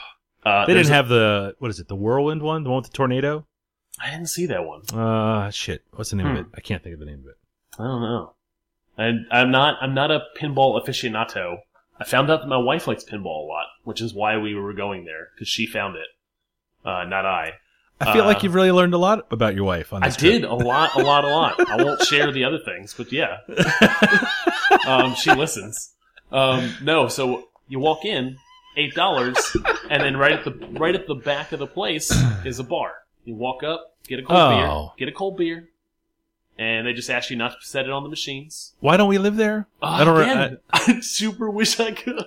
Uh, 0.46 0.66
They 0.66 0.74
didn't 0.74 0.90
have 0.94 1.10
the 1.10 1.56
what 1.60 1.70
is 1.72 1.80
it? 1.80 1.88
The 1.88 1.96
whirlwind 1.96 2.42
one, 2.42 2.64
the 2.64 2.70
one 2.70 2.82
with 2.84 2.92
the 2.92 2.96
tornado. 2.96 3.46
I 4.00 4.12
didn't 4.12 4.28
see 4.30 4.46
that 4.48 4.64
one. 4.66 4.82
Uh, 4.94 5.50
shit. 5.52 5.84
What's 5.94 6.12
the 6.12 6.16
name 6.18 6.28
Hmm. 6.28 6.34
of 6.34 6.40
it? 6.40 6.46
I 6.56 6.62
can't 6.62 6.84
think 6.84 6.94
of 6.94 7.00
the 7.00 7.06
name 7.06 7.20
of 7.20 7.26
it. 7.28 7.38
I 7.80 7.84
don't 7.84 8.02
know. 8.02 8.34
I, 8.98 9.12
I'm 9.40 9.52
not. 9.52 9.78
I'm 9.82 9.94
not 9.94 10.12
a 10.12 10.22
pinball 10.40 10.82
aficionado. 10.82 11.58
I 12.00 12.04
found 12.04 12.30
out 12.30 12.42
that 12.42 12.48
my 12.48 12.58
wife 12.58 12.88
likes 12.88 13.04
pinball 13.04 13.44
a 13.46 13.48
lot, 13.48 13.66
which 13.84 14.02
is 14.02 14.14
why 14.14 14.38
we 14.38 14.54
were 14.56 14.74
going 14.74 15.06
there 15.06 15.30
because 15.34 15.48
she 15.48 15.66
found 15.66 15.96
it, 15.96 16.08
uh, 16.88 17.06
not 17.06 17.26
I. 17.26 17.54
I 18.02 18.12
feel 18.12 18.24
Uh, 18.24 18.26
like 18.26 18.44
you've 18.44 18.54
really 18.56 18.72
learned 18.74 18.94
a 18.94 18.98
lot 18.98 19.26
about 19.32 19.56
your 19.56 19.64
wife 19.64 19.94
on 19.94 20.04
I 20.04 20.08
this. 20.08 20.18
trip. 20.18 20.32
did 20.34 20.44
a 20.44 20.54
lot, 20.54 20.96
a 20.96 21.00
lot, 21.04 21.24
a 21.24 21.28
lot. 21.30 21.70
I 21.70 21.82
won't 21.82 22.02
share 22.04 22.30
the 22.34 22.44
other 22.44 22.60
things, 22.60 22.94
but 22.94 23.10
yeah, 23.14 23.38
um, 24.88 25.16
she 25.16 25.34
listens. 25.34 25.94
Um, 26.32 26.74
no, 26.82 27.08
so 27.08 27.48
you 27.68 27.80
walk 27.80 28.04
in, 28.06 28.38
eight 28.78 28.94
dollars, 28.96 29.38
and 29.90 30.04
then 30.04 30.18
right 30.18 30.34
at 30.34 30.44
the 30.44 30.52
right 30.72 30.96
at 30.96 31.08
the 31.08 31.16
back 31.16 31.52
of 31.52 31.60
the 31.60 31.68
place 31.68 32.12
is 32.44 32.60
a 32.60 32.64
bar. 32.64 32.92
You 33.24 33.36
walk 33.36 33.64
up, 33.64 33.96
get 34.08 34.20
a 34.20 34.24
cold 34.24 34.40
Oh. 34.40 34.92
beer, 34.98 35.06
get 35.08 35.14
a 35.14 35.16
cold 35.18 35.38
beer, 35.38 35.70
and 36.58 36.86
they 36.88 36.94
just 36.94 37.10
ask 37.10 37.30
you 37.30 37.36
not 37.36 37.52
to 37.60 37.68
set 37.68 37.86
it 37.86 37.92
on 37.92 38.04
the 38.04 38.10
machines. 38.10 38.74
Why 38.80 38.98
don't 38.98 39.10
we 39.10 39.18
live 39.18 39.36
there? 39.36 39.68
Oh, 39.82 39.88
I 39.88 40.04
don't. 40.04 40.22
again, 40.22 40.58
I, 40.74 41.00
super 41.02 41.50
wish 41.50 41.80
I 41.80 41.92
could. 41.92 42.24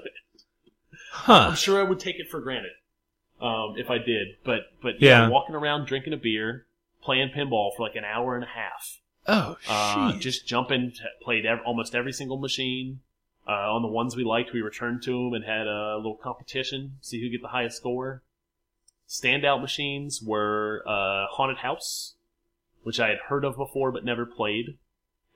huh? 1.11 1.49
I'm 1.51 1.57
sure 1.57 1.81
I 1.81 1.83
would 1.85 2.01
take 2.01 2.17
it 2.19 2.29
for 2.31 2.41
granted 2.41 2.73
um, 3.41 3.75
if 3.77 3.91
I 3.91 3.99
did, 3.99 4.29
but 4.45 4.61
but 4.83 5.01
yeah, 5.01 5.29
walking 5.29 5.55
around 5.55 5.87
drinking 5.87 6.13
a 6.13 6.17
beer, 6.17 6.67
playing 7.03 7.31
pinball 7.37 7.71
for 7.77 7.83
like 7.87 7.97
an 7.97 8.05
hour 8.05 8.35
and 8.35 8.45
a 8.45 8.49
half. 8.49 8.99
Oh, 9.31 9.57
Uh, 9.69 10.13
just 10.19 10.47
jumping, 10.47 10.93
played 11.21 11.45
ev- 11.45 11.61
almost 11.67 11.95
every 11.95 12.13
single 12.13 12.39
machine. 12.39 13.01
Uh, 13.47 13.75
on 13.75 13.83
the 13.83 13.89
ones 13.89 14.17
we 14.17 14.25
liked, 14.25 14.53
we 14.55 14.61
returned 14.63 15.03
to 15.03 15.11
them 15.11 15.35
and 15.35 15.45
had 15.45 15.67
a 15.67 15.97
little 15.97 16.17
competition, 16.23 16.97
see 17.03 17.21
who 17.21 17.29
get 17.31 17.41
the 17.43 17.49
highest 17.49 17.77
score. 17.79 18.23
Standout 19.09 19.61
machines 19.63 20.23
were 20.23 20.83
uh, 20.87 21.27
Haunted 21.31 21.59
House, 21.59 22.15
which 22.83 23.01
I 23.01 23.09
had 23.09 23.19
heard 23.29 23.45
of 23.45 23.57
before 23.57 23.93
but 23.93 24.05
never 24.05 24.25
played. 24.27 24.79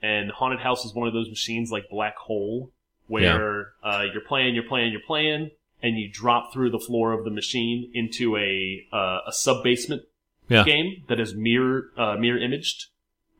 And 0.01 0.31
Haunted 0.31 0.59
House 0.59 0.83
is 0.85 0.93
one 0.93 1.07
of 1.07 1.13
those 1.13 1.29
machines 1.29 1.71
like 1.71 1.89
Black 1.89 2.17
Hole, 2.17 2.71
where 3.07 3.73
uh, 3.83 4.03
you're 4.11 4.21
playing, 4.27 4.55
you're 4.55 4.63
playing, 4.67 4.91
you're 4.91 5.01
playing, 5.05 5.51
and 5.81 5.97
you 5.97 6.09
drop 6.11 6.51
through 6.53 6.71
the 6.71 6.79
floor 6.79 7.13
of 7.13 7.23
the 7.25 7.31
machine 7.31 7.89
into 7.93 8.35
a 8.37 8.85
uh, 8.91 9.19
a 9.27 9.31
sub 9.31 9.63
basement 9.63 10.01
Yeah. 10.49 10.63
game 10.65 11.03
that 11.07 11.19
is 11.19 11.33
mirror 11.35 11.91
uh, 11.97 12.15
mirror 12.17 12.39
imaged, 12.39 12.87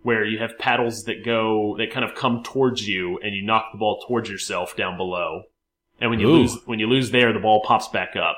where 0.03 0.23
you 0.25 0.39
have 0.39 0.57
paddles 0.57 1.03
that 1.05 1.25
go 1.25 1.75
that 1.77 1.91
kind 1.91 2.05
of 2.05 2.15
come 2.15 2.43
towards 2.43 2.87
you, 2.87 3.19
and 3.23 3.33
you 3.35 3.43
knock 3.45 3.71
the 3.73 3.77
ball 3.77 4.03
towards 4.07 4.29
yourself 4.29 4.75
down 4.75 4.95
below. 4.97 5.43
And 6.01 6.09
when 6.09 6.19
you 6.19 6.27
Ooh. 6.29 6.39
lose, 6.39 6.57
when 6.65 6.79
you 6.79 6.87
lose 6.87 7.11
there, 7.11 7.31
the 7.33 7.39
ball 7.39 7.61
pops 7.65 7.87
back 7.87 8.15
up. 8.15 8.37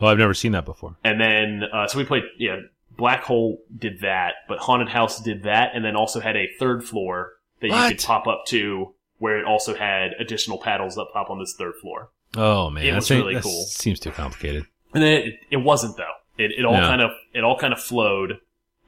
oh, 0.00 0.06
I've 0.08 0.18
never 0.18 0.34
seen 0.34 0.52
that 0.52 0.64
before. 0.64 0.96
And 1.04 1.20
then, 1.20 1.62
uh, 1.72 1.86
so 1.88 1.98
we 1.98 2.04
played, 2.04 2.24
yeah, 2.38 2.56
Black 2.96 3.22
Hole 3.24 3.60
did 3.76 4.00
that, 4.00 4.34
but 4.48 4.58
Haunted 4.58 4.88
House 4.88 5.20
did 5.20 5.42
that, 5.44 5.70
and 5.74 5.84
then 5.84 5.96
also 5.96 6.20
had 6.20 6.36
a 6.36 6.48
third 6.58 6.84
floor 6.84 7.32
that 7.60 7.68
you 7.68 7.88
could 7.88 8.02
pop 8.02 8.26
up 8.26 8.44
to, 8.48 8.94
where 9.18 9.38
it 9.38 9.44
also 9.44 9.74
had 9.74 10.12
additional 10.18 10.58
paddles 10.58 10.96
up 10.98 11.08
top 11.12 11.30
on 11.30 11.38
this 11.38 11.54
third 11.58 11.74
floor. 11.80 12.10
Oh 12.36 12.70
man, 12.70 12.84
It 12.84 12.94
was 12.94 13.10
really 13.10 13.34
that 13.34 13.42
cool. 13.42 13.64
Seems 13.64 13.98
too 14.00 14.10
complicated. 14.10 14.64
And 14.94 15.02
then 15.02 15.12
it, 15.22 15.34
it 15.50 15.56
wasn't 15.58 15.96
though. 15.96 16.04
It, 16.38 16.52
it 16.58 16.64
all 16.64 16.74
Yeah. 16.74 16.80
kind 16.88 17.00
of 17.02 17.10
it 17.32 17.44
all 17.44 17.58
kind 17.58 17.72
of 17.72 17.80
flowed, 17.80 18.40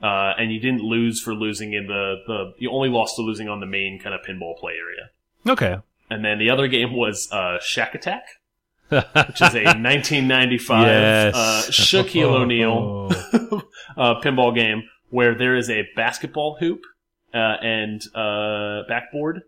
uh, 0.03 0.33
and 0.39 0.53
you 0.53 0.61
didn't 0.61 0.83
lose 0.83 1.21
for 1.21 1.35
losing 1.35 1.73
in 1.73 1.87
the 1.87 2.17
the 2.27 2.53
you 2.59 2.71
only 2.71 2.89
lost 2.91 3.17
to 3.17 3.23
losing 3.23 3.49
on 3.49 3.61
the 3.61 3.67
main 3.67 3.99
kind 3.99 4.15
of 4.15 4.21
pinball 4.23 4.57
play 4.59 4.73
area. 4.75 5.11
Okay. 5.47 5.77
And 6.11 6.25
then 6.25 6.39
the 6.39 6.51
other 6.51 6.69
game 6.69 6.95
was 6.95 7.29
uh, 7.33 7.59
Shaq 7.63 7.93
Attaq, 7.93 8.21
which 8.91 9.41
is 9.43 9.55
a 9.55 9.65
1995 9.65 10.87
yes. 10.87 11.35
uh, 11.35 11.63
Shaquille 11.71 12.31
O'Neal 12.41 13.09
Oh. 13.33 13.63
uh, 13.97 14.21
pinball 14.21 14.55
game 14.55 14.83
where 15.11 15.35
there 15.35 15.57
is 15.57 15.71
a 15.71 15.83
basketball 15.97 16.57
hoop 16.61 16.81
uh, 17.35 17.57
and 17.63 18.01
uh, 18.15 18.83
backboard 18.89 19.41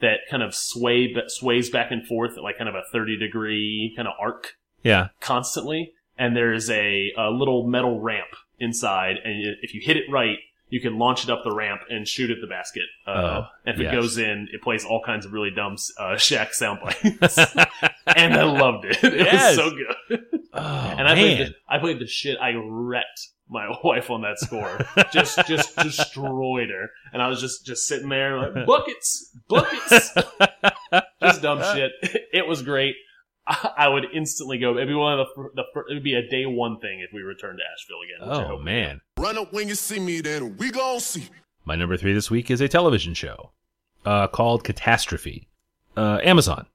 that 0.00 0.18
kind 0.30 0.42
of 0.42 0.54
sway 0.54 1.14
sways 1.28 1.68
back 1.70 1.90
and 1.90 2.06
forth 2.06 2.36
at 2.36 2.42
like 2.42 2.56
kind 2.58 2.68
of 2.68 2.74
a 2.74 2.82
30 2.92 3.18
degree 3.18 3.92
kind 3.96 4.08
of 4.08 4.14
arc 4.20 4.52
Yeah. 4.82 5.08
constantly, 5.20 5.92
and 6.18 6.34
there's 6.36 6.70
a, 6.70 7.12
a 7.18 7.30
little 7.30 7.66
metal 7.66 8.00
ramp 8.00 8.28
inside, 8.58 9.16
and 9.24 9.42
if 9.62 9.74
you 9.74 9.80
hit 9.84 9.96
it 9.96 10.04
right, 10.10 10.38
you 10.70 10.80
can 10.80 10.98
launch 10.98 11.24
it 11.24 11.30
up 11.30 11.42
the 11.44 11.52
ramp 11.54 11.82
and 11.90 12.06
shoot 12.08 12.30
at 12.30 12.38
the 12.40 12.46
basket. 12.46 12.84
Uh, 13.06 13.10
Oh, 13.10 13.46
and 13.66 13.74
if 13.76 13.80
yes. 13.82 13.92
it 13.92 13.96
goes 13.96 14.18
in, 14.18 14.48
it 14.52 14.62
plays 14.62 14.84
all 14.84 15.02
kinds 15.04 15.26
of 15.26 15.32
really 15.32 15.50
dumb 15.50 15.76
uh, 15.98 16.02
Shaq 16.14 16.52
sound 16.52 16.80
bites. 16.82 17.38
and 18.06 18.34
I 18.34 18.44
loved 18.44 18.84
it. 18.86 18.98
It 19.04 19.14
Yes. 19.26 19.56
was 19.56 19.66
so 19.66 19.70
good. 19.76 20.20
oh, 20.54 20.94
and 20.98 21.06
I 21.08 21.14
played, 21.14 21.38
the, 21.48 21.54
I 21.68 21.78
played 21.78 21.98
the 21.98 22.06
shit. 22.06 22.38
I 22.40 22.54
wrecked 22.54 23.28
my 23.48 23.66
wife 23.84 24.10
on 24.10 24.22
that 24.22 24.38
score. 24.38 24.78
just, 25.12 25.44
just 25.46 25.76
destroyed 25.76 26.70
her. 26.70 26.90
And 27.12 27.20
I 27.20 27.26
was 27.28 27.40
just, 27.40 27.66
just 27.66 27.86
sitting 27.88 28.08
there 28.08 28.38
like 28.38 28.64
buckets, 28.66 29.36
buckets, 29.48 30.14
just 31.22 31.42
dumb 31.42 31.60
shit. 31.74 31.92
It 32.32 32.46
was 32.46 32.62
great. 32.62 32.94
I, 33.50 33.72
I 33.78 33.88
would 33.88 34.04
instantly 34.14 34.58
go. 34.58 34.76
It'd 34.76 34.88
be 34.88 34.94
one 34.94 35.18
of 35.18 35.26
the, 35.26 35.34
fir- 35.34 35.50
the 35.56 35.62
it 35.90 35.94
would 35.94 36.04
be 36.04 36.14
a 36.14 36.28
day 36.28 36.46
one 36.46 36.78
thing 36.78 37.00
if 37.00 37.10
we 37.12 37.22
returned 37.22 37.58
to 37.58 37.64
Asheville 37.72 37.98
again. 38.04 38.50
Oh 38.54 38.58
man. 38.62 39.00
Run 39.18 39.36
up 39.38 39.52
when 39.52 39.66
you 39.68 39.74
see 39.74 39.98
me, 39.98 40.20
then 40.20 40.56
we 40.56 40.70
gon' 40.70 41.00
see. 41.00 41.24
My 41.64 41.74
number 41.76 41.96
three 41.96 42.12
this 42.14 42.30
week 42.30 42.50
is 42.50 42.60
a 42.60 42.68
television 42.68 43.12
show 43.14 43.50
uh, 44.06 44.28
called 44.28 44.64
Catastrophe. 44.64 45.48
Uh, 45.96 46.18
Amazon 46.22 46.66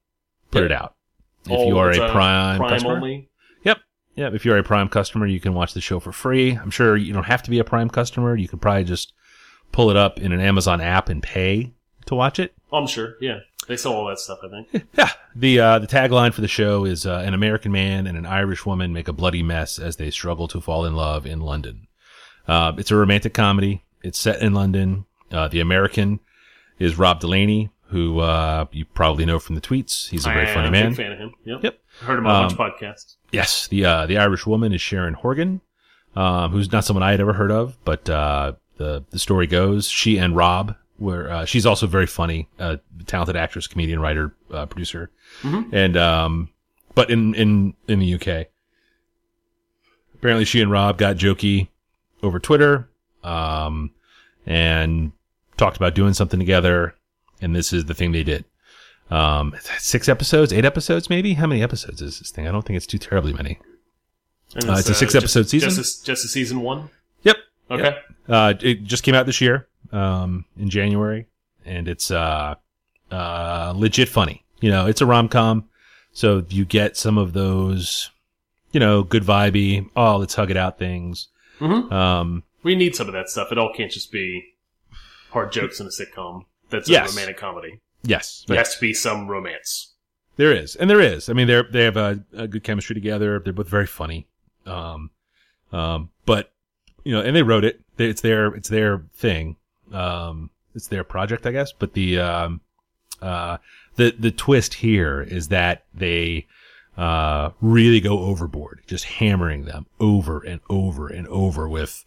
put 0.50 0.62
it 0.62 0.70
out. 0.72 0.94
If 1.46 1.52
Oh, 1.52 1.66
you 1.68 1.78
are 1.78 1.90
a 1.90 2.10
Prime, 2.12 2.58
Prime 2.58 2.70
customer, 2.70 2.96
only. 2.96 3.30
Yep. 3.64 3.78
Yeah, 4.16 4.30
if 4.32 4.44
you're 4.44 4.58
a 4.58 4.62
Prime 4.62 4.88
customer, 4.88 5.26
you 5.26 5.40
can 5.40 5.54
watch 5.54 5.74
the 5.74 5.80
show 5.80 5.98
for 6.00 6.12
free. 6.12 6.52
I'm 6.52 6.70
sure 6.70 6.96
you 6.96 7.12
don't 7.12 7.24
have 7.24 7.42
to 7.44 7.50
be 7.50 7.58
a 7.58 7.64
Prime 7.64 7.88
customer. 7.88 8.36
You 8.36 8.48
could 8.48 8.60
probably 8.60 8.84
just 8.84 9.12
pull 9.72 9.90
it 9.90 9.96
up 9.96 10.18
in 10.20 10.32
an 10.32 10.40
Amazon 10.40 10.80
app 10.80 11.08
and 11.08 11.22
pay 11.22 11.72
to 12.06 12.14
watch 12.14 12.38
it. 12.38 12.52
Oh, 12.72 12.78
I'm 12.78 12.86
sure. 12.86 13.14
Yeah, 13.20 13.40
they 13.68 13.76
sell 13.76 13.92
all 13.94 14.06
that 14.08 14.18
stuff. 14.18 14.38
I 14.44 14.48
think. 14.48 14.86
Yeah. 14.98 15.10
The 15.34 15.60
uh, 15.60 15.78
the 15.78 15.86
tagline 15.86 16.32
for 16.32 16.40
the 16.40 16.48
show 16.48 16.84
is 16.84 17.06
uh, 17.06 17.22
an 17.26 17.34
American 17.34 17.70
man 17.72 18.06
and 18.06 18.16
an 18.16 18.24
Irish 18.26 18.64
woman 18.66 18.92
make 18.92 19.06
a 19.08 19.12
bloody 19.12 19.42
mess 19.42 19.78
as 19.78 19.96
they 19.96 20.10
struggle 20.10 20.48
to 20.48 20.60
fall 20.60 20.84
in 20.86 20.96
love 20.96 21.26
in 21.26 21.40
London. 21.40 21.86
Uh, 22.48 22.72
it's 22.78 22.90
a 22.90 22.96
romantic 22.96 23.34
comedy. 23.34 23.82
It's 24.02 24.18
set 24.18 24.40
in 24.40 24.54
London. 24.54 25.04
Uh, 25.30 25.48
the 25.48 25.60
American 25.60 26.20
is 26.78 26.96
Rob 26.98 27.20
Delaney, 27.20 27.70
who 27.88 28.20
uh, 28.20 28.66
you 28.72 28.84
probably 28.84 29.24
know 29.26 29.38
from 29.38 29.56
the 29.56 29.60
tweets. 29.60 30.08
He's 30.08 30.24
a 30.26 30.30
very 30.30 30.48
I 30.48 30.54
funny 30.54 30.66
am 30.68 30.72
man. 30.72 30.86
A 30.86 30.88
big 30.90 30.96
fan 30.96 31.12
of 31.12 31.18
him. 31.18 31.32
Yep. 31.44 31.58
Yep. 31.64 31.78
Heard 32.00 32.18
him 32.18 32.26
on 32.26 32.36
a 32.36 32.48
bunch 32.48 32.58
Um, 32.58 32.66
of 32.66 32.72
podcasts. 32.72 33.16
Yes, 33.32 33.66
the 33.68 33.84
uh, 33.84 34.06
the 34.06 34.16
Irish 34.18 34.46
woman 34.46 34.72
is 34.72 34.80
Sharon 34.80 35.14
Horgan, 35.14 35.60
um, 36.14 36.50
who's 36.52 36.72
not 36.72 36.84
someone 36.84 37.02
I 37.02 37.10
had 37.10 37.20
ever 37.20 37.32
heard 37.34 37.50
of, 37.50 37.76
but 37.84 38.08
uh, 38.08 38.52
the 38.78 39.04
the 39.10 39.18
story 39.18 39.46
goes 39.46 39.88
she 39.88 40.16
and 40.18 40.34
Rob 40.36 40.76
were. 40.98 41.30
Uh, 41.30 41.44
she's 41.44 41.66
also 41.66 41.86
very 41.86 42.06
funny, 42.06 42.48
uh, 42.58 42.76
talented 43.06 43.36
actress, 43.36 43.66
comedian, 43.66 44.00
writer, 44.00 44.34
uh, 44.52 44.66
producer, 44.66 45.10
Mhm. 45.42 45.72
and 45.72 45.96
um, 45.96 46.48
but 46.94 47.10
in 47.10 47.34
in 47.34 47.74
in 47.88 47.98
the 47.98 48.14
UK, 48.14 48.46
apparently 50.14 50.44
she 50.44 50.60
and 50.60 50.70
Rob 50.70 50.98
got 50.98 51.16
jokey 51.16 51.68
over 52.22 52.38
Twitter, 52.38 52.88
um, 53.22 53.90
and 54.46 55.12
talked 55.56 55.76
about 55.76 55.94
doing 55.94 56.14
something 56.14 56.38
together, 56.40 56.94
and 57.40 57.54
this 57.54 57.72
is 57.72 57.84
the 57.86 57.94
thing 57.94 58.12
they 58.12 58.22
did. 58.24 58.44
Um, 59.10 59.54
six 59.78 60.08
episodes, 60.08 60.52
eight 60.52 60.64
episodes, 60.64 61.08
maybe. 61.08 61.34
How 61.34 61.46
many 61.46 61.62
episodes 61.62 62.02
is 62.02 62.18
this 62.18 62.30
thing? 62.30 62.48
I 62.48 62.50
don't 62.50 62.62
think 62.66 62.76
it's 62.76 62.86
too 62.86 62.98
terribly 62.98 63.32
many. 63.32 63.58
Uh, 64.56 64.76
it's 64.78 64.88
a 64.88 64.94
six 64.94 65.12
just- 65.12 65.16
episode 65.16 65.48
season? 65.48 65.70
Just 65.70 66.02
a, 66.02 66.06
just 66.06 66.24
a 66.24 66.28
season 66.28 66.60
one. 66.60 66.88
Yep. 67.22 67.36
Okay. 67.70 67.96
Uh, 68.28 68.54
it 68.60 68.82
just 68.84 69.02
came 69.04 69.14
out 69.14 69.26
this 69.26 69.40
year, 69.40 69.68
um, 69.92 70.44
in 70.58 70.68
January, 70.70 71.26
and 71.64 71.88
it's 71.88 72.10
uh, 72.10 72.54
uh, 73.10 73.72
legit 73.76 74.08
funny. 74.08 74.44
You 74.60 74.70
know, 74.70 74.86
it's 74.86 75.00
a 75.00 75.06
rom 75.06 75.28
com, 75.28 75.68
So 76.12 76.44
you 76.48 76.64
get 76.64 76.96
some 76.96 77.18
of 77.18 77.32
those, 77.34 78.10
you 78.72 78.80
know, 78.80 79.02
good 79.02 79.22
vibey, 79.22 79.88
oh, 79.96 80.16
let's 80.16 80.34
hug 80.34 80.50
it 80.50 80.56
out 80.56 80.78
things. 80.78 81.28
Mhm. 81.60 81.92
Um, 81.92 82.42
We 82.62 82.74
need 82.74 82.94
some 82.96 83.06
of 83.06 83.12
that 83.14 83.28
stuff. 83.28 83.52
It 83.52 83.58
all 83.58 83.72
can't 83.72 83.92
just 83.92 84.10
be 84.10 84.54
hard 85.30 85.52
jokes 85.52 85.78
in 85.80 85.86
a 85.86 85.90
sitcom. 85.90 86.44
That's 86.70 86.88
Yes. 86.88 87.08
a 87.10 87.14
romantic 87.14 87.36
comedy. 87.36 87.80
yes, 88.02 88.44
There 88.48 88.56
has 88.56 88.74
to 88.74 88.80
be 88.80 88.92
some 88.94 89.28
romance. 89.28 89.92
there 90.36 90.52
is, 90.52 90.74
and 90.76 90.88
there 90.90 91.00
is. 91.00 91.28
I 91.28 91.32
mean, 91.32 91.46
they're 91.46 91.62
they 91.70 91.84
have 91.84 91.96
a, 91.96 92.24
a 92.34 92.46
good 92.48 92.62
chemistry 92.64 92.94
together. 92.94 93.38
They're 93.40 93.52
both 93.52 93.68
very 93.68 93.86
funny. 93.86 94.26
Um, 94.66 95.10
um, 95.72 96.10
but 96.24 96.52
you 97.04 97.12
know, 97.12 97.20
and 97.20 97.34
they 97.36 97.42
wrote 97.42 97.64
it. 97.64 97.80
It's 97.98 98.20
their 98.20 98.46
it's 98.54 98.68
their 98.68 99.04
thing. 99.14 99.56
Um, 99.92 100.50
it's 100.74 100.88
their 100.88 101.04
project, 101.04 101.46
I 101.46 101.52
guess. 101.52 101.72
But 101.72 101.94
the 101.94 102.18
um, 102.18 102.60
uh, 103.20 103.58
the 103.96 104.14
the 104.18 104.30
twist 104.30 104.74
here 104.74 105.22
is 105.22 105.48
that 105.48 105.84
they 105.94 106.46
uh 106.96 107.50
really 107.60 108.00
go 108.00 108.20
overboard, 108.20 108.82
just 108.86 109.04
hammering 109.04 109.64
them 109.64 109.86
over 110.00 110.40
and 110.40 110.60
over 110.68 111.08
and 111.08 111.26
over 111.28 111.68
with 111.68 112.04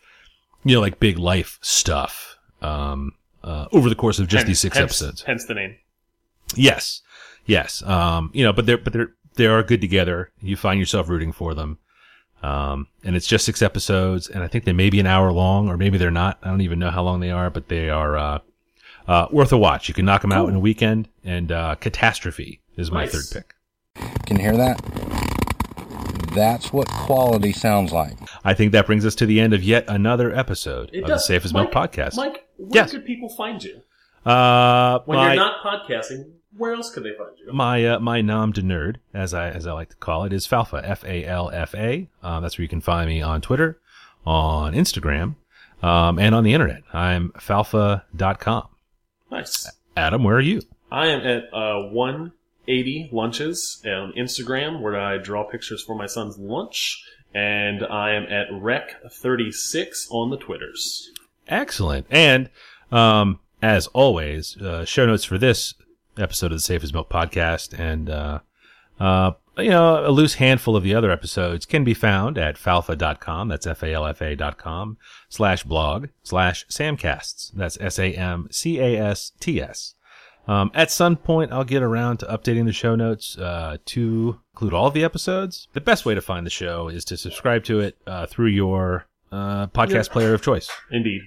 you 0.64 0.76
know 0.76 0.82
like 0.82 1.00
big 1.00 1.18
life 1.18 1.60
stuff. 1.62 2.38
Um, 2.62 3.14
uh, 3.44 3.68
over 3.72 3.88
the 3.88 3.96
course 3.96 4.20
of 4.20 4.28
just 4.28 4.46
these 4.46 4.60
six 4.60 4.78
hence, 4.78 4.86
episodes. 4.92 5.22
Hence 5.22 5.46
the 5.46 5.54
name. 5.54 5.78
Yes, 6.56 7.02
yes. 7.46 7.82
Um, 7.84 8.32
you 8.34 8.44
know, 8.44 8.52
but 8.52 8.66
they're 8.66 8.78
but 8.78 8.94
they're 8.94 9.14
they 9.36 9.46
are 9.46 9.64
good 9.64 9.82
together. 9.82 10.32
You 10.42 10.58
find 10.58 10.80
yourself 10.80 11.08
rooting 11.10 11.32
for 11.32 11.54
them. 11.54 11.78
Um, 12.42 12.88
and 13.04 13.16
it's 13.16 13.28
just 13.28 13.46
six 13.46 13.62
episodes, 13.62 14.28
and 14.30 14.44
I 14.44 14.48
think 14.48 14.64
they 14.64 14.74
may 14.74 14.90
be 14.90 15.00
an 15.00 15.08
hour 15.08 15.32
long, 15.32 15.68
or 15.68 15.76
maybe 15.78 15.98
they're 15.98 16.10
not. 16.12 16.38
I 16.42 16.50
don't 16.50 16.62
even 16.62 16.80
know 16.80 16.90
how 16.90 17.04
long 17.04 17.20
they 17.20 17.32
are, 17.32 17.50
but 17.50 17.68
they 17.68 17.90
are 17.90 18.18
uh, 18.18 18.40
uh, 19.08 19.28
worth 19.32 19.52
a 19.52 19.58
watch. 19.58 19.88
You 19.90 19.94
can 19.94 20.06
knock 20.06 20.22
them 20.22 20.32
out 20.32 20.48
in 20.50 20.56
a 20.56 20.60
weekend. 20.60 21.10
And 21.24 21.52
uh, 21.52 21.76
Catastrophe 21.76 22.62
is 22.78 22.92
my 22.92 23.04
Nice. 23.06 23.12
third 23.32 23.44
pick. 23.96 24.26
Can 24.26 24.38
you 24.38 24.44
hear 24.44 24.56
that? 24.58 24.80
That's 26.34 26.72
what 26.72 26.88
quality 26.88 27.52
sounds 27.52 27.92
like. 27.92 28.16
I 28.46 28.54
think 28.54 28.72
that 28.72 28.86
brings 28.86 29.06
us 29.06 29.16
to 29.16 29.26
the 29.26 29.40
end 29.40 29.54
of 29.54 29.64
yet 29.64 29.84
another 29.88 30.34
episode 30.34 30.90
It 30.94 31.02
of 31.04 31.08
does. 31.10 31.22
the 31.22 31.26
Safe 31.26 31.44
as 31.46 31.54
Mike, 31.54 31.74
Milk 31.74 31.92
podcast. 31.92 32.16
Mike, 32.16 32.46
where 32.58 32.70
Yes. 32.74 32.92
could 32.92 33.06
people 33.06 33.30
find 33.30 33.62
you? 33.64 33.82
uh, 34.26 35.00
When 35.06 35.18
my, 35.18 35.34
you're 35.34 35.44
not 35.44 35.64
podcasting, 35.64 36.32
where 36.60 36.74
else 36.74 36.92
could 36.92 37.04
they 37.04 37.14
find 37.18 37.32
you? 37.40 37.52
my 37.54 37.84
uh, 37.86 38.00
my 38.00 38.22
nom 38.22 38.52
de 38.52 38.62
nerd, 38.62 38.98
as 39.14 39.34
I 39.34 39.50
as 39.50 39.66
I 39.66 39.72
like 39.74 39.90
to 39.90 39.96
call 39.96 40.26
it, 40.26 40.34
is 40.34 40.48
Falfa. 40.48 40.82
F 40.84 41.04
A 41.06 41.26
L 41.26 41.50
F 41.52 41.74
A. 41.74 42.08
Uh, 42.22 42.40
that's 42.40 42.58
where 42.58 42.64
you 42.64 42.70
can 42.70 42.82
find 42.82 43.10
me 43.10 43.22
on 43.22 43.42
Twitter, 43.42 43.80
on 44.26 44.74
Instagram, 44.74 45.36
um, 45.82 46.20
and 46.20 46.36
on 46.36 46.44
the 46.44 46.54
internet. 46.54 46.84
I'm 46.94 47.30
falfa.com. 47.30 48.68
Nice. 49.32 49.72
Adam, 49.96 50.24
where 50.24 50.36
are 50.36 50.42
you? 50.42 50.62
I 50.92 51.08
am 51.08 51.22
at 51.22 51.54
uh, 51.54 51.90
180 51.90 53.10
lunches 53.12 53.82
on 53.86 54.14
Instagram 54.18 54.82
where 54.82 55.00
I 55.00 55.18
draw 55.18 55.44
pictures 55.44 55.84
for 55.84 55.96
my 55.96 56.06
son's 56.08 56.38
lunch. 56.38 57.04
And 57.32 57.86
I 57.86 58.14
am 58.14 58.24
at 58.24 58.50
Rec36 58.50 60.08
on 60.10 60.32
the 60.32 60.38
Twitters. 60.38 61.12
Excellent. 61.48 62.08
And 62.10 62.50
um, 62.92 63.40
as 63.62 63.86
always, 63.88 64.58
uh, 64.58 64.84
show 64.86 65.06
notes 65.06 65.26
for 65.26 65.38
this 65.38 65.76
episode 66.20 66.48
of 66.52 66.58
the 66.58 66.62
Safe 66.62 66.84
as 66.84 66.94
Milk 66.94 67.10
podcast 67.10 67.78
and 67.78 68.10
uh, 68.10 68.40
uh, 69.00 69.32
you 69.58 69.70
know 69.70 70.06
a 70.06 70.12
loose 70.12 70.36
handful 70.36 70.76
of 70.76 70.84
the 70.84 70.94
other 70.94 71.12
episodes 71.12 71.66
can 71.66 71.84
be 71.84 71.94
found 71.94 72.38
at 72.38 72.56
falfa.com. 72.56 73.48
That's 73.48 73.66
f 73.68 73.84
a 73.84 73.94
l 73.94 74.06
f 74.06 74.22
a 74.22 74.36
dot 74.36 74.58
com 74.58 74.98
slash 75.30 75.64
blog 75.64 76.08
slash 76.24 76.66
samcasts. 76.68 77.52
That's 77.54 77.78
s 77.82 77.98
a 78.00 78.14
m 78.14 78.48
c 78.52 78.80
a 78.80 78.98
s 79.00 79.32
t 79.40 79.62
s. 79.62 79.96
Um, 80.48 80.72
at 80.74 80.90
some 80.90 81.16
point, 81.16 81.52
I'll 81.52 81.64
get 81.64 81.84
around 81.84 82.18
to 82.18 82.26
updating 82.26 82.66
the 82.66 82.74
show 82.74 82.96
notes 82.96 83.38
uh, 83.38 83.78
to 83.86 84.40
include 84.54 84.74
all 84.74 84.88
of 84.88 84.94
the 84.96 85.04
episodes. 85.04 85.68
The 85.74 85.82
best 85.82 86.06
way 86.06 86.16
to 86.16 86.22
find 86.22 86.44
the 86.46 86.50
show 86.50 86.88
is 86.88 87.06
to 87.06 87.18
subscribe 87.18 87.64
to 87.66 87.80
it 87.82 87.98
uh, 88.08 88.26
through 88.26 88.48
your 88.48 89.06
uh, 89.32 89.68
podcast 89.68 90.08
Yeah. 90.08 90.14
player 90.14 90.34
of 90.34 90.42
choice. 90.42 90.72
Indeed. 90.92 91.22